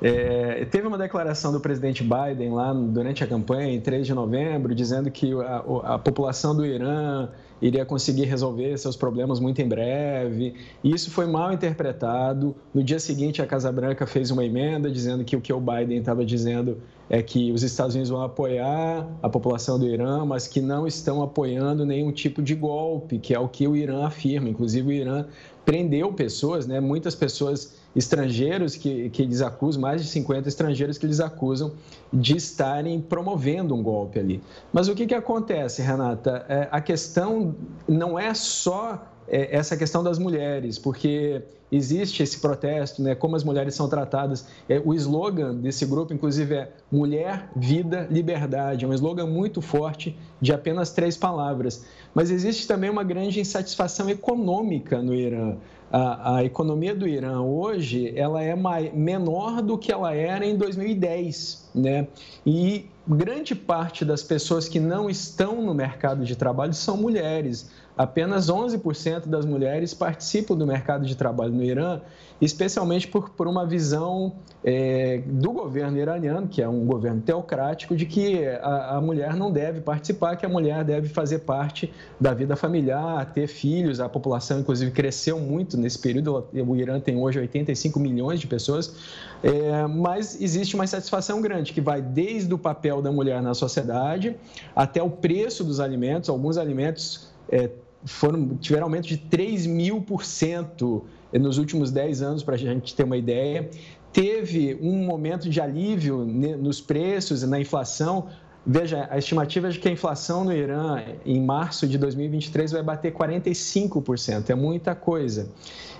É, 0.00 0.64
teve 0.66 0.86
uma 0.86 0.96
declaração 0.96 1.52
do 1.52 1.60
presidente 1.60 2.04
Biden 2.04 2.52
lá 2.52 2.72
durante 2.72 3.24
a 3.24 3.26
campanha, 3.26 3.72
em 3.72 3.80
3 3.80 4.06
de 4.06 4.14
novembro, 4.14 4.74
dizendo 4.74 5.10
que 5.10 5.32
a, 5.34 5.64
a 5.94 5.98
população 5.98 6.54
do 6.54 6.64
Irã 6.64 7.28
iria 7.60 7.84
conseguir 7.84 8.24
resolver 8.24 8.76
seus 8.78 8.96
problemas 8.96 9.40
muito 9.40 9.60
em 9.60 9.68
breve. 9.68 10.54
Isso 10.82 11.10
foi 11.10 11.26
mal 11.26 11.52
interpretado. 11.52 12.54
No 12.72 12.82
dia 12.82 13.00
seguinte, 13.00 13.42
a 13.42 13.46
Casa 13.46 13.70
Branca 13.72 14.06
fez 14.06 14.30
uma 14.30 14.44
emenda 14.44 14.90
dizendo 14.90 15.24
que 15.24 15.34
o 15.34 15.40
que 15.40 15.52
o 15.52 15.60
Biden 15.60 15.98
estava 15.98 16.24
dizendo 16.24 16.78
é 17.10 17.22
que 17.22 17.50
os 17.50 17.62
Estados 17.62 17.94
Unidos 17.94 18.10
vão 18.10 18.22
apoiar 18.22 19.06
a 19.22 19.28
população 19.28 19.78
do 19.78 19.86
Irã, 19.86 20.24
mas 20.24 20.46
que 20.46 20.60
não 20.60 20.86
estão 20.86 21.22
apoiando 21.22 21.84
nenhum 21.84 22.12
tipo 22.12 22.42
de 22.42 22.54
golpe, 22.54 23.18
que 23.18 23.34
é 23.34 23.40
o 23.40 23.48
que 23.48 23.66
o 23.66 23.74
Irã 23.74 24.06
afirma. 24.06 24.48
Inclusive, 24.48 24.88
o 24.88 24.92
Irã 24.92 25.24
prendeu 25.64 26.12
pessoas, 26.12 26.66
né, 26.66 26.80
muitas 26.80 27.14
pessoas 27.14 27.77
estrangeiros 27.98 28.76
que, 28.76 29.10
que 29.10 29.22
eles 29.22 29.42
acusam, 29.42 29.82
mais 29.82 30.02
de 30.02 30.08
50 30.08 30.48
estrangeiros 30.48 30.96
que 30.96 31.04
eles 31.04 31.20
acusam 31.20 31.72
de 32.12 32.36
estarem 32.36 33.00
promovendo 33.00 33.74
um 33.74 33.82
golpe 33.82 34.18
ali. 34.18 34.42
Mas 34.72 34.88
o 34.88 34.94
que, 34.94 35.06
que 35.06 35.14
acontece, 35.14 35.82
Renata? 35.82 36.46
É, 36.48 36.68
a 36.70 36.80
questão 36.80 37.54
não 37.88 38.18
é 38.18 38.32
só 38.34 39.02
é, 39.28 39.54
essa 39.56 39.76
questão 39.76 40.02
das 40.02 40.18
mulheres, 40.18 40.78
porque 40.78 41.42
existe 41.70 42.22
esse 42.22 42.40
protesto, 42.40 43.02
né, 43.02 43.14
como 43.14 43.36
as 43.36 43.44
mulheres 43.44 43.74
são 43.74 43.88
tratadas. 43.88 44.46
É, 44.68 44.80
o 44.82 44.94
slogan 44.94 45.54
desse 45.54 45.84
grupo, 45.84 46.12
inclusive, 46.14 46.54
é 46.54 46.72
Mulher, 46.90 47.50
Vida, 47.54 48.08
Liberdade. 48.10 48.84
É 48.84 48.88
um 48.88 48.94
slogan 48.94 49.26
muito 49.26 49.60
forte, 49.60 50.16
de 50.40 50.52
apenas 50.52 50.90
três 50.90 51.16
palavras. 51.16 51.84
Mas 52.14 52.30
existe 52.30 52.66
também 52.66 52.88
uma 52.88 53.04
grande 53.04 53.40
insatisfação 53.40 54.08
econômica 54.08 55.02
no 55.02 55.14
Irã. 55.14 55.56
A, 55.90 56.36
a 56.36 56.44
economia 56.44 56.94
do 56.94 57.08
Irã 57.08 57.40
hoje 57.40 58.12
ela 58.14 58.42
é 58.42 58.54
mai, 58.54 58.92
menor 58.94 59.62
do 59.62 59.78
que 59.78 59.90
ela 59.90 60.14
era 60.14 60.44
em 60.44 60.54
2010, 60.54 61.70
né? 61.74 62.06
E 62.44 62.86
grande 63.06 63.54
parte 63.54 64.04
das 64.04 64.22
pessoas 64.22 64.68
que 64.68 64.78
não 64.78 65.08
estão 65.08 65.62
no 65.62 65.72
mercado 65.72 66.26
de 66.26 66.36
trabalho 66.36 66.74
são 66.74 66.94
mulheres 66.98 67.70
apenas 67.98 68.48
11% 68.48 69.26
das 69.26 69.44
mulheres 69.44 69.92
participam 69.92 70.54
do 70.56 70.64
mercado 70.64 71.04
de 71.04 71.16
trabalho 71.16 71.52
no 71.52 71.64
Irã, 71.64 72.00
especialmente 72.40 73.08
por, 73.08 73.30
por 73.30 73.48
uma 73.48 73.66
visão 73.66 74.34
é, 74.62 75.20
do 75.26 75.50
governo 75.50 75.98
iraniano, 75.98 76.46
que 76.46 76.62
é 76.62 76.68
um 76.68 76.86
governo 76.86 77.20
teocrático, 77.20 77.96
de 77.96 78.06
que 78.06 78.46
a, 78.46 78.96
a, 78.96 79.00
mulher 79.00 79.34
não 79.34 79.50
deve 79.50 79.80
participar, 79.80 80.36
que 80.36 80.46
a 80.46 80.48
mulher 80.48 80.84
deve 80.84 81.08
fazer 81.08 81.40
parte 81.40 81.92
da 82.20 82.32
vida 82.32 82.54
familiar, 82.54 83.32
ter 83.32 83.48
filhos. 83.48 83.98
A 83.98 84.08
população, 84.08 84.60
inclusive, 84.60 84.92
cresceu 84.92 85.40
muito 85.40 85.76
nesse 85.76 85.98
período. 85.98 86.46
O 86.54 86.76
Irã 86.76 87.00
tem 87.00 87.16
hoje 87.16 87.40
85 87.40 87.98
milhões 87.98 88.38
de 88.38 88.46
pessoas, 88.46 88.94
é, 89.42 89.88
mas 89.88 90.40
existe 90.40 90.76
uma 90.76 90.84
insatisfação 90.84 91.42
grande, 91.42 91.72
que 91.72 91.80
vai 91.80 92.00
desde 92.00 92.54
o 92.54 92.58
papel 92.58 93.02
da 93.02 93.10
mulher 93.10 93.42
na 93.42 93.54
sociedade 93.54 94.36
até 94.76 95.02
o 95.02 95.10
preço 95.10 95.64
dos 95.64 95.80
alimentos. 95.80 96.28
Alguns 96.28 96.56
alimentos 96.56 97.26
é, 97.50 97.68
foram, 98.04 98.56
tiveram 98.56 98.84
aumento 98.84 99.08
de 99.08 99.16
3 99.16 99.66
mil 99.66 100.02
por 100.02 100.24
cento 100.24 101.04
nos 101.32 101.58
últimos 101.58 101.90
10 101.90 102.22
anos, 102.22 102.42
para 102.42 102.54
a 102.54 102.58
gente 102.58 102.94
ter 102.94 103.04
uma 103.04 103.16
ideia. 103.16 103.68
Teve 104.12 104.78
um 104.80 105.04
momento 105.04 105.48
de 105.48 105.60
alívio 105.60 106.24
nos 106.24 106.80
preços 106.80 107.42
e 107.42 107.46
na 107.46 107.60
inflação. 107.60 108.28
Veja, 108.66 109.06
a 109.10 109.18
estimativa 109.18 109.68
é 109.68 109.70
de 109.70 109.78
que 109.78 109.88
a 109.88 109.90
inflação 109.90 110.44
no 110.44 110.52
Irã 110.52 111.02
em 111.24 111.40
março 111.40 111.86
de 111.86 111.96
2023 111.96 112.72
vai 112.72 112.82
bater 112.82 113.12
45%, 113.12 114.50
é 114.50 114.54
muita 114.54 114.94
coisa. 114.94 115.50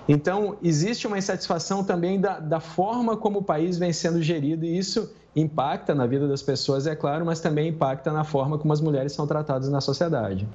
Então, 0.07 0.57
existe 0.63 1.07
uma 1.07 1.17
insatisfação 1.17 1.83
também 1.83 2.19
da, 2.19 2.39
da 2.39 2.59
forma 2.59 3.15
como 3.15 3.39
o 3.39 3.43
país 3.43 3.77
vem 3.77 3.93
sendo 3.93 4.21
gerido, 4.21 4.65
e 4.65 4.77
isso 4.77 5.11
impacta 5.35 5.93
na 5.95 6.05
vida 6.05 6.27
das 6.27 6.41
pessoas, 6.41 6.87
é 6.87 6.95
claro, 6.95 7.25
mas 7.25 7.39
também 7.39 7.69
impacta 7.69 8.11
na 8.11 8.23
forma 8.23 8.57
como 8.57 8.73
as 8.73 8.81
mulheres 8.81 9.13
são 9.13 9.25
tratadas 9.25 9.69
na 9.69 9.81
sociedade. 9.81 10.47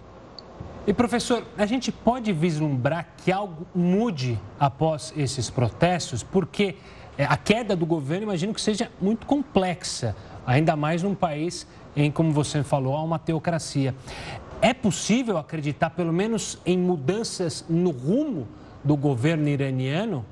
E 0.86 0.92
professor, 0.92 1.42
a 1.56 1.64
gente 1.64 1.90
pode 1.90 2.30
vislumbrar 2.30 3.08
que 3.16 3.32
algo 3.32 3.66
mude 3.74 4.38
após 4.60 5.14
esses 5.16 5.48
protestos, 5.48 6.22
porque 6.22 6.76
é, 7.16 7.24
a 7.24 7.38
queda 7.38 7.74
do 7.74 7.86
governo 7.86 8.24
imagino 8.24 8.52
que 8.52 8.60
seja 8.60 8.90
muito 9.00 9.26
complexa, 9.26 10.14
ainda 10.46 10.76
mais 10.76 11.02
num 11.02 11.14
país 11.14 11.66
em, 11.96 12.10
como 12.10 12.32
você 12.32 12.62
falou, 12.62 12.94
há 12.96 13.02
uma 13.02 13.18
teocracia. 13.18 13.94
É 14.60 14.74
possível 14.74 15.38
acreditar, 15.38 15.88
pelo 15.90 16.12
menos, 16.12 16.58
em 16.66 16.76
mudanças 16.76 17.64
no 17.66 17.90
rumo 17.90 18.46
do 18.82 18.94
governo 18.94 19.48
iraniano? 19.48 20.24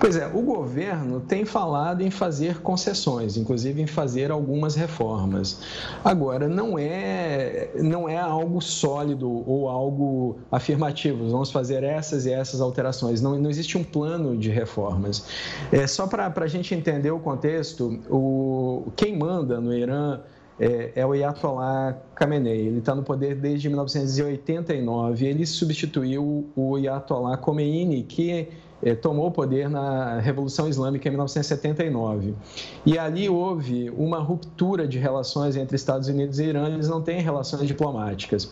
Pois 0.00 0.16
é, 0.16 0.26
o 0.26 0.40
governo 0.40 1.20
tem 1.20 1.44
falado 1.44 2.02
em 2.02 2.10
fazer 2.10 2.60
concessões, 2.60 3.36
inclusive 3.36 3.82
em 3.82 3.86
fazer 3.86 4.30
algumas 4.30 4.74
reformas. 4.74 5.60
Agora, 6.04 6.48
não 6.48 6.78
é, 6.78 7.70
não 7.74 8.08
é 8.08 8.16
algo 8.18 8.60
sólido 8.60 9.28
ou 9.46 9.68
algo 9.68 10.38
afirmativo, 10.50 11.28
vamos 11.28 11.50
fazer 11.50 11.82
essas 11.82 12.26
e 12.26 12.32
essas 12.32 12.60
alterações. 12.60 13.20
Não, 13.20 13.38
não 13.38 13.50
existe 13.50 13.76
um 13.76 13.84
plano 13.84 14.36
de 14.36 14.50
reformas. 14.50 15.26
É, 15.70 15.86
só 15.86 16.06
para 16.06 16.32
a 16.34 16.46
gente 16.46 16.74
entender 16.74 17.10
o 17.10 17.18
contexto, 17.18 18.00
o, 18.08 18.90
quem 18.96 19.16
manda 19.16 19.60
no 19.60 19.74
Irã 19.74 20.20
é, 20.58 20.92
é 20.96 21.06
o 21.06 21.12
Ayatollah 21.12 21.96
Khamenei. 22.14 22.66
Ele 22.66 22.78
está 22.78 22.94
no 22.94 23.02
poder 23.02 23.36
desde 23.36 23.68
1989. 23.68 25.26
Ele 25.26 25.46
substituiu 25.46 26.48
o 26.56 26.76
Ayatollah 26.76 27.36
Khomeini, 27.36 28.02
que 28.02 28.48
é, 28.82 28.94
tomou 28.94 29.26
o 29.26 29.30
poder 29.30 29.68
na 29.68 30.20
Revolução 30.20 30.68
Islâmica 30.68 31.08
em 31.08 31.10
1979. 31.10 32.34
E 32.86 32.98
ali 32.98 33.28
houve 33.28 33.90
uma 33.90 34.18
ruptura 34.18 34.86
de 34.86 34.98
relações 34.98 35.56
entre 35.56 35.76
Estados 35.76 36.08
Unidos 36.08 36.38
e 36.38 36.44
Irã, 36.44 36.68
eles 36.68 36.88
não 36.88 37.02
têm 37.02 37.20
relações 37.20 37.66
diplomáticas. 37.66 38.50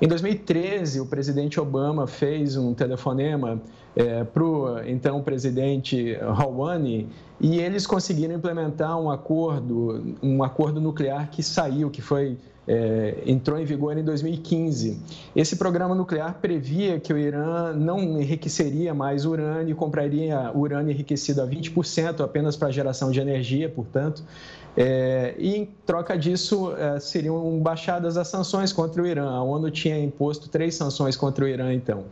Em 0.00 0.06
2013, 0.06 1.00
o 1.00 1.06
presidente 1.06 1.58
Obama 1.58 2.06
fez 2.06 2.56
um 2.56 2.72
telefonema 2.72 3.60
é, 3.96 4.22
para 4.22 4.44
o 4.44 4.78
então 4.86 5.20
presidente 5.22 6.14
Rouhani 6.14 7.08
e 7.40 7.58
eles 7.58 7.86
conseguiram 7.86 8.34
implementar 8.34 8.96
um 9.00 9.10
acordo, 9.10 10.16
um 10.22 10.42
acordo 10.42 10.80
nuclear 10.80 11.30
que 11.30 11.42
saiu, 11.42 11.90
que 11.90 12.00
foi 12.00 12.38
é, 12.68 13.22
entrou 13.24 13.58
em 13.58 13.64
vigor 13.64 13.96
em 13.96 14.04
2015. 14.04 15.00
Esse 15.34 15.56
programa 15.56 15.94
nuclear 15.94 16.34
previa 16.34 17.00
que 17.00 17.12
o 17.12 17.16
Irã 17.16 17.72
não 17.72 18.20
enriqueceria 18.20 18.92
mais 18.92 19.24
urânio, 19.24 19.74
compraria 19.74 20.52
urânio 20.54 20.92
enriquecido 20.92 21.40
a 21.40 21.46
20% 21.46 22.22
apenas 22.22 22.56
para 22.56 22.70
geração 22.70 23.10
de 23.10 23.20
energia, 23.20 23.70
portanto, 23.70 24.22
é, 24.76 25.34
e 25.38 25.56
em 25.56 25.68
troca 25.84 26.16
disso 26.16 26.72
é, 26.76 27.00
seriam 27.00 27.58
baixadas 27.58 28.16
as 28.16 28.28
sanções 28.28 28.72
contra 28.72 29.02
o 29.02 29.06
Irã. 29.06 29.28
A 29.30 29.42
ONU 29.42 29.70
tinha 29.70 29.98
imposto 29.98 30.48
três 30.48 30.74
sanções 30.74 31.16
contra 31.16 31.44
o 31.44 31.48
Irã, 31.48 31.72
então. 31.72 32.04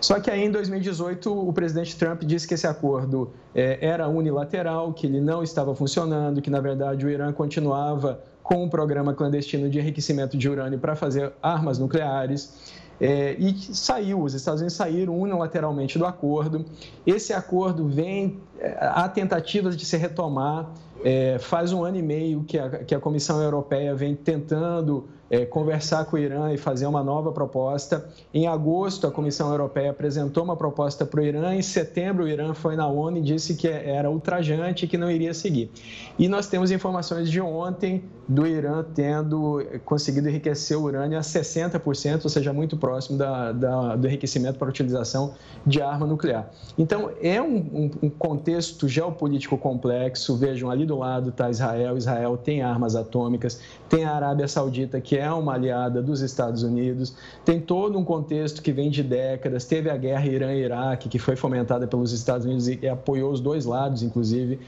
Só 0.00 0.20
que 0.20 0.30
aí 0.30 0.44
em 0.44 0.50
2018 0.50 1.48
o 1.48 1.52
presidente 1.52 1.96
Trump 1.96 2.22
disse 2.22 2.46
que 2.46 2.54
esse 2.54 2.66
acordo 2.66 3.32
é, 3.54 3.78
era 3.84 4.08
unilateral, 4.08 4.92
que 4.92 5.06
ele 5.06 5.20
não 5.20 5.42
estava 5.42 5.74
funcionando, 5.74 6.40
que 6.40 6.48
na 6.48 6.60
verdade 6.60 7.04
o 7.04 7.10
Irã 7.10 7.32
continuava 7.32 8.20
com 8.46 8.62
um 8.62 8.68
programa 8.68 9.12
clandestino 9.12 9.68
de 9.68 9.80
enriquecimento 9.80 10.38
de 10.38 10.48
urânio 10.48 10.78
para 10.78 10.94
fazer 10.94 11.32
armas 11.42 11.80
nucleares. 11.80 12.72
É, 13.00 13.34
e 13.40 13.52
saiu, 13.74 14.22
os 14.22 14.34
Estados 14.34 14.60
Unidos 14.60 14.76
saíram 14.76 15.18
unilateralmente 15.18 15.98
do 15.98 16.06
acordo. 16.06 16.64
Esse 17.04 17.32
acordo 17.32 17.88
vem, 17.88 18.38
é, 18.60 18.76
há 18.80 19.08
tentativas 19.08 19.76
de 19.76 19.84
se 19.84 19.96
retomar. 19.96 20.70
É, 21.04 21.38
faz 21.40 21.72
um 21.72 21.84
ano 21.84 21.96
e 21.96 22.02
meio 22.02 22.44
que 22.44 22.56
a, 22.56 22.84
que 22.84 22.94
a 22.94 23.00
Comissão 23.00 23.42
Europeia 23.42 23.96
vem 23.96 24.14
tentando 24.14 25.08
é, 25.30 25.44
conversar 25.44 26.04
com 26.04 26.16
o 26.16 26.18
Irã 26.18 26.52
e 26.52 26.56
fazer 26.56 26.86
uma 26.86 27.02
nova 27.02 27.32
proposta. 27.32 28.08
Em 28.32 28.46
agosto, 28.46 29.06
a 29.06 29.10
Comissão 29.10 29.50
Europeia 29.50 29.90
apresentou 29.90 30.44
uma 30.44 30.56
proposta 30.56 31.04
para 31.04 31.20
o 31.20 31.24
Irã. 31.24 31.54
Em 31.54 31.62
setembro, 31.62 32.24
o 32.24 32.28
Irã 32.28 32.54
foi 32.54 32.76
na 32.76 32.86
ONU 32.86 33.18
e 33.18 33.22
disse 33.22 33.54
que 33.54 33.68
era 33.68 34.10
ultrajante 34.10 34.84
e 34.84 34.88
que 34.88 34.96
não 34.96 35.10
iria 35.10 35.34
seguir. 35.34 35.70
E 36.18 36.28
nós 36.28 36.46
temos 36.46 36.70
informações 36.70 37.30
de 37.30 37.40
ontem 37.40 38.04
do 38.28 38.46
Irã 38.46 38.84
tendo 38.94 39.64
conseguido 39.84 40.28
enriquecer 40.28 40.76
o 40.76 40.82
urânio 40.82 41.16
a 41.16 41.20
60%, 41.20 42.24
ou 42.24 42.30
seja, 42.30 42.52
muito 42.52 42.76
próximo 42.76 43.16
da, 43.16 43.52
da, 43.52 43.96
do 43.96 44.06
enriquecimento 44.06 44.58
para 44.58 44.68
utilização 44.68 45.34
de 45.64 45.80
arma 45.80 46.06
nuclear. 46.06 46.50
Então, 46.76 47.10
é 47.22 47.40
um, 47.40 47.90
um 48.02 48.10
contexto 48.10 48.88
geopolítico 48.88 49.56
complexo. 49.56 50.36
Vejam, 50.36 50.70
ali 50.70 50.84
do 50.84 50.98
lado 50.98 51.30
está 51.30 51.50
Israel. 51.50 51.96
Israel 51.96 52.36
tem 52.36 52.62
armas 52.62 52.96
atômicas, 52.96 53.60
tem 53.88 54.04
a 54.04 54.14
Arábia 54.14 54.48
Saudita, 54.48 55.00
que 55.00 55.15
é 55.16 55.30
uma 55.30 55.54
aliada 55.54 56.02
dos 56.02 56.20
Estados 56.20 56.62
Unidos, 56.62 57.14
tem 57.44 57.60
todo 57.60 57.98
um 57.98 58.04
contexto 58.04 58.62
que 58.62 58.72
vem 58.72 58.90
de 58.90 59.02
décadas. 59.02 59.64
Teve 59.64 59.90
a 59.90 59.96
guerra 59.96 60.26
Irã-Iraque, 60.26 61.08
que 61.08 61.18
foi 61.18 61.36
fomentada 61.36 61.86
pelos 61.86 62.12
Estados 62.12 62.46
Unidos 62.46 62.68
e 62.68 62.88
apoiou 62.88 63.32
os 63.32 63.40
dois 63.40 63.64
lados, 63.64 64.02
inclusive, 64.02 64.58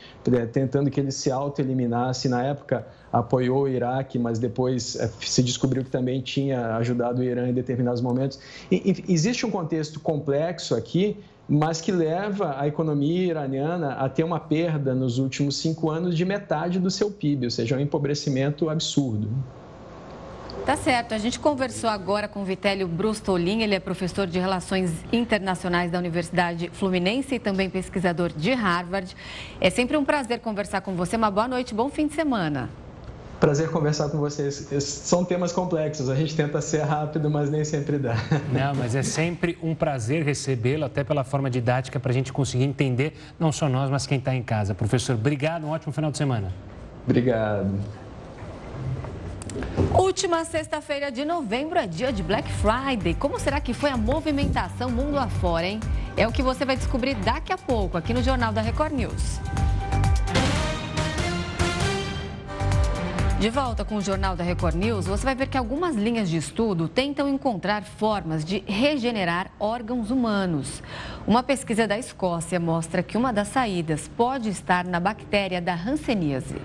tentando 0.52 0.90
que 0.90 1.00
ele 1.00 1.12
se 1.12 1.30
auto-eliminasse. 1.30 2.28
Na 2.28 2.42
época, 2.42 2.86
apoiou 3.12 3.62
o 3.62 3.68
Iraque, 3.68 4.18
mas 4.18 4.38
depois 4.38 4.96
é, 4.96 5.10
se 5.20 5.42
descobriu 5.42 5.84
que 5.84 5.90
também 5.90 6.20
tinha 6.20 6.76
ajudado 6.76 7.20
o 7.20 7.24
Irã 7.24 7.48
em 7.48 7.52
determinados 7.52 8.00
momentos. 8.00 8.38
E, 8.70 9.04
existe 9.08 9.46
um 9.46 9.50
contexto 9.50 10.00
complexo 10.00 10.74
aqui, 10.74 11.16
mas 11.48 11.80
que 11.80 11.90
leva 11.90 12.56
a 12.58 12.66
economia 12.68 13.22
iraniana 13.22 13.92
a 13.94 14.08
ter 14.08 14.22
uma 14.22 14.38
perda 14.38 14.94
nos 14.94 15.18
últimos 15.18 15.56
cinco 15.56 15.90
anos 15.90 16.16
de 16.16 16.24
metade 16.24 16.78
do 16.78 16.90
seu 16.90 17.10
PIB, 17.10 17.46
ou 17.46 17.50
seja, 17.50 17.76
um 17.76 17.80
empobrecimento 17.80 18.68
absurdo. 18.68 19.30
Tá 20.64 20.76
certo. 20.76 21.14
A 21.14 21.18
gente 21.18 21.40
conversou 21.40 21.88
agora 21.88 22.28
com 22.28 22.42
o 22.42 22.44
Vitélio 22.44 22.86
Brustolin, 22.86 23.62
ele 23.62 23.74
é 23.74 23.80
professor 23.80 24.26
de 24.26 24.38
Relações 24.38 24.92
Internacionais 25.12 25.90
da 25.90 25.98
Universidade 25.98 26.70
Fluminense 26.72 27.36
e 27.36 27.38
também 27.38 27.70
pesquisador 27.70 28.30
de 28.30 28.52
Harvard. 28.52 29.16
É 29.60 29.70
sempre 29.70 29.96
um 29.96 30.04
prazer 30.04 30.40
conversar 30.40 30.82
com 30.82 30.94
você. 30.94 31.16
Uma 31.16 31.30
boa 31.30 31.48
noite, 31.48 31.74
bom 31.74 31.88
fim 31.88 32.06
de 32.06 32.14
semana. 32.14 32.68
Prazer 33.40 33.70
conversar 33.70 34.08
com 34.08 34.18
vocês. 34.18 34.68
São 34.82 35.24
temas 35.24 35.52
complexos, 35.52 36.10
a 36.10 36.14
gente 36.16 36.34
tenta 36.34 36.60
ser 36.60 36.82
rápido, 36.82 37.30
mas 37.30 37.48
nem 37.48 37.64
sempre 37.64 37.96
dá. 37.96 38.16
Não, 38.52 38.74
mas 38.74 38.96
é 38.96 39.02
sempre 39.02 39.56
um 39.62 39.76
prazer 39.76 40.24
recebê-lo, 40.24 40.84
até 40.84 41.04
pela 41.04 41.22
forma 41.22 41.48
didática, 41.48 42.00
para 42.00 42.10
a 42.10 42.14
gente 42.14 42.32
conseguir 42.32 42.64
entender, 42.64 43.14
não 43.38 43.52
só 43.52 43.68
nós, 43.68 43.88
mas 43.90 44.08
quem 44.08 44.18
está 44.18 44.34
em 44.34 44.42
casa. 44.42 44.74
Professor, 44.74 45.14
obrigado, 45.14 45.64
um 45.64 45.70
ótimo 45.70 45.92
final 45.92 46.10
de 46.10 46.18
semana. 46.18 46.52
Obrigado. 47.04 47.70
Última 49.94 50.44
sexta-feira 50.44 51.10
de 51.10 51.24
novembro 51.24 51.78
é 51.78 51.86
dia 51.86 52.12
de 52.12 52.22
Black 52.22 52.48
Friday. 52.52 53.14
Como 53.14 53.38
será 53.40 53.58
que 53.58 53.72
foi 53.72 53.90
a 53.90 53.96
movimentação 53.96 54.90
mundo 54.90 55.18
afora, 55.18 55.66
hein? 55.66 55.80
É 56.16 56.28
o 56.28 56.32
que 56.32 56.42
você 56.42 56.64
vai 56.64 56.76
descobrir 56.76 57.14
daqui 57.14 57.52
a 57.52 57.58
pouco 57.58 57.96
aqui 57.96 58.12
no 58.12 58.22
Jornal 58.22 58.52
da 58.52 58.60
Record 58.60 58.92
News. 58.92 59.40
De 63.40 63.48
volta 63.50 63.84
com 63.84 63.96
o 63.96 64.00
Jornal 64.00 64.36
da 64.36 64.44
Record 64.44 64.74
News, 64.74 65.06
você 65.06 65.24
vai 65.24 65.34
ver 65.34 65.46
que 65.46 65.56
algumas 65.56 65.96
linhas 65.96 66.28
de 66.28 66.36
estudo 66.36 66.88
tentam 66.88 67.28
encontrar 67.28 67.82
formas 67.82 68.44
de 68.44 68.62
regenerar 68.66 69.50
órgãos 69.58 70.10
humanos. 70.10 70.82
Uma 71.26 71.42
pesquisa 71.42 71.86
da 71.86 71.96
Escócia 71.96 72.60
mostra 72.60 73.02
que 73.02 73.16
uma 73.16 73.32
das 73.32 73.48
saídas 73.48 74.10
pode 74.16 74.48
estar 74.48 74.84
na 74.84 75.00
bactéria 75.00 75.62
da 75.62 75.74
hanseníase. 75.74 76.56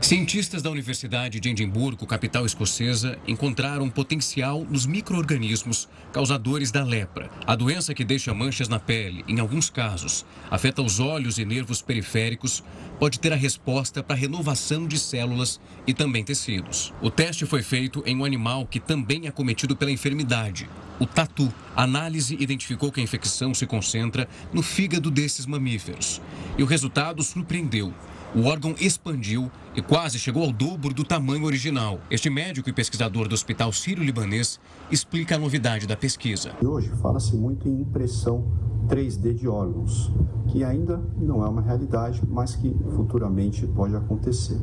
Cientistas 0.00 0.62
da 0.62 0.70
Universidade 0.70 1.40
de 1.40 1.48
Edimburgo, 1.48 2.06
capital 2.06 2.46
escocesa, 2.46 3.18
encontraram 3.26 3.88
potencial 3.88 4.64
nos 4.64 4.86
micro-organismos 4.86 5.88
causadores 6.12 6.70
da 6.70 6.84
lepra, 6.84 7.30
a 7.46 7.56
doença 7.56 7.94
que 7.94 8.04
deixa 8.04 8.32
manchas 8.32 8.68
na 8.68 8.78
pele, 8.78 9.24
em 9.26 9.40
alguns 9.40 9.68
casos, 9.70 10.24
afeta 10.50 10.82
os 10.82 11.00
olhos 11.00 11.38
e 11.38 11.44
nervos 11.44 11.82
periféricos, 11.82 12.62
pode 13.00 13.18
ter 13.18 13.32
a 13.32 13.36
resposta 13.36 14.02
para 14.02 14.14
a 14.14 14.18
renovação 14.18 14.86
de 14.86 14.98
células 14.98 15.58
e 15.86 15.94
também 15.94 16.22
tecidos. 16.22 16.92
O 17.00 17.10
teste 17.10 17.46
foi 17.46 17.62
feito 17.62 18.02
em 18.06 18.16
um 18.16 18.24
animal 18.24 18.66
que 18.66 18.78
também 18.78 19.26
é 19.26 19.30
cometido 19.30 19.74
pela 19.74 19.90
enfermidade, 19.90 20.68
o 21.00 21.06
tatu. 21.06 21.52
A 21.74 21.82
análise 21.82 22.36
identificou 22.38 22.92
que 22.92 23.00
a 23.00 23.02
infecção 23.02 23.52
se 23.52 23.66
concentra 23.66 24.28
no 24.52 24.62
fígado 24.62 25.10
desses 25.10 25.46
mamíferos. 25.46 26.20
E 26.56 26.62
o 26.62 26.66
resultado 26.66 27.22
surpreendeu. 27.22 27.92
O 28.36 28.48
órgão 28.48 28.74
expandiu 28.78 29.50
e 29.74 29.80
quase 29.80 30.18
chegou 30.18 30.44
ao 30.44 30.52
dobro 30.52 30.92
do 30.92 31.02
tamanho 31.02 31.46
original. 31.46 31.98
Este 32.10 32.28
médico 32.28 32.68
e 32.68 32.72
pesquisador 32.72 33.28
do 33.28 33.34
Hospital 33.34 33.72
Sírio-Libanês 33.72 34.60
explica 34.90 35.36
a 35.36 35.38
novidade 35.38 35.86
da 35.86 35.96
pesquisa. 35.96 36.52
Hoje 36.62 36.90
fala-se 37.00 37.34
muito 37.34 37.66
em 37.66 37.80
impressão 37.80 38.44
3D 38.88 39.32
de 39.32 39.48
órgãos, 39.48 40.12
que 40.48 40.62
ainda 40.62 41.02
não 41.16 41.42
é 41.42 41.48
uma 41.48 41.62
realidade, 41.62 42.20
mas 42.28 42.54
que 42.54 42.76
futuramente 42.94 43.66
pode 43.68 43.96
acontecer. 43.96 44.60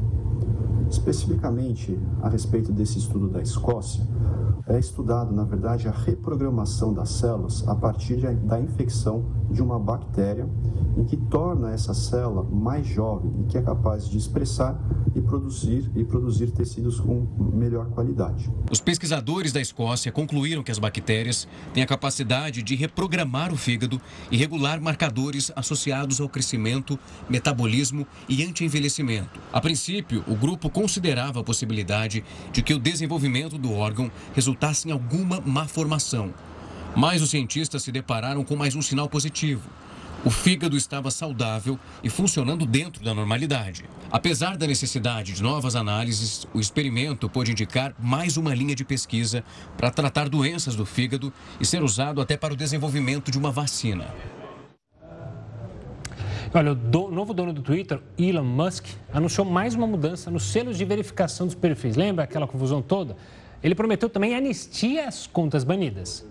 Especificamente 0.87 1.97
a 2.21 2.29
respeito 2.29 2.71
desse 2.71 2.99
estudo 2.99 3.27
da 3.27 3.41
Escócia, 3.41 4.07
é 4.67 4.77
estudado, 4.77 5.33
na 5.33 5.43
verdade, 5.43 5.87
a 5.87 5.91
reprogramação 5.91 6.93
das 6.93 7.09
células 7.09 7.67
a 7.67 7.73
partir 7.73 8.17
da 8.35 8.59
infecção 8.59 9.25
de 9.49 9.63
uma 9.63 9.79
bactéria 9.79 10.47
em 10.97 11.03
que 11.03 11.17
torna 11.17 11.71
essa 11.71 11.93
célula 11.93 12.43
mais 12.43 12.85
jovem 12.85 13.31
e 13.41 13.43
que 13.45 13.57
é 13.57 13.61
capaz 13.61 14.07
de 14.07 14.17
expressar 14.17 14.79
e 15.15 15.21
produzir 15.21 15.91
e 15.95 16.03
produzir 16.03 16.51
tecidos 16.51 16.99
com 16.99 17.27
melhor 17.53 17.87
qualidade. 17.91 18.51
Os 18.71 18.79
pesquisadores 18.79 19.51
da 19.51 19.61
Escócia 19.61 20.11
concluíram 20.11 20.63
que 20.63 20.71
as 20.71 20.79
bactérias 20.79 21.47
têm 21.73 21.83
a 21.83 21.87
capacidade 21.87 22.63
de 22.63 22.75
reprogramar 22.75 23.53
o 23.53 23.57
fígado 23.57 24.01
e 24.31 24.37
regular 24.37 24.81
marcadores 24.81 25.51
associados 25.55 26.19
ao 26.19 26.29
crescimento, 26.29 26.97
metabolismo 27.29 28.07
e 28.27 28.43
anti-envelhecimento. 28.43 29.39
A 29.51 29.61
princípio, 29.61 30.23
o 30.27 30.35
grupo 30.35 30.69
considerava 30.69 31.39
a 31.39 31.43
possibilidade 31.43 32.23
de 32.51 32.61
que 32.61 32.73
o 32.73 32.79
desenvolvimento 32.79 33.57
do 33.57 33.73
órgão 33.73 34.11
resultasse 34.33 34.87
em 34.87 34.91
alguma 34.91 35.39
má 35.41 35.67
formação. 35.67 36.33
Mas 36.95 37.21
os 37.21 37.31
cientistas 37.31 37.81
se 37.83 37.91
depararam 37.91 38.43
com 38.43 38.55
mais 38.55 38.75
um 38.75 38.81
sinal 38.81 39.09
positivo. 39.09 39.67
O 40.25 40.29
fígado 40.29 40.77
estava 40.77 41.11
saudável 41.11 41.77
e 42.01 42.09
funcionando 42.09 42.65
dentro 42.65 43.03
da 43.03 43.13
normalidade. 43.13 43.83
Apesar 44.09 44.55
da 44.55 44.65
necessidade 44.65 45.33
de 45.33 45.43
novas 45.43 45.75
análises, 45.75 46.47
o 46.53 46.61
experimento 46.61 47.27
pôde 47.29 47.51
indicar 47.51 47.93
mais 47.99 48.37
uma 48.37 48.55
linha 48.55 48.73
de 48.73 48.85
pesquisa 48.85 49.43
para 49.75 49.91
tratar 49.91 50.29
doenças 50.29 50.77
do 50.77 50.85
fígado 50.85 51.33
e 51.59 51.65
ser 51.65 51.83
usado 51.83 52.21
até 52.21 52.37
para 52.37 52.53
o 52.53 52.57
desenvolvimento 52.57 53.29
de 53.29 53.37
uma 53.37 53.51
vacina. 53.51 54.07
Olha, 56.53 56.71
o 56.71 56.75
do, 56.75 57.11
novo 57.11 57.33
dono 57.33 57.51
do 57.51 57.61
Twitter, 57.61 57.99
Elon 58.17 58.45
Musk, 58.45 58.85
anunciou 59.11 59.45
mais 59.45 59.75
uma 59.75 59.87
mudança 59.87 60.31
nos 60.31 60.43
selos 60.43 60.77
de 60.77 60.85
verificação 60.85 61.47
dos 61.47 61.55
perfis. 61.55 61.97
Lembra 61.97 62.23
aquela 62.23 62.47
confusão 62.47 62.81
toda? 62.81 63.17
Ele 63.61 63.75
prometeu 63.75 64.07
também 64.07 64.35
anistia 64.35 65.05
às 65.05 65.27
contas 65.27 65.65
banidas. 65.65 66.25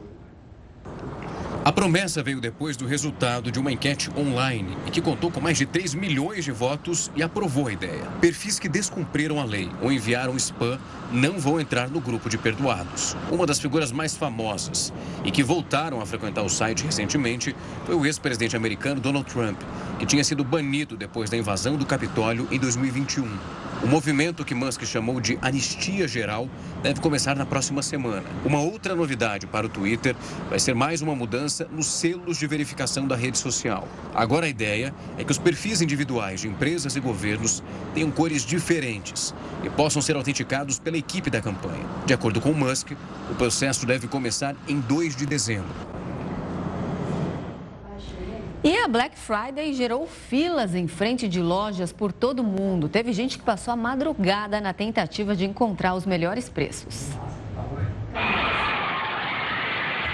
A 1.64 1.70
promessa 1.70 2.24
veio 2.24 2.40
depois 2.40 2.76
do 2.76 2.86
resultado 2.86 3.52
de 3.52 3.60
uma 3.60 3.70
enquete 3.70 4.10
online 4.18 4.76
que 4.90 5.00
contou 5.00 5.30
com 5.30 5.40
mais 5.40 5.56
de 5.56 5.64
3 5.64 5.94
milhões 5.94 6.44
de 6.44 6.50
votos 6.50 7.08
e 7.14 7.22
aprovou 7.22 7.68
a 7.68 7.72
ideia. 7.72 8.02
Perfis 8.20 8.58
que 8.58 8.68
descumpriram 8.68 9.38
a 9.38 9.44
lei 9.44 9.70
ou 9.80 9.92
enviaram 9.92 10.36
spam 10.36 10.76
não 11.12 11.38
vão 11.38 11.60
entrar 11.60 11.88
no 11.88 12.00
grupo 12.00 12.28
de 12.28 12.36
perdoados. 12.36 13.16
Uma 13.30 13.46
das 13.46 13.60
figuras 13.60 13.92
mais 13.92 14.16
famosas 14.16 14.92
e 15.24 15.30
que 15.30 15.44
voltaram 15.44 16.00
a 16.00 16.06
frequentar 16.06 16.42
o 16.42 16.48
site 16.48 16.84
recentemente 16.84 17.54
foi 17.86 17.94
o 17.94 18.04
ex-presidente 18.04 18.56
americano 18.56 19.00
Donald 19.00 19.30
Trump, 19.32 19.60
que 20.00 20.06
tinha 20.06 20.24
sido 20.24 20.42
banido 20.42 20.96
depois 20.96 21.30
da 21.30 21.36
invasão 21.36 21.76
do 21.76 21.86
Capitólio 21.86 22.48
em 22.50 22.58
2021. 22.58 23.71
O 23.82 23.86
movimento 23.88 24.44
que 24.44 24.54
Musk 24.54 24.84
chamou 24.84 25.20
de 25.20 25.36
anistia 25.42 26.06
geral 26.06 26.48
deve 26.84 27.00
começar 27.00 27.34
na 27.34 27.44
próxima 27.44 27.82
semana. 27.82 28.22
Uma 28.44 28.60
outra 28.60 28.94
novidade 28.94 29.44
para 29.44 29.66
o 29.66 29.68
Twitter 29.68 30.14
vai 30.48 30.60
ser 30.60 30.72
mais 30.72 31.02
uma 31.02 31.16
mudança 31.16 31.66
nos 31.68 31.86
selos 31.86 32.38
de 32.38 32.46
verificação 32.46 33.08
da 33.08 33.16
rede 33.16 33.38
social. 33.38 33.88
Agora 34.14 34.46
a 34.46 34.48
ideia 34.48 34.94
é 35.18 35.24
que 35.24 35.32
os 35.32 35.38
perfis 35.38 35.82
individuais 35.82 36.42
de 36.42 36.48
empresas 36.48 36.94
e 36.94 37.00
governos 37.00 37.60
tenham 37.92 38.12
cores 38.12 38.46
diferentes 38.46 39.34
e 39.64 39.68
possam 39.68 40.00
ser 40.00 40.14
autenticados 40.14 40.78
pela 40.78 40.96
equipe 40.96 41.28
da 41.28 41.40
campanha. 41.40 41.84
De 42.06 42.14
acordo 42.14 42.40
com 42.40 42.52
Musk, 42.52 42.92
o 43.32 43.34
processo 43.34 43.84
deve 43.84 44.06
começar 44.06 44.54
em 44.68 44.78
2 44.78 45.16
de 45.16 45.26
dezembro. 45.26 45.74
E 48.64 48.76
a 48.76 48.86
Black 48.86 49.18
Friday 49.18 49.74
gerou 49.74 50.06
filas 50.06 50.76
em 50.76 50.86
frente 50.86 51.26
de 51.26 51.40
lojas 51.40 51.92
por 51.92 52.12
todo 52.12 52.44
mundo. 52.44 52.88
Teve 52.88 53.12
gente 53.12 53.36
que 53.36 53.44
passou 53.44 53.74
a 53.74 53.76
madrugada 53.76 54.60
na 54.60 54.72
tentativa 54.72 55.34
de 55.34 55.44
encontrar 55.44 55.94
os 55.94 56.06
melhores 56.06 56.48
preços. 56.48 57.08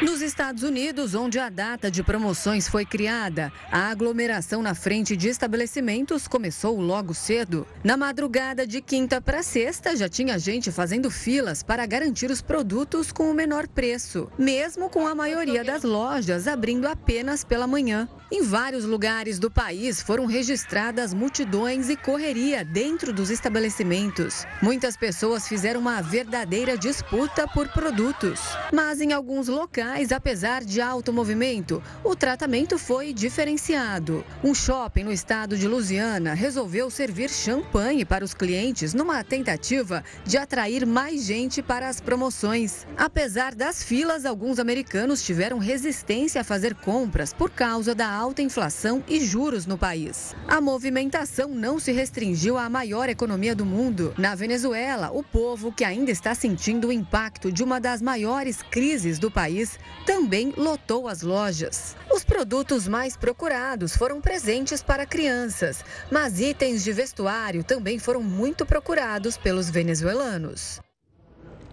Nos 0.00 0.22
Estados 0.22 0.62
Unidos, 0.62 1.14
onde 1.14 1.38
a 1.38 1.50
data 1.50 1.90
de 1.90 2.02
promoções 2.02 2.68
foi 2.68 2.86
criada, 2.86 3.52
a 3.70 3.90
aglomeração 3.90 4.62
na 4.62 4.74
frente 4.74 5.14
de 5.14 5.28
estabelecimentos 5.28 6.26
começou 6.26 6.80
logo 6.80 7.12
cedo. 7.12 7.66
Na 7.84 7.96
madrugada 7.96 8.66
de 8.66 8.80
quinta 8.80 9.20
para 9.20 9.42
sexta, 9.42 9.94
já 9.94 10.08
tinha 10.08 10.38
gente 10.38 10.70
fazendo 10.70 11.10
filas 11.10 11.62
para 11.62 11.84
garantir 11.84 12.30
os 12.30 12.40
produtos 12.40 13.12
com 13.12 13.30
o 13.30 13.34
menor 13.34 13.68
preço, 13.68 14.30
mesmo 14.38 14.88
com 14.88 15.06
a 15.06 15.14
maioria 15.14 15.62
das 15.62 15.82
lojas 15.82 16.46
abrindo 16.46 16.86
apenas 16.86 17.44
pela 17.44 17.66
manhã. 17.66 18.08
Em 18.30 18.42
vários 18.42 18.84
lugares 18.84 19.38
do 19.38 19.50
país 19.50 20.02
foram 20.02 20.26
registradas 20.26 21.14
multidões 21.14 21.88
e 21.88 21.96
correria 21.96 22.62
dentro 22.62 23.10
dos 23.10 23.30
estabelecimentos. 23.30 24.44
Muitas 24.60 24.98
pessoas 24.98 25.48
fizeram 25.48 25.80
uma 25.80 26.02
verdadeira 26.02 26.76
disputa 26.76 27.48
por 27.48 27.68
produtos, 27.68 28.38
mas 28.70 29.00
em 29.00 29.14
alguns 29.14 29.48
locais 29.48 30.12
apesar 30.12 30.62
de 30.62 30.78
alto 30.78 31.10
movimento, 31.10 31.82
o 32.04 32.14
tratamento 32.14 32.78
foi 32.78 33.14
diferenciado. 33.14 34.22
Um 34.44 34.54
shopping 34.54 35.04
no 35.04 35.12
estado 35.12 35.56
de 35.56 35.66
Louisiana 35.66 36.34
resolveu 36.34 36.90
servir 36.90 37.30
champanhe 37.30 38.04
para 38.04 38.26
os 38.26 38.34
clientes 38.34 38.92
numa 38.92 39.24
tentativa 39.24 40.04
de 40.26 40.36
atrair 40.36 40.84
mais 40.84 41.24
gente 41.24 41.62
para 41.62 41.88
as 41.88 41.98
promoções. 41.98 42.86
Apesar 42.94 43.54
das 43.54 43.82
filas, 43.82 44.26
alguns 44.26 44.58
americanos 44.58 45.22
tiveram 45.22 45.56
resistência 45.56 46.42
a 46.42 46.44
fazer 46.44 46.74
compras 46.74 47.32
por 47.32 47.48
causa 47.48 47.94
da 47.94 48.17
alta 48.18 48.42
inflação 48.42 49.02
e 49.06 49.20
juros 49.20 49.64
no 49.64 49.78
país. 49.78 50.34
A 50.48 50.60
movimentação 50.60 51.48
não 51.48 51.78
se 51.78 51.92
restringiu 51.92 52.58
à 52.58 52.68
maior 52.68 53.08
economia 53.08 53.54
do 53.54 53.64
mundo. 53.64 54.12
Na 54.18 54.34
Venezuela, 54.34 55.10
o 55.12 55.22
povo 55.22 55.72
que 55.72 55.84
ainda 55.84 56.10
está 56.10 56.34
sentindo 56.34 56.88
o 56.88 56.92
impacto 56.92 57.52
de 57.52 57.62
uma 57.62 57.80
das 57.80 58.02
maiores 58.02 58.60
crises 58.62 59.18
do 59.18 59.30
país 59.30 59.78
também 60.04 60.52
lotou 60.56 61.06
as 61.06 61.22
lojas. 61.22 61.96
Os 62.12 62.24
produtos 62.24 62.88
mais 62.88 63.16
procurados 63.16 63.96
foram 63.96 64.20
presentes 64.20 64.82
para 64.82 65.06
crianças, 65.06 65.84
mas 66.10 66.40
itens 66.40 66.82
de 66.82 66.92
vestuário 66.92 67.62
também 67.62 67.98
foram 67.98 68.22
muito 68.22 68.66
procurados 68.66 69.36
pelos 69.36 69.70
venezuelanos. 69.70 70.80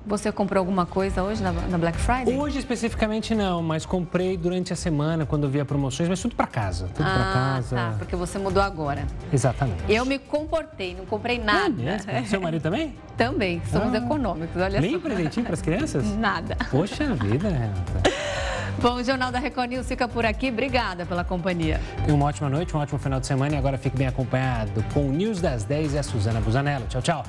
Você 0.07 0.31
comprou 0.31 0.59
alguma 0.59 0.85
coisa 0.85 1.23
hoje 1.23 1.41
na, 1.41 1.77
Black 1.77 1.97
Friday? 1.97 2.37
Hoje 2.37 2.59
especificamente 2.59 3.33
não, 3.33 3.63
mas 3.63 3.85
comprei 3.85 4.37
durante 4.37 4.71
a 4.71 4.75
semana 4.75 5.25
quando 5.25 5.49
via 5.49 5.65
promoções, 5.65 6.07
mas 6.07 6.21
tudo 6.21 6.35
para 6.35 6.45
casa, 6.45 6.87
tudo 6.93 7.07
ah, 7.07 7.13
para 7.13 7.33
casa. 7.33 7.75
Tá, 7.75 7.95
porque 7.97 8.15
você 8.15 8.37
mudou 8.37 8.61
agora. 8.61 9.05
Exatamente. 9.33 9.83
Eu 9.89 10.05
me 10.05 10.19
comportei, 10.19 10.95
não 10.95 11.05
comprei 11.05 11.39
nada. 11.39 11.75
É 12.07 12.23
Seu 12.23 12.39
marido 12.39 12.61
também? 12.61 12.95
também, 13.17 13.61
somos 13.71 13.93
ah, 13.93 13.97
econômicos, 13.97 14.61
olha 14.61 14.79
nem 14.79 14.91
só. 14.91 14.97
Nem 14.97 14.99
presentinho 14.99 15.45
para 15.45 15.55
as 15.55 15.61
crianças? 15.61 16.05
Nada. 16.17 16.55
Poxa 16.69 17.13
vida, 17.15 17.49
Renata. 17.49 18.03
Bom, 18.81 18.95
o 18.95 19.03
Jornal 19.03 19.31
da 19.31 19.39
Record 19.39 19.71
News 19.71 19.87
fica 19.87 20.07
por 20.07 20.25
aqui. 20.25 20.49
Obrigada 20.49 21.05
pela 21.05 21.23
companhia. 21.23 21.79
E 22.07 22.11
uma 22.11 22.25
ótima 22.25 22.49
noite, 22.49 22.75
um 22.75 22.79
ótimo 22.79 22.99
final 22.99 23.19
de 23.19 23.25
semana 23.25 23.55
e 23.55 23.57
agora 23.57 23.77
fique 23.77 23.97
bem 23.97 24.07
acompanhado 24.07 24.83
com 24.93 25.07
o 25.07 25.11
News 25.11 25.41
das 25.41 25.63
10 25.63 25.93
e 25.93 25.97
a 25.97 26.03
Suzana 26.03 26.41
Busanello. 26.41 26.85
Tchau, 26.87 27.01
tchau. 27.01 27.23